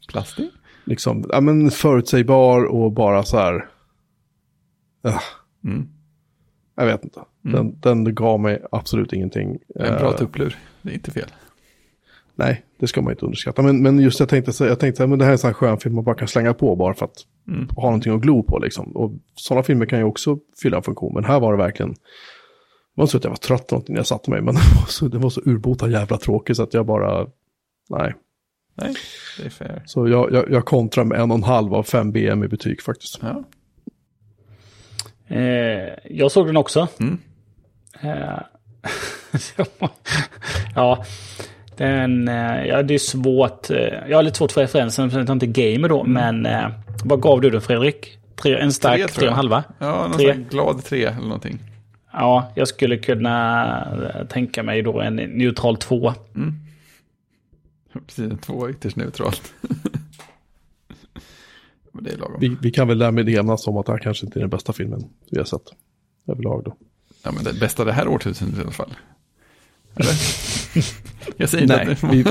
[0.08, 0.50] Plastig?
[0.86, 3.56] Liksom, ja men förutsägbar och bara så här.
[5.08, 5.20] Uh,
[5.64, 5.90] mm.
[6.76, 7.20] Jag vet inte.
[7.46, 7.56] Mm.
[7.56, 9.58] Den, den gav mig absolut ingenting.
[9.76, 11.30] En bra uh, tupplur, det är inte fel.
[12.36, 13.62] Nej, det ska man inte underskatta.
[13.62, 15.78] Men, men just jag tänkte, jag tänkte att det här är en sån här skön
[15.78, 17.70] film man bara kan slänga på bara för att mm.
[17.76, 18.60] ha någonting att glo på.
[18.60, 18.96] Liksom.
[18.96, 21.14] Och sådana filmer kan ju också fylla en funktion.
[21.14, 21.98] Men här var det verkligen, det
[23.02, 25.08] var så att jag var trött någonting när jag satte mig, men det var så,
[25.08, 27.28] det var så urbota jävla tråkigt så att jag bara,
[27.98, 28.14] nej.
[28.76, 28.96] Nej,
[29.38, 29.82] det är fair.
[29.86, 32.82] Så jag, jag, jag kontrar med en och en halv av fem BM i betyg
[32.82, 33.20] faktiskt.
[33.22, 33.44] Ja.
[35.36, 36.88] Eh, jag såg den också.
[37.00, 37.20] Mm.
[38.02, 38.40] Eh,
[40.76, 41.06] ja,
[41.78, 43.70] den, eh, ja, det är svårt.
[43.70, 43.78] Eh,
[44.10, 46.00] jag har lite svårt för referensen, för jag är inte gamer då.
[46.02, 46.14] Mm.
[46.14, 46.70] Men eh,
[47.04, 48.18] vad gav du den Fredrik?
[48.36, 49.64] Tre, en stark tre, tre och en halva?
[49.78, 50.34] Ja, någon tre.
[50.50, 51.60] glad tre eller någonting.
[52.12, 56.14] Ja, jag skulle kunna tänka mig då en neutral två.
[56.36, 56.63] Mm.
[58.08, 59.54] Precis, en två ytterst neutralt.
[62.02, 62.40] Det är lagom.
[62.40, 64.74] Vi, vi, kan väl därmed enas om att det här kanske inte är den bästa
[64.74, 65.62] filmen vi har sett
[66.28, 66.78] överlag då.
[67.24, 68.96] Ja, men det bästa det här årtusendet i alla fall.
[69.96, 70.12] Eller?
[71.38, 72.26] Jag säger nej, inte vi,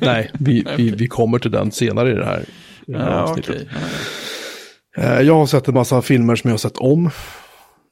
[0.00, 2.44] nej, vi, vi, vi kommer till den senare i det här,
[2.86, 3.54] i det här ja, avsnittet.
[3.54, 3.66] Okay.
[4.96, 5.22] Ja, ja.
[5.22, 7.10] Jag har sett en massa filmer som jag har sett om.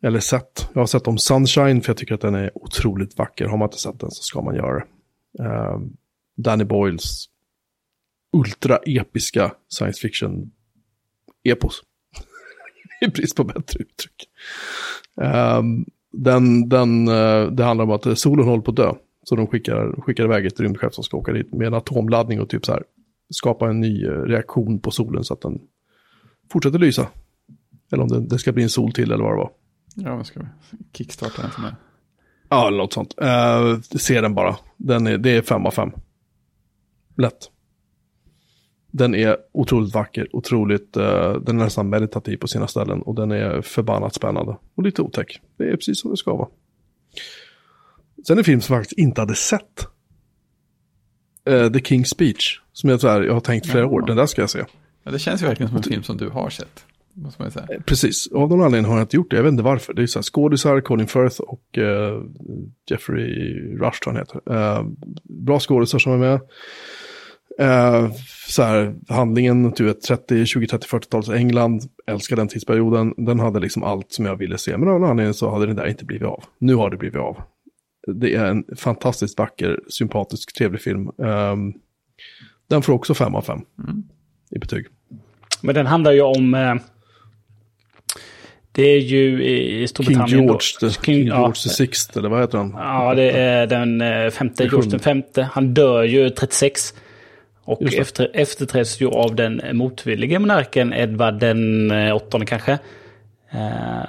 [0.03, 0.69] Eller sett.
[0.73, 3.47] Jag har sett om Sunshine för jag tycker att den är otroligt vacker.
[3.47, 4.85] Har man inte sett den så ska man göra det.
[6.37, 7.29] Danny Boyles
[8.33, 11.83] ultra-episka science fiction-epos.
[13.01, 14.29] I brist på bättre uttryck.
[15.15, 18.93] Um, den, den, uh, det handlar om att solen håller på att dö.
[19.23, 22.49] Så de skickar, skickar iväg ett rymdskepp som ska åka dit med en atomladdning och
[22.49, 22.83] typ så här
[23.31, 25.61] skapa en ny uh, reaktion på solen så att den
[26.53, 27.09] fortsätter lysa.
[27.93, 29.51] Eller om det, det ska bli en sol till eller vad det var.
[29.95, 30.47] Ja, vad ska vi
[30.93, 31.73] kickstarta den för mig?
[32.49, 33.15] Ja, eller något sånt.
[33.23, 34.57] Uh, se den bara.
[34.77, 35.93] Den är, det är fem av fem.
[37.17, 37.51] Lätt.
[38.91, 41.03] Den är otroligt vacker, otroligt, uh,
[41.33, 45.41] den är nästan meditativ på sina ställen och den är förbannat spännande och lite otäck.
[45.57, 46.49] Det är precis som det ska vara.
[48.27, 49.87] Sen en film som jag faktiskt inte hade sett.
[51.51, 54.27] Uh, The King's Speech, som jag, så här, jag har tänkt flera år, den där
[54.27, 54.65] ska jag se.
[55.03, 56.85] Ja, det känns ju verkligen som en film som du har sett.
[57.15, 57.67] Måste man säga.
[57.71, 59.37] Eh, precis, av någon anledning har jag inte gjort det.
[59.37, 59.95] Jag vet inte varför.
[59.95, 62.23] Det är så här skådisar, Colin Firth och uh,
[62.91, 64.53] Jeffrey Rush tror han heter.
[64.53, 64.87] Uh,
[65.25, 66.41] bra skådisar som är med.
[67.61, 68.13] Uh,
[68.49, 73.15] så här, handlingen, du vet, 30, 20, 30, 40-talets England, älskar den tidsperioden.
[73.17, 75.75] Den hade liksom allt som jag ville se, men av någon anledning så hade det
[75.75, 76.45] där inte blivit av.
[76.59, 77.43] Nu har det blivit av.
[78.07, 81.11] Det är en fantastiskt vacker, sympatisk, trevlig film.
[81.17, 81.75] Um,
[82.69, 84.03] den får också 5 av 5 mm.
[84.51, 84.87] i betyg.
[85.63, 86.55] Men den handlar ju om...
[86.55, 86.75] Eh,
[88.73, 90.29] det är ju i Storbritannien.
[90.29, 92.75] King George, då, King, King George ja, the Sixth, eller vad heter han?
[92.79, 95.49] Ja, det är den eh, femte, George den femte.
[95.53, 96.95] Han dör ju 36.
[97.65, 102.73] Och efter, efterträds ju av den motvillige monarken Edvard den eh, åttonde kanske.
[103.51, 104.05] Eh,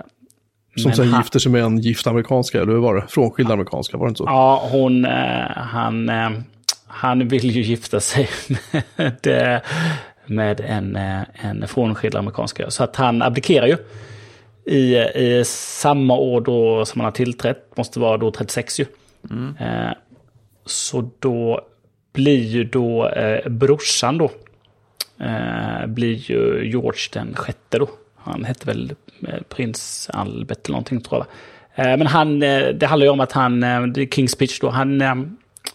[0.75, 3.05] som sen han, gifter sig med en gift amerikanska, eller hur var det?
[3.09, 4.23] Frånskild amerikanska, var det inte så?
[4.23, 5.11] Ja, hon, eh,
[5.55, 6.29] han, eh,
[6.87, 8.29] han vill ju gifta sig
[8.95, 9.61] med,
[10.25, 12.69] med en, eh, en frånskild amerikanska.
[12.69, 13.77] Så att han abdikerar ju.
[14.65, 18.85] I, I samma år då som han har tillträtt, måste vara då 36 ju.
[19.29, 19.55] Mm.
[20.65, 21.61] så då
[22.13, 24.31] blir ju då eh, brorsan då,
[25.19, 27.89] eh, blir ju George den sjätte då.
[28.15, 28.93] Han hette väl
[29.27, 31.27] eh, prins Albert eller någonting tror jag.
[31.75, 35.01] Eh, men han, eh, det handlar ju om att han, eh, Kings Pitch då, han,
[35.01, 35.15] eh,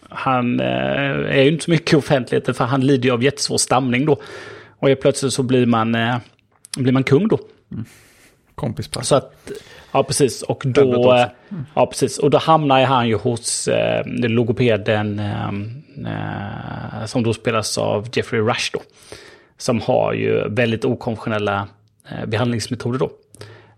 [0.09, 4.07] han är ju inte så mycket i offentligheten för han lider ju av jättesvår stamning
[4.07, 4.17] då.
[4.79, 5.97] Och plötsligt så blir man,
[6.79, 7.39] blir man kung då.
[7.73, 7.85] Mm.
[8.59, 9.09] Kompispass.
[9.09, 9.51] Så att,
[9.93, 10.43] Ja, precis.
[10.43, 11.67] Och då, mm.
[11.75, 12.19] ja, precis.
[12.19, 15.49] Och då hamnar han ju hos eh, logopeden eh,
[16.07, 18.81] eh, som då spelas av Jeffrey Rush då.
[19.57, 21.69] Som har ju väldigt okonventionella
[22.11, 23.11] eh, behandlingsmetoder då.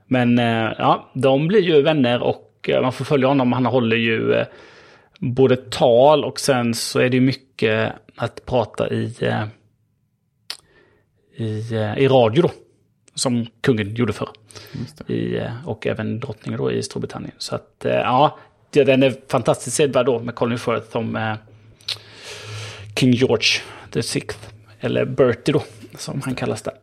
[0.06, 3.52] Men eh, ja, de blir ju vänner och eh, man får följa honom.
[3.52, 4.44] Han håller ju
[5.18, 9.14] både tal och sen så är det mycket att prata i,
[11.36, 11.44] i,
[11.96, 12.50] i radio då.
[13.14, 14.28] Som kungen gjorde förr.
[15.06, 17.34] I, eh, och även drottningen då i Storbritannien.
[17.38, 18.38] Så att eh, ja,
[18.70, 21.34] den är fantastiskt sedvärd då med Colin Firth som eh,
[22.96, 23.48] King George
[23.90, 24.48] the Sixth.
[24.80, 25.62] Eller Bertie då,
[25.98, 26.74] som han kallas där.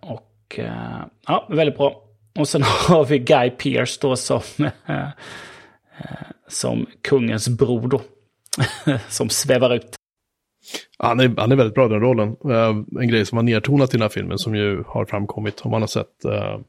[0.00, 0.60] Och
[1.26, 2.02] ja, väldigt bra.
[2.38, 4.40] Och sen har vi Guy Pearce då som,
[6.48, 8.00] som kungens bror då.
[9.08, 9.96] som svävar ut.
[11.04, 12.36] Han är, han är väldigt bra i den rollen.
[12.44, 15.70] Uh, en grej som har nedtonat i den här filmen som ju har framkommit om
[15.70, 16.60] man har sett uh,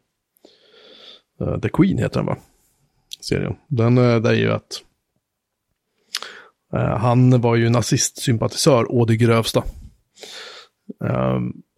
[1.41, 2.38] uh, The Queen heter den va?
[3.22, 3.56] Serien.
[3.68, 4.82] Den uh, är ju att
[6.98, 9.64] han var ju nazistsympatisör å det grövsta.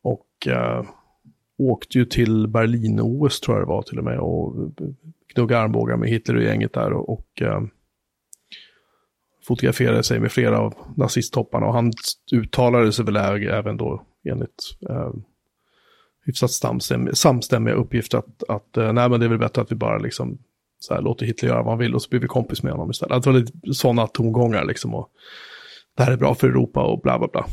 [0.04, 0.48] och
[1.58, 4.56] åkte ju till Berlin-OS tror jag det var till och med och
[5.36, 7.42] gnuggade armbågar med Hitler och gänget där och, och
[9.48, 11.94] fotograferade sig med flera av nazisttopparna och han
[12.32, 13.16] uttalade sig väl
[13.48, 15.12] även då enligt eh,
[16.26, 19.76] hyfsat samstämmiga, samstämmiga uppgifter att, att eh, nej men det är väl bättre att vi
[19.76, 20.38] bara liksom
[20.80, 22.92] så här, låter Hitler göra vad han vill och så blir vi kompis med honom
[22.92, 23.12] istället.
[23.12, 25.10] Alltså, det var lite sådana tongångar liksom och
[25.98, 27.46] det här är bra för Europa och bla bla bla.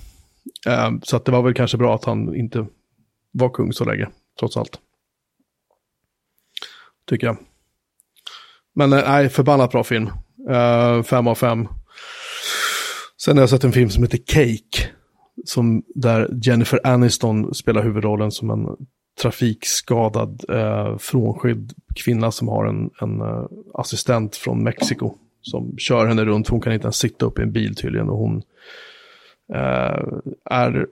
[0.66, 2.66] Eh, så att det var väl kanske bra att han inte
[3.30, 4.08] var kung så länge,
[4.38, 4.78] trots allt.
[7.08, 7.36] Tycker jag.
[8.72, 10.10] Men eh, nej, förbannat bra film.
[10.50, 11.68] Uh, fem av fem.
[13.24, 14.88] Sen har jag sett en film som heter Cake.
[15.44, 18.66] Som, där Jennifer Aniston spelar huvudrollen som en
[19.22, 25.14] trafikskadad eh, frånskild kvinna som har en, en uh, assistent från Mexiko.
[25.40, 28.08] Som kör henne runt, hon kan inte ens sitta upp i en bil tydligen.
[28.08, 28.36] Och hon
[29.54, 30.18] uh,
[30.50, 30.86] är,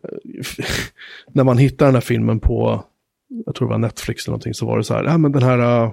[1.33, 2.85] när man hittar den här filmen på,
[3.47, 5.43] jag tror det var Netflix eller någonting, så var det så här, ja men den
[5.43, 5.93] här uh,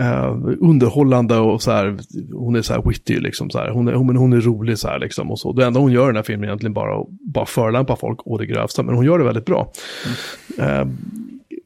[0.00, 1.98] Uh, underhållande och så här,
[2.32, 4.88] hon är så här witty liksom så här, hon är, hon, hon är rolig så
[4.88, 5.52] här liksom och så.
[5.52, 8.38] Det enda hon gör i den här filmen är egentligen bara bara förolämpa folk och
[8.38, 9.72] det grövsta, men hon gör det väldigt bra.
[10.58, 10.96] Mm.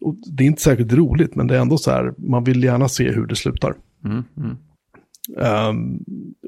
[0.01, 2.89] Och det är inte särskilt roligt, men det är ändå så här, man vill gärna
[2.89, 3.75] se hur det slutar.
[4.05, 4.25] Mm.
[4.37, 4.57] Mm.
[5.39, 5.99] Uh,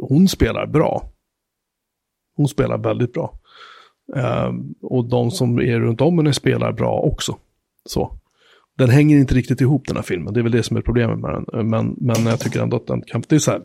[0.00, 1.02] hon spelar bra.
[2.36, 3.32] Hon spelar väldigt bra.
[4.82, 7.36] och de som är runt om henne spelar bra också.
[7.88, 8.18] Så
[8.78, 10.34] den hänger inte riktigt ihop den här filmen.
[10.34, 11.68] Det är väl det som är problemet med den.
[11.68, 13.62] Men, men jag tycker ändå att den kan, det är så här,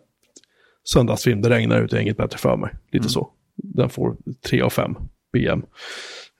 [0.83, 2.71] söndagsfilm, det regnar ut, det är inget bättre för mig.
[2.91, 3.09] Lite mm.
[3.09, 3.29] så.
[3.55, 4.17] Den får
[4.49, 4.95] 3 av 5
[5.33, 5.63] BM.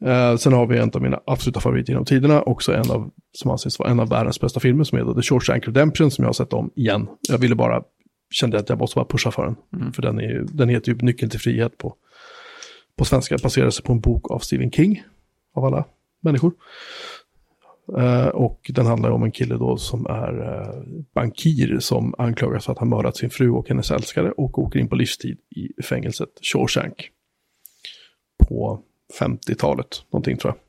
[0.06, 3.52] Uh, sen har vi en av mina absoluta favoriter genom tiderna, också en av, som
[3.52, 6.34] anses vara en av världens bästa filmer, som heter The Shawshank Redemption, som jag har
[6.34, 7.08] sett om igen.
[7.30, 7.84] Jag ville bara,
[8.32, 9.56] kände att jag måste bara pusha för den.
[9.82, 9.94] Mm.
[9.94, 11.96] För den, är, den heter ju Nyckeln till frihet på,
[12.98, 15.04] på svenska, baserar sig på en bok av Stephen King,
[15.56, 15.86] av alla
[16.22, 16.52] människor.
[17.98, 20.84] Uh, och den handlar om en kille då som är uh,
[21.16, 24.88] bankir som anklagas för att ha mördat sin fru och hennes älskare och åker in
[24.88, 27.10] på livstid i fängelset Shawshank.
[28.48, 28.82] På
[29.20, 30.60] 50-talet, någonting tror jag.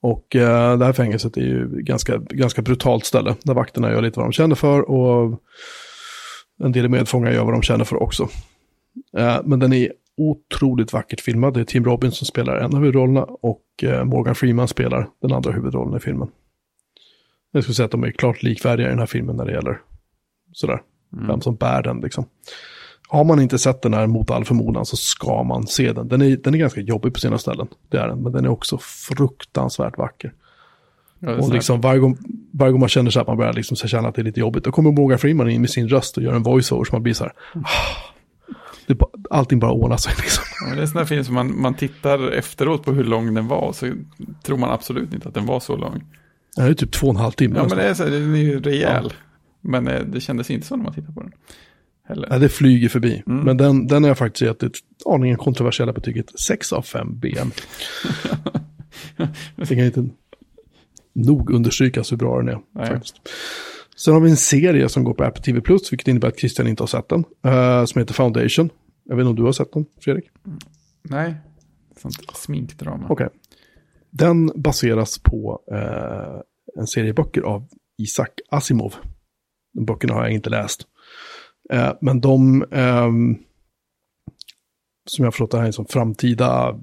[0.00, 4.18] Och eh, det här fängelset är ju ganska, ganska brutalt ställe där vakterna gör lite
[4.18, 5.42] vad de känner för och
[6.64, 8.28] en del medfångar gör vad de känner för också.
[9.44, 11.54] Men den är otroligt vackert filmad.
[11.54, 15.32] Det är Tim Robbins som spelar en av huvudrollerna och eh, Morgan Freeman spelar den
[15.32, 16.28] andra huvudrollen i filmen.
[17.52, 19.80] Jag skulle säga att de är klart likvärdiga i den här filmen när det gäller
[20.52, 20.82] sådär,
[21.12, 21.26] mm.
[21.26, 22.24] vem som bär den liksom.
[23.08, 26.08] Har man inte sett den här mot all förmodan så ska man se den.
[26.08, 28.48] Den är, den är ganska jobbig på sina ställen, det är den, men den är
[28.48, 30.32] också fruktansvärt vacker.
[31.18, 32.18] Ja, och liksom varje gång,
[32.52, 34.64] varje gång man känner sig att man börjar liksom känna att det är lite jobbigt,
[34.64, 37.14] då kommer Morgan Freeman in med sin röst och gör en voiceover som man blir
[37.14, 37.64] så här, mm.
[38.88, 38.98] Det
[39.30, 40.44] allting bara ordnar sig liksom.
[40.60, 43.34] Ja, det är en sån här film som man, man tittar efteråt på hur lång
[43.34, 43.92] den var, så
[44.42, 46.04] tror man absolut inte att den var så lång.
[46.56, 47.56] Ja, det är typ två och en halv timme.
[47.56, 49.04] Ja, men det är, så, den är ju rejäl.
[49.04, 49.16] Ja.
[49.60, 51.32] Men eh, det kändes inte så när man tittar på den.
[52.08, 52.28] Heller.
[52.30, 53.22] Ja, det flyger förbi.
[53.26, 53.44] Mm.
[53.44, 57.50] Men den, den har jag faktiskt gett ett aningen kontroversiella betyget 6 av 5 BM.
[59.56, 60.08] det kan inte
[61.12, 62.58] nog understrykas hur bra den är.
[62.72, 62.86] Nej.
[62.86, 63.14] Faktiskt.
[63.98, 65.60] Sen har vi en serie som går på Apple TV+,
[65.90, 67.24] vilket innebär att Christian inte har sett den.
[67.46, 68.70] Uh, som heter Foundation.
[69.04, 70.30] Jag vet inte om du har sett den, Fredrik?
[70.46, 70.58] Mm.
[71.02, 71.34] Nej,
[71.96, 73.06] sånt sminkdrama.
[73.08, 73.26] Okej.
[73.26, 73.38] Okay.
[74.10, 76.40] Den baseras på uh,
[76.80, 77.68] en serie böcker av
[77.98, 78.94] Isaac Asimov.
[79.74, 80.86] De böckerna har jag inte läst.
[81.72, 83.38] Uh, men de, um,
[85.06, 86.78] som jag förstått det här är som framtida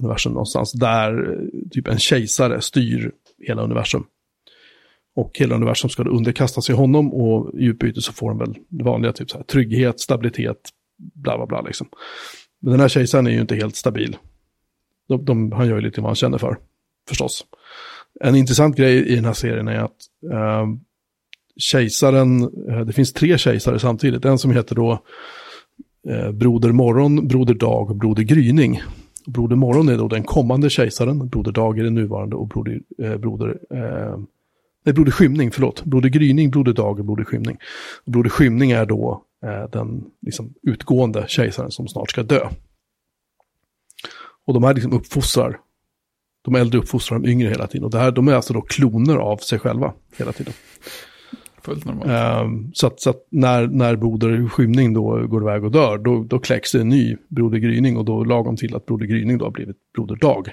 [0.00, 1.40] universum någonstans, där
[1.70, 3.12] typ en kejsare styr
[3.46, 4.06] hela universum.
[5.18, 8.84] Och hela universum ska underkasta sig honom och i utbyte så får han väl det
[8.84, 10.56] vanliga, typ så här, trygghet, stabilitet,
[11.14, 11.88] bla bla bla liksom.
[12.60, 14.16] Men den här kejsaren är ju inte helt stabil.
[15.08, 16.58] De, de, han gör ju lite vad han känner för,
[17.08, 17.44] förstås.
[18.20, 19.96] En intressant grej i den här serien är att
[20.32, 20.66] eh,
[21.56, 24.24] kejsaren, eh, det finns tre kejsare samtidigt.
[24.24, 25.02] En som heter då
[26.08, 28.82] eh, Broder Morgon, Broder Dag och Broder Gryning.
[29.26, 33.16] Broder Morgon är då den kommande kejsaren, Broder Dag är den nuvarande och Broder, eh,
[33.16, 34.18] broder, eh,
[34.88, 35.84] nej, Broder Skymning, förlåt.
[35.84, 37.56] Broder Gryning, Broder Dag och Broder Skymning.
[38.04, 42.48] Och broder Skymning är då eh, den liksom, utgående kejsaren som snart ska dö.
[44.46, 45.58] Och de här liksom uppfostrar,
[46.44, 47.84] de äldre uppfostrar de yngre hela tiden.
[47.84, 50.52] Och det här, de är alltså då kloner av sig själva hela tiden.
[51.62, 52.44] Fullt normalt.
[52.44, 56.24] Um, så att, så att, när, när Broder Skymning då går iväg och dör, då,
[56.24, 59.44] då kläcks det en ny Broder Gryning och då lagom till att Broder Gryning då
[59.44, 60.52] har blivit Broder Dag.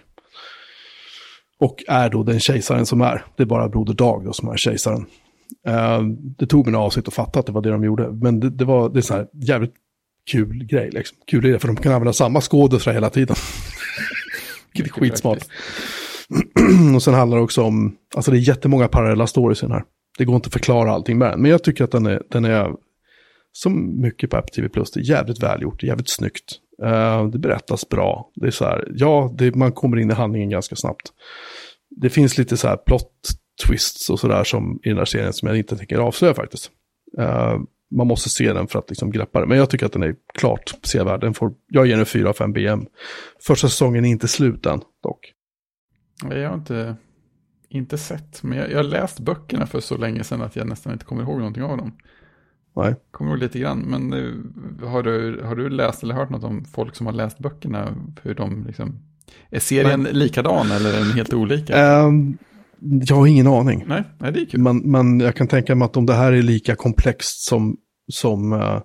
[1.60, 3.26] Och är då den kejsaren som är.
[3.36, 5.06] Det är bara Broder Dag då som är kejsaren.
[5.68, 6.08] Uh,
[6.38, 8.12] det tog mig några avsnitt att fatta att det var det de gjorde.
[8.12, 9.74] Men det, det var det är så här jävligt
[10.32, 11.18] kul grej liksom.
[11.28, 13.36] Kul idé för de kan använda samma skådespelare hela tiden.
[14.74, 15.46] det är skitsmart.
[16.96, 19.84] och sen handlar det också om, alltså det är jättemånga parallella stories i den här.
[20.18, 21.42] Det går inte att förklara allting med den.
[21.42, 22.72] Men jag tycker att den är, den är
[23.52, 26.60] som mycket på Apple TV Plus, det är jävligt välgjort, jävligt snyggt.
[26.84, 28.32] Uh, det berättas bra.
[28.36, 31.14] Det är så här, ja, det, man kommer in i handlingen ganska snabbt.
[31.90, 33.12] Det finns lite så här plot
[33.68, 36.72] twists och sådär som i den här serien som jag inte tänker avslöja faktiskt.
[37.20, 37.58] Uh,
[37.96, 39.48] man måste se den för att liksom greppa det.
[39.48, 41.22] Men jag tycker att den är klart sevärd.
[41.22, 42.86] Den får, jag ger den 4 av 5 BM.
[43.42, 45.32] Första säsongen är inte slut än dock.
[46.30, 46.96] Jag har inte
[47.70, 50.94] inte sett, men jag, jag har läst böckerna för så länge sedan att jag nästan
[50.94, 51.98] inte kommer ihåg någonting av dem.
[52.76, 52.96] Nej.
[53.12, 54.12] Kommer ihåg lite grann, men
[54.90, 57.96] har, du, har du läst eller hört något om folk som har läst böckerna?
[58.22, 59.00] Hur de liksom,
[59.50, 60.14] är serien nej.
[60.14, 62.00] likadan eller är den helt olika?
[62.00, 62.38] Um,
[62.80, 63.84] jag har ingen aning.
[63.88, 64.60] Nej, nej det är kul.
[64.60, 67.78] Men, men jag kan tänka mig att om det här är lika komplext som,
[68.12, 68.80] som uh,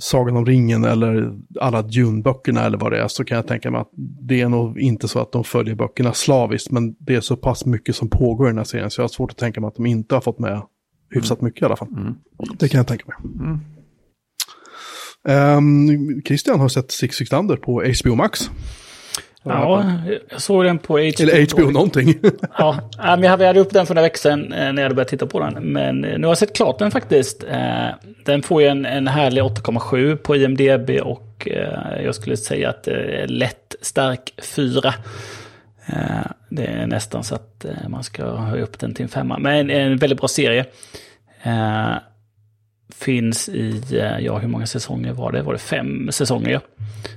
[0.00, 3.80] Sagan om ringen eller alla Dune-böckerna eller vad det är så kan jag tänka mig
[3.80, 7.36] att det är nog inte så att de följer böckerna slaviskt men det är så
[7.36, 9.68] pass mycket som pågår i den här serien så jag har svårt att tänka mig
[9.68, 10.62] att de inte har fått med
[11.14, 11.44] hyfsat mm.
[11.44, 11.88] mycket i alla fall.
[11.88, 12.14] Mm.
[12.58, 13.16] Det kan jag tänka mig.
[13.46, 13.60] Mm.
[15.28, 18.50] Um, Christian har sett Six Six Thunder på HBO Max.
[19.46, 19.84] Ja,
[20.30, 21.22] jag såg den på HBO.
[21.22, 22.14] Eller HBO någonting.
[22.58, 25.08] ja, men jag hade upp den för några veckor sedan eh, när jag hade börjat
[25.08, 25.72] titta på den.
[25.72, 27.44] Men eh, nu har jag sett klart den faktiskt.
[27.44, 27.88] Eh,
[28.24, 31.48] den får ju en, en härlig 8,7 på IMDB och
[32.04, 34.94] jag skulle säga att det är lätt stark 4.
[35.86, 39.38] Eh, det är nästan så att eh, man ska höja upp den till en femma.
[39.38, 40.64] Men en väldigt bra serie
[41.42, 41.94] eh,
[42.94, 43.82] finns i,
[44.20, 45.42] ja hur många säsonger var det?
[45.42, 46.50] Var det fem säsonger?
[46.50, 46.60] Ja.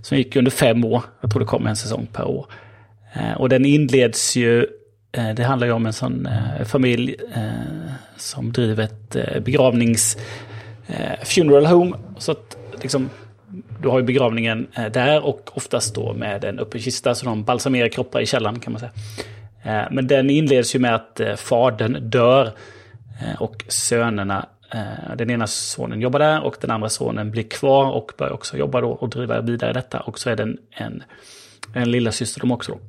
[0.01, 1.03] Som gick under fem år.
[1.21, 2.45] Jag tror det kom en säsong per år.
[3.37, 4.67] Och den inleds ju,
[5.35, 6.29] det handlar ju om en sån
[6.65, 7.15] familj
[8.17, 10.17] som driver ett begravnings
[11.23, 11.97] funeral home.
[12.17, 13.09] Så att liksom,
[13.81, 17.43] du har ju begravningen eh, där och oftast då med en öppen kista så de
[17.43, 18.91] balsamerar kroppar i källaren kan man säga.
[19.63, 22.51] Eh, men den inleds ju med att eh, fadern dör
[23.39, 24.45] och sönerna
[25.15, 28.81] den ena sonen jobbar där och den andra sonen blir kvar och börjar också jobba
[28.81, 29.99] då och driva vidare detta.
[29.99, 31.03] Och så är det en, en,
[31.73, 32.71] en lilla syster de också.
[32.71, 32.79] Då.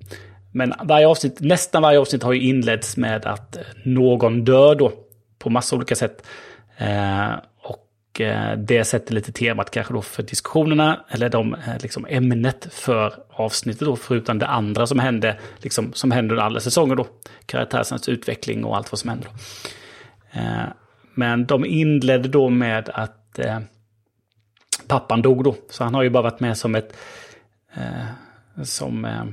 [0.53, 4.93] men varje avsnitt, nästan varje avsnitt har ju inletts med att någon dör då.
[5.39, 6.27] På massa olika sätt.
[8.19, 11.05] Och det sätter lite temat kanske då för diskussionerna.
[11.09, 13.97] Eller de, eh, liksom ämnet för avsnittet då.
[13.97, 15.39] Förutom det andra som hände.
[15.59, 17.07] Liksom, som hände under alla säsonger då.
[17.47, 19.27] Karaktärernas utveckling och allt vad som hände.
[19.27, 20.41] då.
[20.41, 20.67] Eh,
[21.15, 23.59] men de inledde då med att eh,
[24.89, 25.57] pappan dog då.
[25.71, 26.97] Så han har ju bara varit med som ett...
[27.75, 29.05] Eh, som...
[29.05, 29.25] Eh,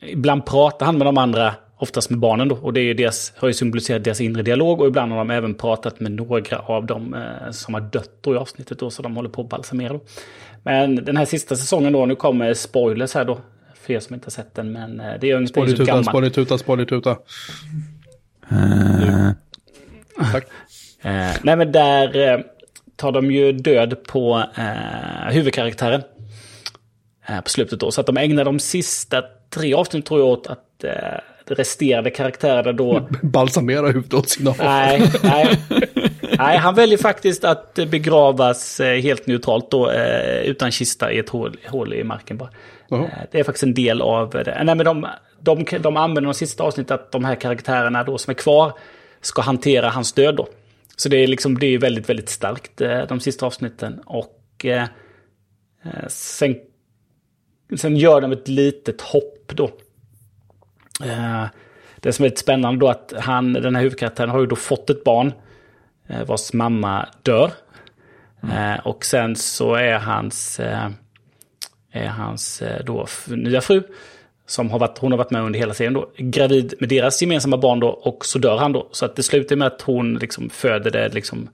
[0.00, 1.54] ibland pratar han med de andra,
[1.84, 2.54] oftast med barnen då.
[2.54, 4.80] Och det är deras, har ju symboliserat deras inre dialog.
[4.80, 8.34] Och ibland har de även pratat med några av dem eh, som har dött då
[8.34, 8.90] i avsnittet då.
[8.90, 10.00] Så de håller på att balsamera då.
[10.62, 13.38] Men den här sista säsongen då, nu kommer spoilers här då.
[13.74, 16.30] För er som inte har sett den, men eh, det är ju Spoiler tuta, spoiler
[16.30, 17.10] tuta, spoiler tuta.
[18.50, 19.30] Eh,
[20.32, 20.44] Tack.
[21.06, 22.40] Eh, nej men där eh,
[22.96, 26.02] tar de ju död på eh, huvudkaraktären.
[27.26, 27.90] Eh, på slutet då.
[27.90, 30.92] Så att de ägnar de sista tre avsnitten tror jag åt att eh,
[31.46, 33.08] resterande karaktärerna då...
[33.22, 35.58] Balsamera huvudet åt sina nej, nej.
[36.38, 39.90] Nej, han väljer faktiskt att begravas eh, helt neutralt då.
[39.90, 42.50] Eh, utan kista i ett hål, hål i marken bara.
[42.90, 44.62] Eh, Det är faktiskt en del av det.
[44.64, 45.06] Nej, men de,
[45.40, 48.72] de, de använder de sista avsnittet att de här karaktärerna då som är kvar
[49.20, 50.48] ska hantera hans död då.
[50.96, 54.00] Så det är liksom, det är väldigt, väldigt starkt de sista avsnitten.
[54.06, 54.84] Och eh,
[56.08, 56.56] sen,
[57.76, 59.70] sen gör de ett litet hopp då.
[61.02, 61.44] Eh,
[61.96, 64.90] det som är lite spännande då att han, den här huvudkaraktären har ju då fått
[64.90, 65.32] ett barn
[66.08, 67.50] eh, vars mamma dör.
[68.42, 68.80] Mm.
[68.84, 70.60] och sen så är hans,
[71.92, 73.82] är hans då nya fru,
[74.46, 77.56] som har varit, hon har varit med under hela serien då, gravid med deras gemensamma
[77.56, 78.88] barn då och så dör han då.
[78.92, 81.48] Så att det slutar med att hon liksom föder det, liksom,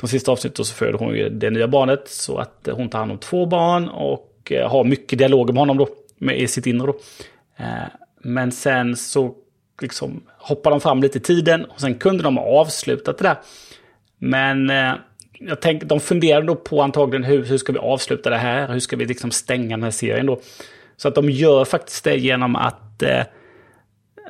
[0.00, 2.08] de sista avsnitten så föder hon ju det nya barnet.
[2.08, 5.88] Så att hon tar hand om två barn och har mycket dialoger med honom då,
[6.18, 6.98] med, i sitt inre då.
[8.24, 9.34] Men sen så
[9.80, 13.36] liksom hoppar de fram lite i tiden och sen kunde de ha avslutat det där.
[14.18, 14.92] Men eh,
[15.38, 18.68] jag tänkte, de funderade då på antagligen hur, hur ska vi avsluta det här?
[18.68, 20.40] Hur ska vi liksom stänga den här serien då?
[20.96, 23.22] Så att de gör faktiskt det genom att eh,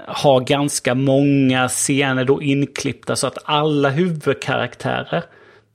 [0.07, 5.25] ha ganska många scener då inklippta så att alla huvudkaraktärer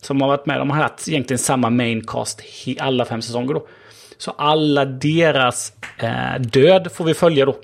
[0.02, 3.68] som har varit med, de har haft egentligen samma maincast i alla fem säsonger då.
[4.18, 7.56] Så alla deras eh, död får vi följa då.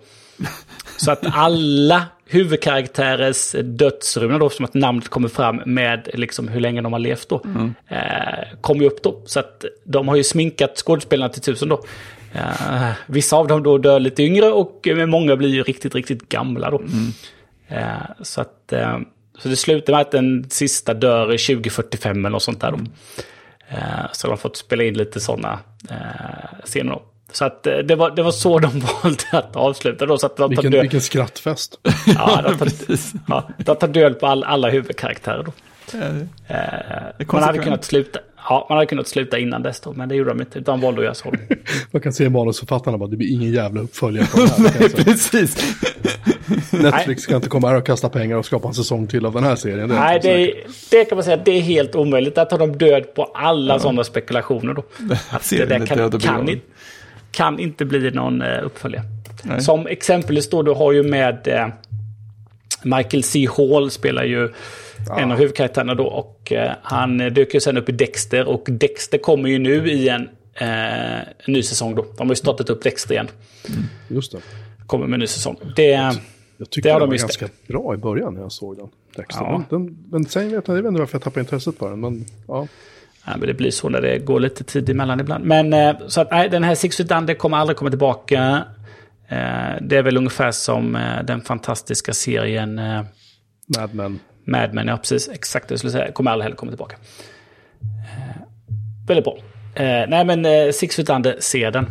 [0.97, 6.81] Så att alla huvudkaraktärers dödsruna då, som att namnet kommer fram med liksom hur länge
[6.81, 7.41] de har levt då,
[7.87, 9.21] eh, kommer ju upp då.
[9.25, 11.83] Så att de har ju sminkat skådespelarna till tusen då.
[12.33, 16.29] Eh, vissa av dem då dör lite yngre och eh, många blir ju riktigt, riktigt
[16.29, 16.81] gamla då.
[17.67, 17.87] Eh,
[18.21, 18.99] så att eh,
[19.39, 22.77] så det slutar med att den sista dör 2045 eller något sånt där då.
[23.69, 25.59] Eh, så de har fått spela in lite sådana
[26.63, 27.01] scener då.
[27.31, 30.17] Så att eh, det var, det var så de valde att avsluta då.
[30.17, 31.79] Så att de tar Vilken, död, vilken skrattfest.
[32.05, 33.13] ja, de tar, precis.
[33.27, 35.51] ja, de tar död på all, alla huvudkaraktärer då.
[35.93, 38.19] Eh, man hade kunnat sluta.
[38.49, 40.59] Ja, man hade kunnat sluta innan dess då, men det gjorde de inte.
[40.59, 41.33] Utan valde att göra så.
[41.91, 44.89] Man kan se manusförfattarna bara, det blir ingen jävla uppföljare på det här.
[44.89, 45.03] säga.
[45.03, 45.75] Precis.
[46.71, 49.43] Netflix kan inte komma här och kasta pengar och skapa en säsong till av den
[49.43, 49.89] här serien.
[49.89, 50.53] Det Nej, inte det,
[50.91, 52.35] det kan man säga att det är helt omöjligt.
[52.35, 54.83] Där tar de död på alla sådana spekulationer då.
[55.29, 56.61] Att det där är kan, död och kan, begravd.
[57.35, 59.05] Kan inte bli någon uh, uppföljare.
[59.43, 59.61] Nej.
[59.61, 61.67] Som exempelvis då, du har ju med eh,
[62.83, 63.47] Michael C.
[63.57, 64.49] Hall spelar ju
[65.17, 66.05] en av huvudkaraktärerna då.
[66.05, 68.47] Och eh, han eh, dök ju sen upp i Dexter.
[68.47, 72.05] Och Dexter kommer ju nu i en, eh, ny säsong då.
[72.17, 73.27] De har ju startat upp Dexter igen.
[74.07, 74.39] Just det.
[74.87, 75.57] Kommer med en ny säsong.
[75.75, 76.15] Det, Jag
[76.57, 78.87] Det tyckte har den de var ganska bra i början när jag såg den.
[79.15, 79.43] Dexter.
[79.43, 79.63] Ja.
[79.69, 81.99] Den, men sen vet jag, jag vet inte varför jag tappade intresset på den.
[81.99, 82.67] Men ja,
[83.25, 85.45] Ja, men det blir så när det går lite tid emellan ibland.
[85.45, 88.65] Men eh, så att nej, den här Six Feet Under kommer aldrig komma tillbaka.
[89.27, 92.75] Eh, det är väl ungefär som eh, den fantastiska serien
[93.77, 94.19] Mad Men.
[94.43, 94.87] Mad Men.
[94.87, 95.29] Ja, precis.
[95.29, 96.11] Exakt det jag skulle säga.
[96.11, 96.95] Kommer aldrig heller komma tillbaka.
[99.07, 99.37] Väldigt bra.
[100.07, 101.85] Nej, men Six Feet Under, se den.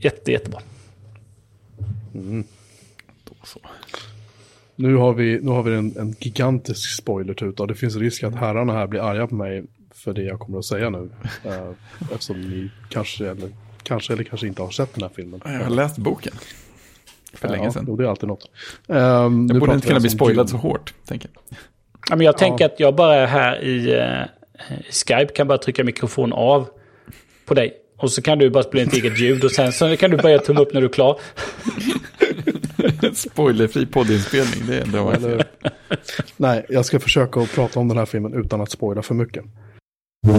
[0.00, 0.60] Jätte, jättebra.
[3.44, 3.60] Så.
[4.76, 8.72] Nu har vi, nu har vi en, en gigantisk spoilertuta det finns risk att herrarna
[8.72, 9.64] här blir arga på mig
[10.04, 11.10] för det jag kommer att säga nu.
[11.44, 11.70] Eh,
[12.12, 13.50] eftersom ni kanske eller,
[13.82, 15.40] kanske eller kanske inte har sett den här filmen.
[15.44, 16.32] Jag har läst boken.
[17.34, 17.84] För länge Ja, sedan.
[17.88, 18.50] jo, det är alltid något.
[18.86, 21.58] Um, Jag borde inte kunna bli spoilad så hårt, tänker jag.
[22.10, 23.90] Ja, men jag tänker att jag bara här i,
[24.88, 26.68] i Skype kan bara trycka mikrofon av
[27.46, 27.76] på dig.
[27.96, 30.38] Och så kan du bara spela ett eget ljud och sen så kan du börja
[30.38, 31.20] tumma upp när du är klar.
[33.14, 35.42] Spoilerfri poddinspelning, det är ändå vad jag
[36.36, 39.44] nej, jag ska försöka att prata om den här filmen utan att spoila för mycket.
[40.22, 40.32] Ehm,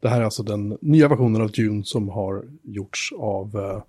[0.00, 3.82] Det här är alltså den nya versionen av Dune som har gjorts av uh,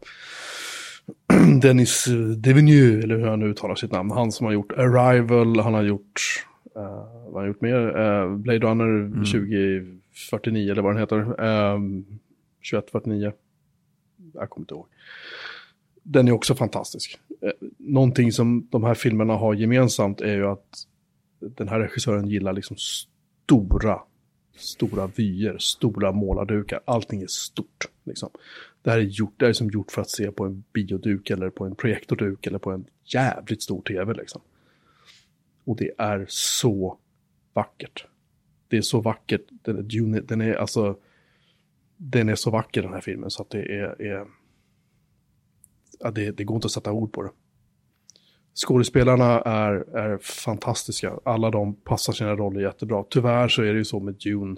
[1.62, 2.06] Dennis
[2.38, 4.12] Devenue, eller hur han nu uttalar sitt namn.
[4.12, 6.46] Han som har gjort Arrival, han har gjort,
[6.78, 6.84] uh,
[7.26, 8.00] vad har han gjort mer?
[8.00, 9.26] Uh, Blade Runner mm.
[9.26, 11.42] 2049 eller vad den heter.
[11.42, 12.06] Um,
[12.72, 13.34] 2149.
[14.34, 14.88] Jag kommer inte ihåg.
[16.04, 17.20] Den är också fantastisk.
[17.42, 20.88] Eh, någonting som de här filmerna har gemensamt är ju att
[21.40, 24.00] den här regissören gillar liksom stora,
[24.56, 26.82] stora vyer, stora målardukar.
[26.86, 27.86] Allting är stort.
[28.04, 28.30] Liksom.
[28.82, 31.30] Det här är, gjort, det här är som gjort för att se på en bioduk
[31.30, 34.14] eller på en projektorduk eller på en jävligt stor tv.
[34.14, 34.42] Liksom.
[35.64, 36.98] Och det är så
[37.54, 38.06] vackert.
[38.68, 39.42] Det är så vackert.
[39.62, 40.98] Den är, den är, alltså,
[41.98, 44.28] den är så vacker den här filmen så att det är, är
[46.04, 47.30] ja, det, det går inte att sätta ord på det.
[48.56, 51.14] Skådespelarna är, är fantastiska.
[51.24, 53.04] Alla de passar sina roller jättebra.
[53.10, 54.56] Tyvärr så är det ju så med Dune.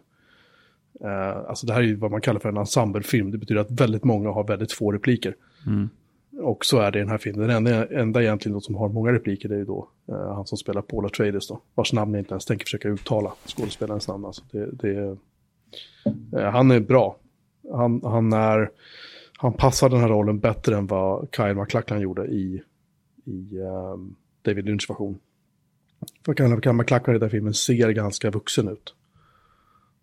[1.03, 3.31] Uh, alltså det här är ju vad man kallar för en ensemblefilm.
[3.31, 5.35] Det betyder att väldigt många har väldigt få repliker.
[5.67, 5.89] Mm.
[6.41, 7.47] Och så är det i den här filmen.
[7.47, 10.57] Den enda, enda egentligen som har många repliker det är ju då uh, han som
[10.57, 11.61] spelar Paula Traders då.
[11.75, 13.33] Vars namn jag inte ens tänker försöka uttala.
[13.45, 14.43] Skådespelarens namn alltså.
[14.51, 15.17] Det, det,
[16.35, 17.17] uh, han är bra.
[17.71, 18.69] Han, han, är,
[19.43, 22.63] han passar den här rollen bättre än vad Kyle MacLachlan gjorde i
[23.25, 25.19] i um, David Lynch version.
[26.25, 28.95] För Kyle MacLachlan i den filmen ser ganska vuxen ut.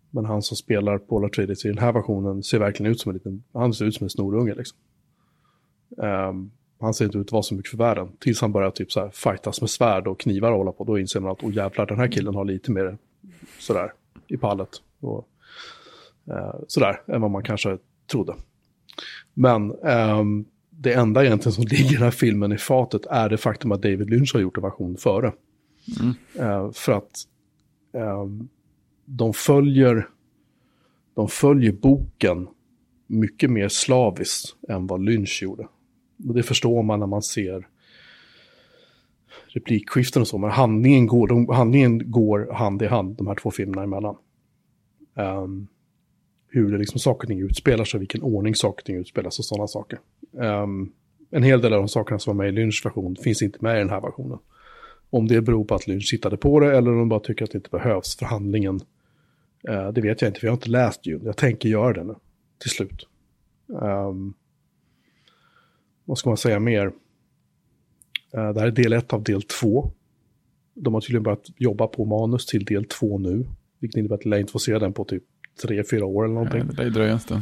[0.09, 3.13] Men han som spelar Paul Atreides i den här versionen ser verkligen ut som en
[3.13, 4.77] liten, han ser ut som en snorunge liksom.
[5.97, 8.11] Um, han ser inte ut att vara så mycket för världen.
[8.19, 10.83] Tills han börjar typ så här fightas med svärd och knivar och hålla på.
[10.83, 12.97] Då inser man att, oh jävlar, den här killen har lite mer
[13.59, 13.93] sådär
[14.27, 14.69] i pallet.
[14.99, 15.27] Och,
[16.27, 17.77] uh, sådär, än vad man kanske
[18.07, 18.35] trodde.
[19.33, 23.37] Men um, det enda egentligen som ligger i den här filmen i fatet är det
[23.37, 25.33] faktum att David Lynch har gjort en version före.
[25.99, 26.13] Mm.
[26.49, 27.27] Uh, för att
[27.95, 28.25] uh,
[29.05, 30.07] de följer
[31.15, 32.47] de följer boken
[33.07, 35.67] mycket mer slaviskt än vad Lynch gjorde.
[36.27, 37.67] Och det förstår man när man ser
[39.47, 43.51] replikskiften och så, men handlingen går, de, handlingen går hand i hand, de här två
[43.51, 44.15] filmerna emellan.
[45.13, 45.67] Um,
[46.53, 49.45] hur det liksom saker och ting utspelar sig, vilken ordning saker och ting utspelas och
[49.45, 49.99] sådana saker.
[50.31, 50.91] Um,
[51.31, 53.75] en hel del av de sakerna som var med i Lynchs version finns inte med
[53.75, 54.39] i den här versionen.
[55.09, 57.51] Om det beror på att Lynch hittade på det eller om de bara tycker att
[57.51, 58.79] det inte behövs för handlingen.
[59.69, 61.25] Uh, eh, det vet jag inte, för jag har inte läst Dune.
[61.25, 62.15] Jag tänker göra det nu,
[62.57, 63.07] till slut.
[63.67, 64.33] Um,
[66.05, 66.85] vad ska man säga mer?
[66.85, 66.93] Uh,
[68.53, 69.91] det här är del 1 av del 2.
[70.73, 73.45] De har tydligen börjat jobba på manus till del 2 nu.
[73.79, 75.23] Vilket innebär att jag inte får se den på typ
[75.61, 76.69] tre, fyra år eller någonting.
[76.77, 77.41] Ja, det dröjer en stund.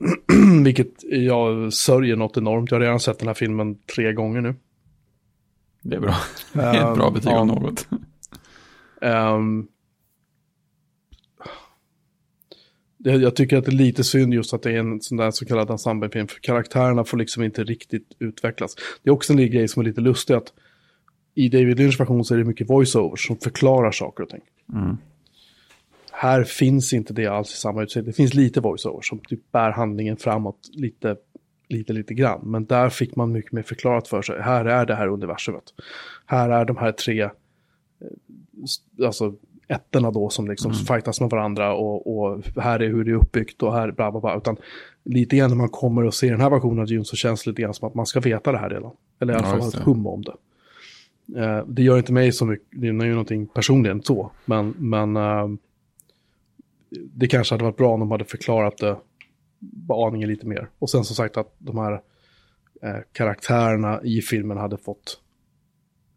[0.64, 2.70] Vilket jag sörjer något enormt.
[2.70, 4.54] Jag har redan sett den här filmen tre gånger nu.
[5.82, 6.14] Det är bra.
[6.52, 7.88] Det är ett bra betyg um, av något.
[9.00, 9.68] Um,
[12.98, 15.30] det, jag tycker att det är lite synd just att det är en sån där
[15.30, 16.28] så kallad ensemblefilm.
[16.28, 18.74] För karaktärerna får liksom inte riktigt utvecklas.
[19.02, 20.52] Det är också en grej som är lite lustig att
[21.34, 24.42] i David Lynch version så är det mycket voiceovers som förklarar saker och ting.
[24.74, 24.96] Mm.
[26.18, 28.10] Här finns inte det alls i samma utsträckning.
[28.10, 31.16] Det finns lite voiceover som typ bär handlingen framåt lite,
[31.68, 32.40] lite, lite grann.
[32.42, 34.42] Men där fick man mycket mer förklarat för sig.
[34.42, 35.62] Här är det här universumet.
[36.26, 37.30] Här är de här tre, eh,
[39.06, 39.34] alltså
[39.68, 40.84] ettorna då som liksom mm.
[40.84, 44.20] fightas med varandra och, och, här är hur det är uppbyggt och här bla bla
[44.20, 44.36] bla.
[44.36, 44.56] Utan
[45.04, 47.50] lite grann när man kommer och ser den här versionen av Dune så känns det
[47.50, 48.92] lite grann som att man ska veta det här redan.
[49.20, 50.34] Eller i alla fall ha ett hum om det.
[51.40, 55.16] Uh, det gör inte mig så mycket, det är ju någonting personligen så, men, men
[55.16, 55.56] uh,
[56.90, 58.96] det kanske hade varit bra om de hade förklarat det
[59.88, 60.70] aningen lite mer.
[60.78, 61.92] Och sen som sagt att de här
[62.82, 65.20] eh, karaktärerna i filmen hade fått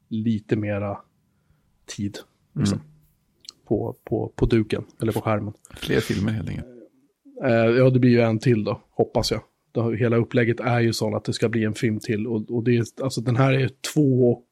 [0.09, 0.97] lite mera
[1.85, 2.17] tid.
[2.55, 2.89] Liksom, mm.
[3.65, 5.53] på, på, på duken, eller på skärmen.
[5.75, 6.67] Fler filmer helt enkelt.
[7.43, 9.41] Eh, ja, det blir ju en till då, hoppas jag.
[9.71, 12.27] Det, hela upplägget är ju så att det ska bli en film till.
[12.27, 14.45] Och, och det är, alltså den här är två och...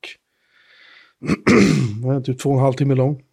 [2.26, 3.24] typ två och en halv timme lång.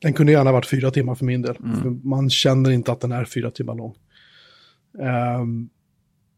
[0.00, 1.56] Den kunde gärna varit fyra timmar för min del.
[1.56, 1.82] Mm.
[1.82, 3.94] För man känner inte att den är fyra timmar lång.
[5.40, 5.70] Um,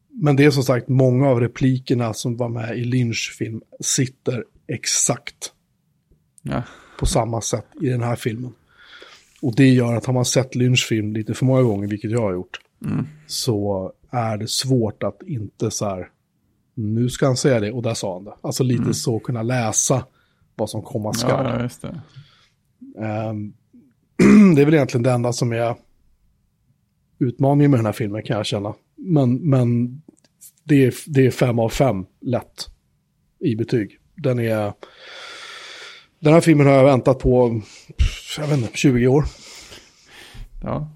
[0.09, 4.43] men det är som sagt många av replikerna som var med i Lynch film sitter
[4.67, 5.53] exakt
[6.41, 6.63] ja.
[6.99, 8.53] på samma sätt i den här filmen.
[9.41, 12.21] Och det gör att har man sett Lynch film lite för många gånger, vilket jag
[12.21, 13.07] har gjort, mm.
[13.27, 16.09] så är det svårt att inte så här,
[16.73, 18.33] nu ska han säga det och där sa han det.
[18.41, 18.93] Alltså lite mm.
[18.93, 20.05] så kunna läsa
[20.55, 21.69] vad som komma skall.
[21.81, 21.99] Ja,
[22.95, 23.03] det.
[24.19, 25.75] Um, det är väl egentligen det enda som är
[27.19, 28.73] utmaningen med den här filmen kan jag känna.
[28.95, 30.01] Men, men
[30.63, 32.67] det, är, det är fem av fem lätt
[33.39, 33.99] i betyg.
[34.15, 34.73] Den är...
[36.19, 37.61] Den här filmen har jag väntat på,
[38.37, 39.25] jag vet inte, 20 år.
[40.63, 40.91] Ja.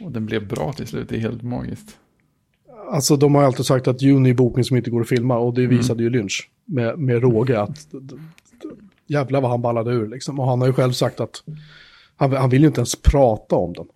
[0.00, 1.96] Och den blev bra till slut, det är helt magiskt.
[2.90, 5.54] Alltså de har alltid sagt att Juni är boken som inte går att filma och
[5.54, 7.86] det visade ju Lynch med, med råge att
[9.06, 10.40] jävlar vad han ballade ur liksom.
[10.40, 11.42] Och han har ju själv sagt att
[12.16, 13.86] han, han vill ju inte ens prata om den.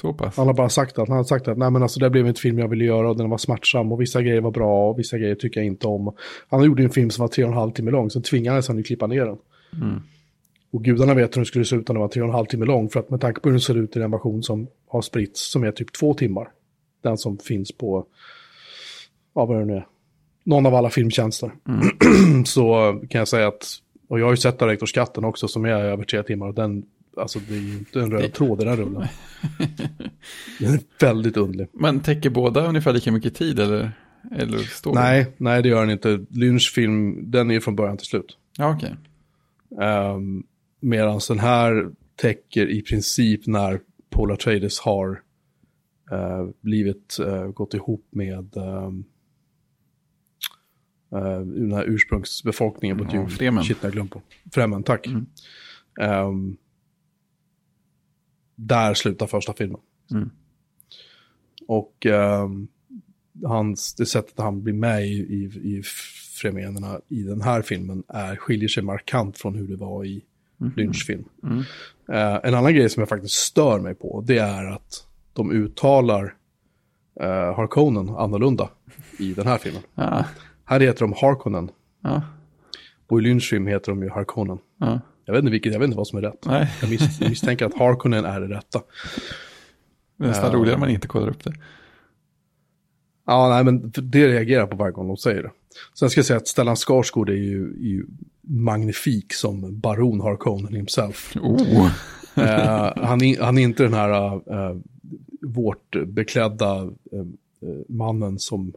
[0.00, 0.36] Så pass.
[0.36, 2.40] Han har bara sagt att, han har sagt att nej men alltså det blev inte
[2.40, 5.18] film jag ville göra och den var smärtsam och vissa grejer var bra och vissa
[5.18, 6.14] grejer tycker jag inte om.
[6.48, 8.76] Han gjorde en film som var tre och en halv timme lång, så tvingades han
[8.76, 9.38] ju klippa ner den.
[10.70, 12.46] Och gudarna vet hur den skulle se ut när den var tre och en halv
[12.46, 14.66] timme lång, för att med tanke på hur den ser ut i den version som
[14.88, 16.48] har spritts, som är typ två timmar,
[17.02, 18.06] den som finns på,
[19.34, 19.86] ja vad det nu är,
[20.44, 21.52] någon av alla filmtjänster,
[22.44, 23.66] så kan jag säga att,
[24.08, 26.84] och jag har ju sett Directorskatten också som är över tre timmar, och den,
[27.16, 29.02] alltså det är ju inte en röd tråd i den rullen.
[30.60, 31.68] den är väldigt underlig.
[31.72, 33.92] Men täcker båda ungefär lika mycket tid eller?
[34.32, 35.00] eller står det?
[35.00, 36.24] Nej, nej det gör den inte.
[36.30, 38.36] Lynch film, den är från början till slut.
[38.58, 38.94] Ja, okej.
[40.14, 40.44] Um,
[40.80, 43.80] Medan den här täcker i princip när
[44.10, 45.22] Paul Atreides har
[46.10, 49.04] eh, blivit, eh, gått ihop med um,
[51.12, 53.28] eh, den här ursprungsbefolkningen på Ja, Dune.
[53.28, 53.64] Fremen.
[53.64, 54.22] Shit, jag glömde på.
[54.52, 55.06] Fremen, tack.
[55.06, 55.26] Mm.
[56.00, 56.56] Ehm,
[58.54, 59.80] där slutar första filmen.
[60.10, 60.30] Mm.
[61.66, 62.68] Och ehm,
[63.44, 65.44] hans, det sättet han blir med i, i,
[65.76, 65.82] i
[66.40, 70.24] fremenerna i den här filmen är, skiljer sig markant från hur det var i
[70.76, 71.24] Lynch film.
[71.42, 71.58] Mm.
[72.08, 76.24] Eh, en annan grej som jag faktiskt stör mig på, det är att de uttalar
[77.20, 78.70] uh, Harkonnen annorlunda
[79.18, 79.82] i den här filmen.
[79.94, 80.24] Ja,
[80.68, 81.70] Här heter de Harkonnen,
[82.02, 82.22] ja,
[83.06, 84.58] och i Lynch film heter de ju Harkonnen.
[84.78, 85.00] ja.
[85.24, 86.44] Jag vet inte vilket, jag vet inte vad som är rätt.
[86.46, 88.82] Nej, Jag mis misstänker att Harkonnen är det rätta.
[90.16, 90.56] det är nästan Ja.
[90.58, 91.52] roligare om man inte kollar upp det.
[93.26, 95.50] Ja, nej, men det reagerar på varje gång de säger det.
[95.98, 98.06] Sen ska jag säga att Stellan Skarsgård är ju, är ju
[98.42, 101.36] magnifik som baron Harkonnen himself.
[101.36, 101.90] Oh,
[102.34, 104.80] Eh, han, är, han är inte den här uh,
[105.42, 106.92] vårtbeklädda uh,
[107.88, 108.72] mannen som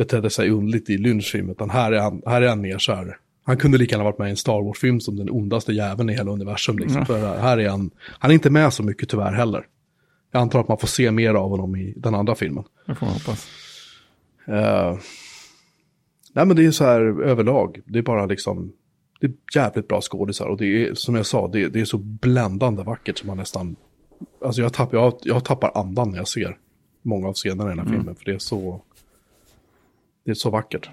[0.00, 3.16] betedde sig underligt i Lynch-film, utan här är han, här är han mer så här.
[3.44, 6.12] Han kunde lika gärna varit med i en Star Wars-film som den ondaste jäveln i
[6.12, 6.78] hela universum.
[6.78, 6.98] Liksom.
[6.98, 7.04] Ja.
[7.04, 9.66] För här är han, han är inte med så mycket tyvärr heller.
[10.32, 12.64] Jag antar att man får se mer av honom i den andra filmen.
[12.86, 13.48] det får man hoppas.
[14.46, 14.98] Eh,
[16.32, 18.72] nej men det är så här överlag, det är bara liksom,
[19.20, 21.98] det är jävligt bra skådisar och det är som jag sa, det, det är så
[21.98, 23.76] bländande vackert som man nästan,
[24.44, 26.56] alltså jag, tapp, jag, jag tappar andan när jag ser
[27.02, 28.82] många av scenerna i den här filmen, för det är så,
[30.24, 30.90] det är så vackert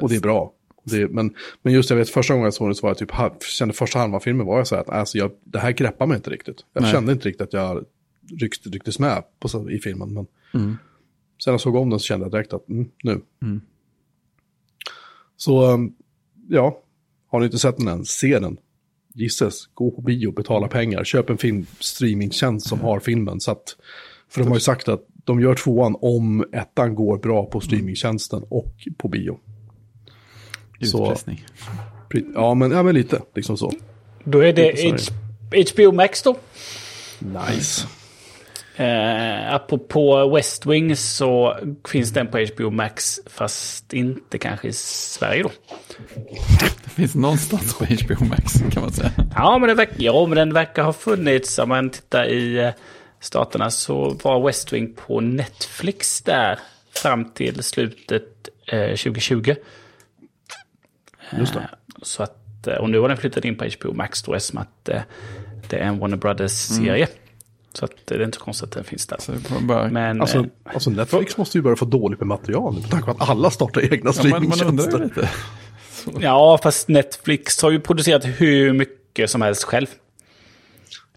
[0.00, 0.52] och det är bra.
[0.84, 3.42] Det, men, men just jag vet första gången jag såg det så var jag typ,
[3.42, 6.16] kände första halvan filmen var jag så här att alltså jag, det här greppar mig
[6.16, 6.64] inte riktigt.
[6.72, 6.92] Jag Nej.
[6.92, 7.84] kände inte riktigt att jag
[8.40, 10.76] ryckte, rycktes med på, i filmen, men Mm.
[11.44, 13.20] Sen jag såg om den så kände jag direkt att mm, nu.
[13.42, 13.60] Mm.
[15.36, 15.94] Så um,
[16.48, 16.82] ja,
[17.26, 18.58] har ni inte sett den än, se den.
[19.14, 23.40] Gisses, gå på bio, betala pengar, köp en film, streamingtjänst som har filmen.
[23.40, 23.76] Så att,
[24.28, 28.42] för de har ju sagt att de gör tvåan om ettan går bra på streamingtjänsten
[28.48, 29.38] och på bio.
[30.80, 31.44] Utpressning.
[32.34, 33.72] Ja, men, ja, men lite, liksom så.
[34.24, 36.36] Då är det HBO Max då.
[37.18, 37.86] Nice.
[38.76, 41.56] Eh, apropå West Wing så
[41.88, 45.50] finns den på HBO Max, fast inte kanske i Sverige då.
[46.84, 49.12] Det finns någonstans på HBO Max kan man säga.
[49.34, 51.58] Ja, men, det verkar, ja, men den verkar ha funnits.
[51.58, 52.70] Om man tittar i eh,
[53.20, 56.58] staterna så var West Wing på Netflix där
[56.90, 59.54] fram till slutet eh, 2020.
[61.38, 61.68] Just det.
[62.02, 64.88] Så att, eh, och nu har den flyttat in på HBO Max då eftersom att
[64.88, 65.02] eh,
[65.68, 67.08] det är en Warner Brothers-serie.
[67.72, 69.18] Så att eh, det är inte så konstigt att den finns där.
[69.60, 69.88] Bara...
[69.88, 73.10] Men Alltså, eh, alltså Netflix måste ju börja få dåligt med material på tanke på
[73.10, 74.98] att alla startar egna ja, man, man undrar streamingtjänster.
[74.98, 76.26] lite.
[76.26, 79.86] ja, fast Netflix har ju producerat hur mycket som helst själv.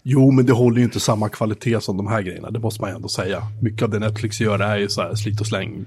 [0.06, 2.90] Jo, men det håller ju inte samma kvalitet som de här grejerna, det måste man
[2.90, 3.42] ju ändå säga.
[3.62, 5.84] Mycket av det Netflix gör är ju så här slit och släng,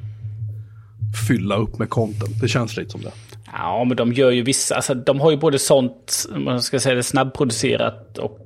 [1.27, 2.41] fylla upp med content.
[2.41, 3.11] Det känns lite som det.
[3.53, 6.95] Ja, men de gör ju vissa, alltså de har ju både sånt, man ska säga
[6.95, 8.39] det, snabbproducerat och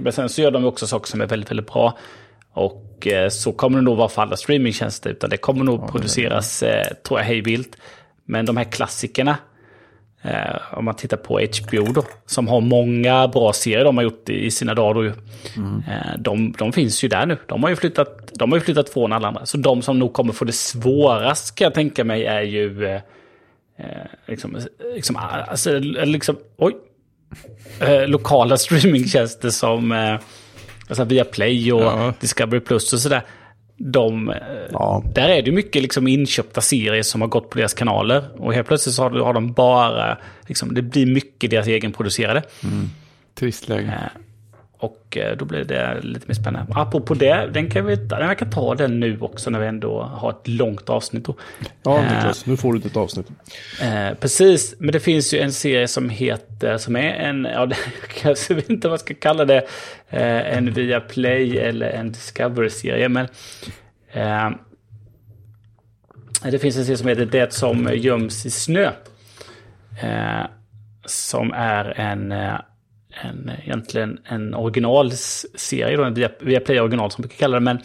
[0.00, 1.98] men sen så gör de också saker som är väldigt, väldigt bra.
[2.52, 6.62] Och eh, så kommer det nog vara för alla streamingtjänster, utan det kommer nog produceras,
[6.62, 7.76] eh, tror jag, hejvilt.
[8.24, 9.36] Men de här klassikerna,
[10.70, 14.50] om man tittar på HBO då, som har många bra serier de har gjort i,
[14.50, 15.08] sina dagar ju.
[15.88, 17.38] Eh, de, de finns ju där nu.
[17.46, 19.46] De har ju, flyttat, de har ju flyttat från alla andra.
[19.46, 23.00] Så de som nog kommer få det svårast kan jag tänka mig är ju eh,
[23.78, 24.58] eh, liksom,
[24.94, 26.76] liksom, alltså, liksom, oj.
[27.80, 30.18] Eh, lokala streamingtjänster som eh,
[30.88, 32.14] alltså Viaplay och Ja.
[32.20, 33.22] Discovery Plus och sådär.
[33.76, 34.36] De, eh,
[34.72, 35.02] Ja.
[35.14, 38.24] Där är det mycket liksom inköpta serier som har gått på deras kanaler.
[38.38, 42.42] Och helt plötsligt så har, har de bara, liksom, det blir mycket deras egenproducerade.
[43.34, 43.86] Trist läge.
[43.86, 44.20] Eh,
[44.78, 46.72] Och eh, då blir det lite mer spännande.
[46.76, 50.30] Apropå det, den kan vi, jag kan ta den nu också när vi ändå har
[50.30, 51.24] ett långt avsnitt.
[51.24, 51.34] Då.
[51.82, 53.26] Ja, Niklas, nu får du ett avsnitt.
[53.82, 57.70] Eh, precis, men det finns ju en serie som heter, som är en, ja,
[58.22, 59.66] jag vet inte vad man ska kalla det,
[60.10, 63.28] eh, en Viaplay eller en Discovery-serie, men
[64.12, 64.50] eh,
[66.50, 68.90] det finns en serie som heter Det som göms i snö.
[70.02, 70.46] Eh,
[71.04, 72.54] som är en, eh,
[73.22, 77.64] en, egentligen en originalserie, då, en via, via Play original som vi kan kalla det.
[77.64, 77.78] Men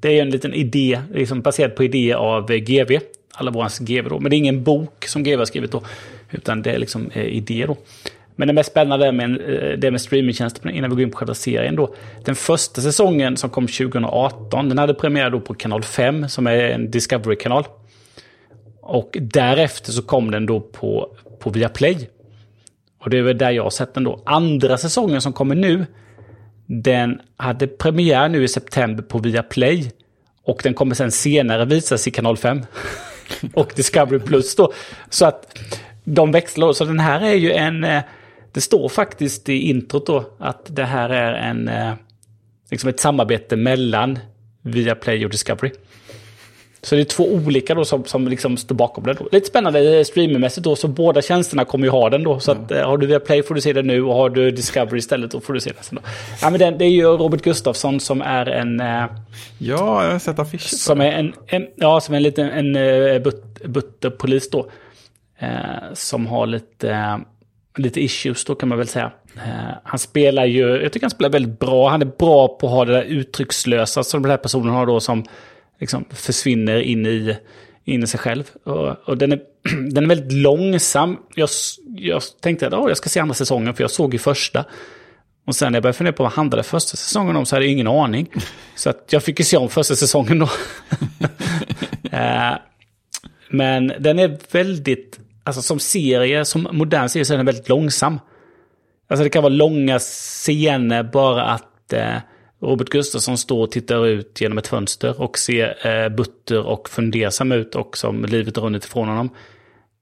[0.00, 2.98] det är en liten idé, liksom baserad på idé av eh, GV,
[3.32, 4.20] alla vårans GV då.
[4.20, 5.82] Men det är ingen bok som GV har skrivit då,
[6.30, 7.76] utan det är liksom eh, idé då.
[8.36, 11.16] Men det mest spännande med, eh, det är med streamingtjänster, innan vi går in på
[11.16, 11.94] själva serien då.
[12.24, 16.58] Den första säsongen som kom 2018, den hade premiär då på kanal 5, som är
[16.58, 17.64] en Discovery-kanal.
[18.80, 22.08] Och därefter så kom den då på, på Viaplay.
[22.98, 24.22] Och det är väl där jag har sett den då.
[24.26, 25.86] Andra säsongen som kommer nu,
[26.66, 29.92] den hade premiär nu i september på Viaplay.
[30.42, 32.62] Och den kommer sen senare visas i kanal 5.
[33.54, 34.72] och Discovery Plus då.
[35.10, 35.58] Så att
[36.04, 36.72] de växlar.
[36.72, 37.84] Så den här är ju en...
[37.84, 38.02] Eh,
[38.52, 41.68] det står faktiskt i introt då att det här är en...
[41.68, 41.92] Eh,
[42.70, 44.18] liksom ett samarbete mellan
[44.62, 45.70] Viaplay och Discovery.
[46.86, 49.14] Så det är två olika då som, som liksom står bakom det.
[49.14, 49.28] Då.
[49.32, 52.40] Lite spännande streamingmässigt då, så båda tjänsterna kommer ju ha den då.
[52.40, 52.86] Så att, mm.
[52.86, 55.52] har du Viaplay får du se den nu och har du Discovery istället då får
[55.52, 56.10] du se den sen då.
[56.42, 58.80] Ja, men den, det är ju Robert Gustafsson som är en...
[58.80, 58.86] Eh,
[59.58, 60.76] ja, jag har sett affischer.
[60.76, 64.70] Som är en, en, ja, som är en liten en, uh, but, butterpolis då.
[65.38, 67.16] Eh, som har lite, eh,
[67.76, 69.12] lite issues då kan man väl säga.
[69.36, 71.88] Eh, han spelar ju, jag tycker han spelar väldigt bra.
[71.88, 75.00] Han är bra på att ha det där uttryckslösa som den här personen har då
[75.00, 75.24] som
[75.80, 77.36] liksom försvinner in i,
[77.84, 78.50] in i sig själv.
[78.64, 79.40] Och, och den, är,
[79.90, 81.16] den är väldigt långsam.
[81.34, 81.48] Jag,
[81.96, 84.64] jag tänkte att oh, jag ska se andra säsongen, för jag såg ju första.
[85.46, 87.72] Och sen när jag började fundera på vad handlade första säsongen om så hade jag
[87.72, 88.30] ingen aning.
[88.74, 90.48] Så att jag fick ju se om första säsongen då.
[92.12, 92.54] Eh,
[93.50, 98.20] men den är väldigt, alltså som serie, som modern serie så är den väldigt långsam.
[99.08, 102.16] Alltså det kan vara långa scener bara att eh,
[102.60, 107.52] Robert Gustafsson står och tittar ut genom ett fönster och ser eh, butter och fundersam
[107.52, 109.30] ut och som livet runnit ifrån honom.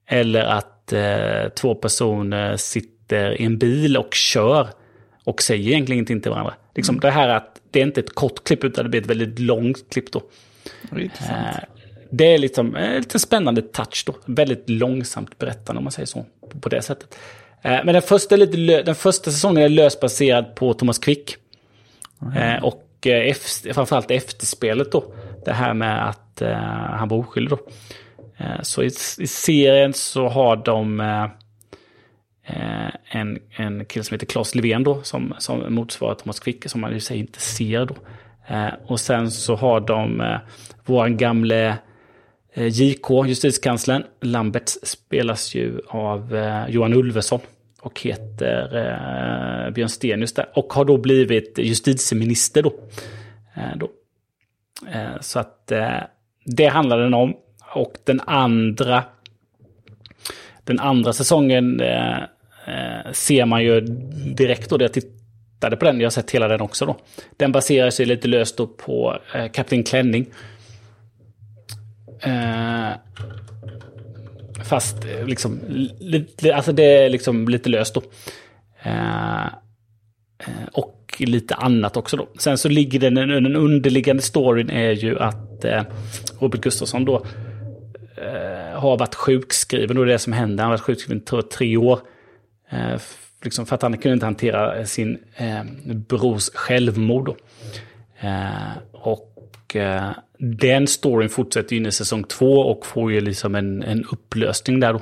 [0.07, 4.67] Eller att eh, två personer sitter i en bil och kör
[5.23, 6.53] och säger egentligen ingenting till varandra.
[6.75, 7.01] Liksom mm.
[7.01, 9.89] Det här att det är inte ett kort klipp utan det blir ett väldigt långt
[9.89, 10.21] klipp då.
[10.91, 11.63] Eh,
[12.09, 14.15] det är liksom eh, lite spännande touch då.
[14.25, 16.25] Väldigt långsamt berättande om man säger så.
[16.61, 17.17] På det sättet.
[17.61, 21.37] Eh, men den första, lite den första säsongen är löst baserad på Thomas Quick.
[22.21, 22.63] Mm.
[22.63, 25.03] och eh, efter, framförallt efterspelet då.
[25.45, 26.57] Det här med att eh,
[26.89, 27.59] han var oskyldig då.
[28.37, 28.87] Eh, så i,
[29.19, 31.23] i, serien så har de eh,
[32.43, 36.81] eh en, en kille som heter Claes Levén då, som, som motsvarar Thomas Quick, som
[36.81, 37.95] man ju säger inte ser då.
[38.47, 40.37] Eh, och sen så har de eh,
[40.85, 41.77] våran gamle
[42.57, 46.37] JK, justitiekanslern, Lambert spelas ju av
[46.69, 47.39] Johan Ulveson
[47.85, 50.45] och heter eh, Björn Stenius där.
[50.53, 52.73] Och har då blivit justitieminister då.
[53.55, 53.89] Eh, då.
[54.91, 55.97] Eh, så att eh,
[56.45, 57.35] det handlar den om.
[57.73, 59.03] Och den andra,
[60.63, 62.17] den andra säsongen eh,
[62.65, 63.81] eh ser man ju
[64.35, 64.81] direkt då.
[64.81, 66.97] Jag tittade på den, jag har sett hela den också då.
[67.37, 70.25] Den baserar sig lite löst då på eh, Kapten Klänning.
[72.21, 72.91] Eh,
[74.65, 75.59] Fast eh, liksom,
[75.99, 78.01] lite, alltså det är liksom lite löst då.
[78.83, 79.45] Eh,
[80.37, 82.27] eh, och lite annat också då.
[82.37, 85.83] Sen så ligger den, den underliggande storyn är ju att eh,
[86.39, 87.25] Robert Gustafsson då
[88.17, 90.63] eh, har varit sjukskriven och det är det som händer.
[90.63, 91.99] Han har varit sjukskriven i tre år.
[92.69, 93.01] Eh,
[93.43, 97.25] liksom för att han kunde inte hantera sin eh, brors självmord.
[97.25, 97.35] Då.
[98.27, 98.71] Eh,
[99.65, 104.05] och eh, den storyn fortsätter in i säsong två och får ju liksom en, en
[104.11, 105.01] upplösning där då.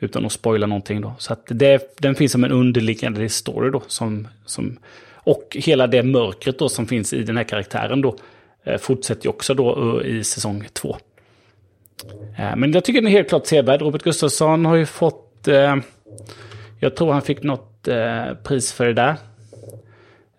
[0.00, 1.14] Utan att spoila någonting då.
[1.18, 3.82] Så att det, den finns som en underliggande story då.
[3.86, 4.78] Som, som,
[5.14, 8.16] och hela det mörkret då som finns i den här karaktären då.
[8.64, 10.96] Eh, fortsätter ju också då eh, i säsong två.
[12.38, 13.80] Eh, men jag tycker den är helt klart sevärd.
[13.80, 15.48] Robert Gustafsson har ju fått...
[15.48, 15.76] Eh,
[16.80, 17.88] jag tror han fick något
[18.42, 19.16] pris för det där.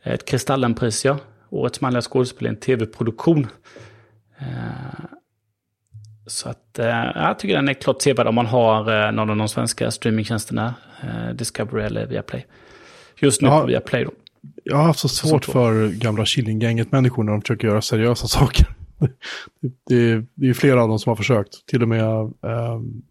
[0.04, 1.18] Ett Kristallenpris ja.
[1.49, 3.48] Årets manliga skådespelare i en tv-produktion.
[4.40, 5.06] Eh,
[6.28, 9.38] så att eh, jag tycker den är klart sevärd om man har eh, någon av
[9.38, 10.76] de svenska streamingtjänsterna.
[11.34, 12.45] Discovery eller Viaplay.
[13.19, 14.11] Just nu ja, på Viaplay då.
[14.64, 18.68] Jag har haft så svårt för gamla Killinggänget-människor när de försöker göra seriösa saker.
[19.61, 21.65] Det, det, det är flera av dem som har försökt.
[21.65, 23.03] Till och med um,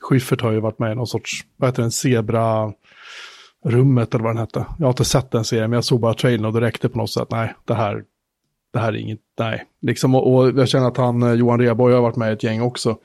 [0.00, 2.72] Schyffert har ju varit med i någon sorts, vad heter det, en zebra
[3.64, 4.66] Rummet eller vad den hette.
[4.78, 6.98] Jag har inte sett den serien, men jag såg bara trailern och det räckte på
[6.98, 7.28] något sätt.
[7.30, 8.02] Nej, det här,
[8.72, 9.64] det här är inget, nej.
[9.82, 12.42] Liksom, och, och jag känner att han, eh, Johan Rheborg har varit med i ett
[12.42, 12.96] gäng också.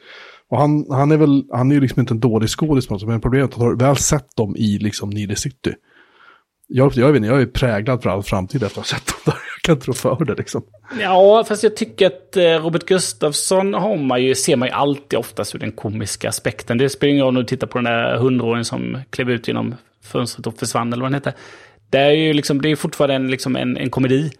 [0.49, 3.51] Och han, han är väl, han är ju liksom inte en dålig skådis, men problemet
[3.51, 5.73] är att har väl sett dem i liksom Nile City.
[6.67, 9.15] Jag, jag, vet inte, jag är präglad för all framtid efter att ha sett dem
[9.25, 9.33] där.
[9.33, 10.63] Jag kan inte tro för det liksom.
[10.99, 15.19] Ja, fast jag tycker att eh, Robert Gustafsson har man ju, ser man ju alltid
[15.19, 16.77] oftast ur den komiska aspekten.
[16.77, 19.75] Det spelar ingen roll om du tittar på den där hundraåringen som klev ut genom
[20.03, 21.33] fönstret och försvann eller vad den heter.
[21.89, 24.31] Det är ju liksom, det är fortfarande en, liksom en, en komedi.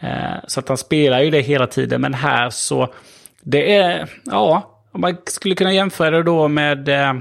[0.00, 2.94] Eh, så att han spelar ju det hela tiden, men här så,
[3.42, 7.14] det är, ja, om man skulle kunna jämföra det då med eh,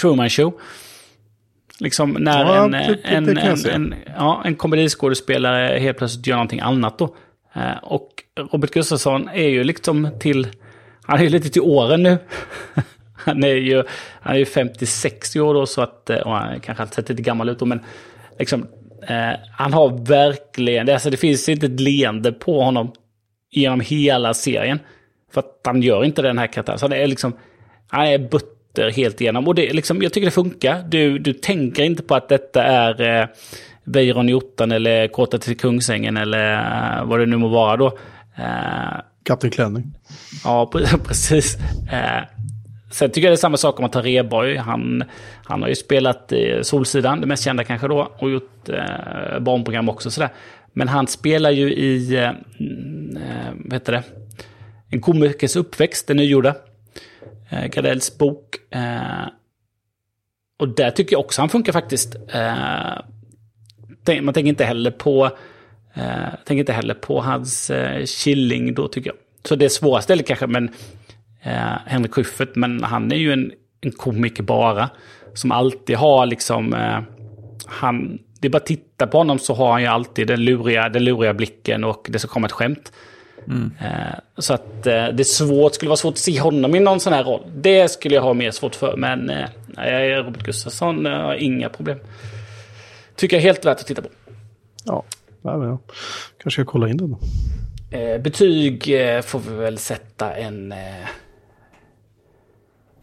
[0.00, 0.60] Truman Show.
[1.80, 6.36] Liksom när Ja, en, det- det en, en, en, ja, en komediskådespelare helt plötsligt gör
[6.36, 7.16] någonting annat då.
[7.54, 8.08] Eh, och
[8.52, 10.46] Robert Gustafsson är ju liksom till,
[11.02, 12.18] han är ju lite till åren nu.
[13.18, 13.84] han är ju,
[14.20, 17.22] han är ju 50-60 år då så att, eh, och han kanske har sett lite
[17.22, 17.80] gammal ut då, men
[18.38, 18.66] liksom,
[19.08, 22.92] eh, han har verkligen, det, alltså det finns inte ett leende på honom
[23.50, 24.78] genom hela serien.
[25.32, 26.78] För att han gör inte den här karaktären.
[26.78, 27.36] Så han är liksom,
[27.88, 29.48] han är butter helt igenom.
[29.48, 30.82] Och det, liksom, jag tycker det funkar.
[30.88, 33.28] Du, du tänker inte på att detta är eh,
[33.84, 36.52] Weiron i ottan eller Kåta till Kungsängen eller
[36.98, 37.86] eh, vad det nu må vara då.
[38.36, 39.94] Eh, Kapten Klänning.
[40.44, 41.56] Ja, pre- precis.
[41.92, 42.22] Eh,
[42.90, 44.56] sen tycker jag det är samma sak om man tar Rheborg.
[44.56, 45.04] Han,
[45.44, 49.88] han har ju spelat i Solsidan, det mest kända kanske då, och gjort eh, barnprogram
[49.88, 50.10] också.
[50.10, 50.30] Sådär.
[50.72, 54.02] Men han spelar ju i, eh, mm, eh vad heter det,
[54.90, 56.54] En komikers uppväxt, den nygjorda.
[57.50, 58.56] Eh, Gardells bok.
[58.70, 59.28] Eh,
[60.58, 62.14] och där tycker jag också han funkar faktiskt.
[62.14, 62.98] Eh,
[64.22, 65.30] man tänker inte heller på
[65.98, 69.16] Eh, tänker inte heller på hans eh, Killing då tycker jag.
[69.44, 70.70] Så det är svåra stället kanske, men
[71.42, 74.90] eh, Henrik Schyffert, men han är ju en, en komiker bara.
[75.34, 76.98] Som alltid har liksom, eh,
[77.66, 80.88] han, det är bara att titta på honom så har han ju alltid den luriga,
[80.88, 82.92] den luriga blicken och det ska komma ett skämt.
[83.80, 87.00] Eh, så att eh, det är svårt, skulle vara svårt att se honom i någon
[87.00, 87.42] sån här roll.
[87.54, 91.98] Det skulle jag ha mer svårt för, men eh, Robert Gustafsson har inga problem.
[93.16, 94.08] Tycker jag är helt värt att titta på.
[94.84, 95.04] Ja,
[95.42, 95.78] jag
[96.38, 97.18] kanske ska kolla in den då.
[97.96, 98.84] Eh, betyg
[99.24, 100.74] får vi väl sätta en...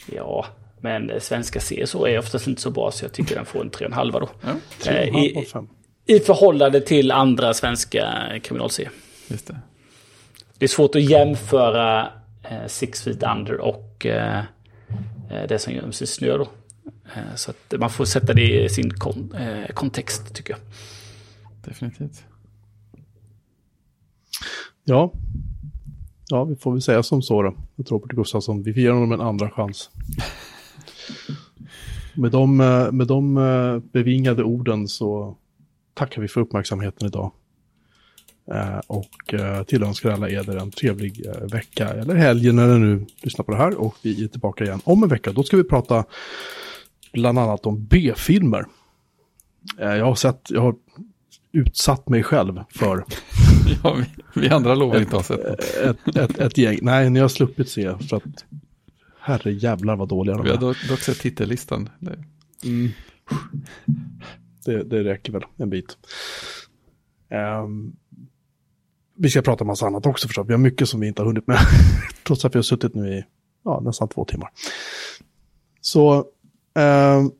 [0.10, 0.46] Eh, ja,
[0.80, 3.72] men eh, svenska CSO är oftast inte så bra så jag tycker den får en
[3.72, 4.30] 3,5 då.
[4.42, 5.68] Ja, Eh, Tre och en halv av
[6.08, 6.16] i.
[6.16, 8.14] I förhållande till andra svenska
[8.44, 8.92] kriminalserier.
[9.28, 9.60] just det.
[10.58, 12.12] Det är svårt att jämföra
[12.44, 14.40] eh, Six Feet Under och eh,
[15.32, 16.48] eh, det som göms i snö då.
[17.16, 20.60] Eh, så att man får sätta det i sin kon, eh, kontext tycker jag.
[21.66, 22.24] Definitivt.
[24.84, 25.14] Ja.
[26.30, 27.56] Ja, vi får väl säga som så då.
[27.78, 29.90] Att Robert Gustafsson, vi ger honom en andra chans.
[32.16, 35.38] Med de, eh, med de eh, bevingade orden så
[35.94, 37.32] tackar vi för uppmärksamheten idag.
[38.52, 39.36] Eh, och
[39.68, 43.76] tillönskar alla er en trevlig vecka eller helg när ni nu lyssnar på det här.
[43.76, 45.32] Och vi är tillbaka igen om en vecka.
[45.32, 46.06] Då ska vi prata
[47.14, 48.66] bland annat om B-filmer.
[49.78, 50.76] Jag har sett, jag har
[51.56, 53.06] utsatt mig själv för
[53.84, 54.06] Ja, vi,
[54.42, 55.46] vi andra lovar inte att ha sett
[55.76, 56.80] ett, ett, ett gäng.
[56.82, 58.46] Nej, ni har sluppit se för att
[59.20, 60.62] herre jävlar vad dåliga de Vi har är.
[60.62, 61.90] dock, dock sett titellistan.
[62.00, 62.18] Det,
[64.66, 65.98] Det, det räcker väl en bit.
[67.30, 67.96] Ehm,
[69.18, 70.48] vi ska prata om massa annat också förstås.
[70.48, 71.58] Vi har mycket som vi inte har hunnit med.
[72.24, 73.24] Trots att vi har suttit nu i
[73.64, 74.50] ja, nästan två timmar.
[75.82, 76.26] Så
[76.76, 77.32] ehm,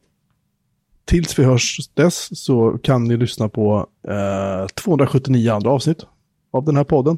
[1.06, 6.06] tills vi hörs dess så kan ni lyssna på eh, 279 andra avsnitt
[6.52, 7.18] av den här podden.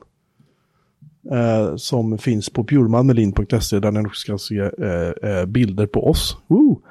[1.32, 6.38] Eh, som finns på bjurmanmelin.se där ni också ska se eh, eh, bilder på oss.
[6.48, 6.82] Woo!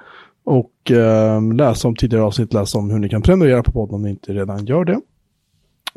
[0.44, 4.02] Och eh, läsa om tidigare avsnitt, läsa om hur ni kan prenumerera på podden om
[4.02, 5.00] ni inte redan gör det.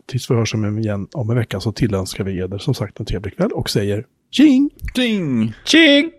[0.06, 3.38] Tills vi hörs igen om en vecka så tillönskar vi er som sagt en trevlig
[3.38, 4.70] kväll och säger tjing!
[4.96, 5.54] Ding!
[5.66, 6.12] Tjing!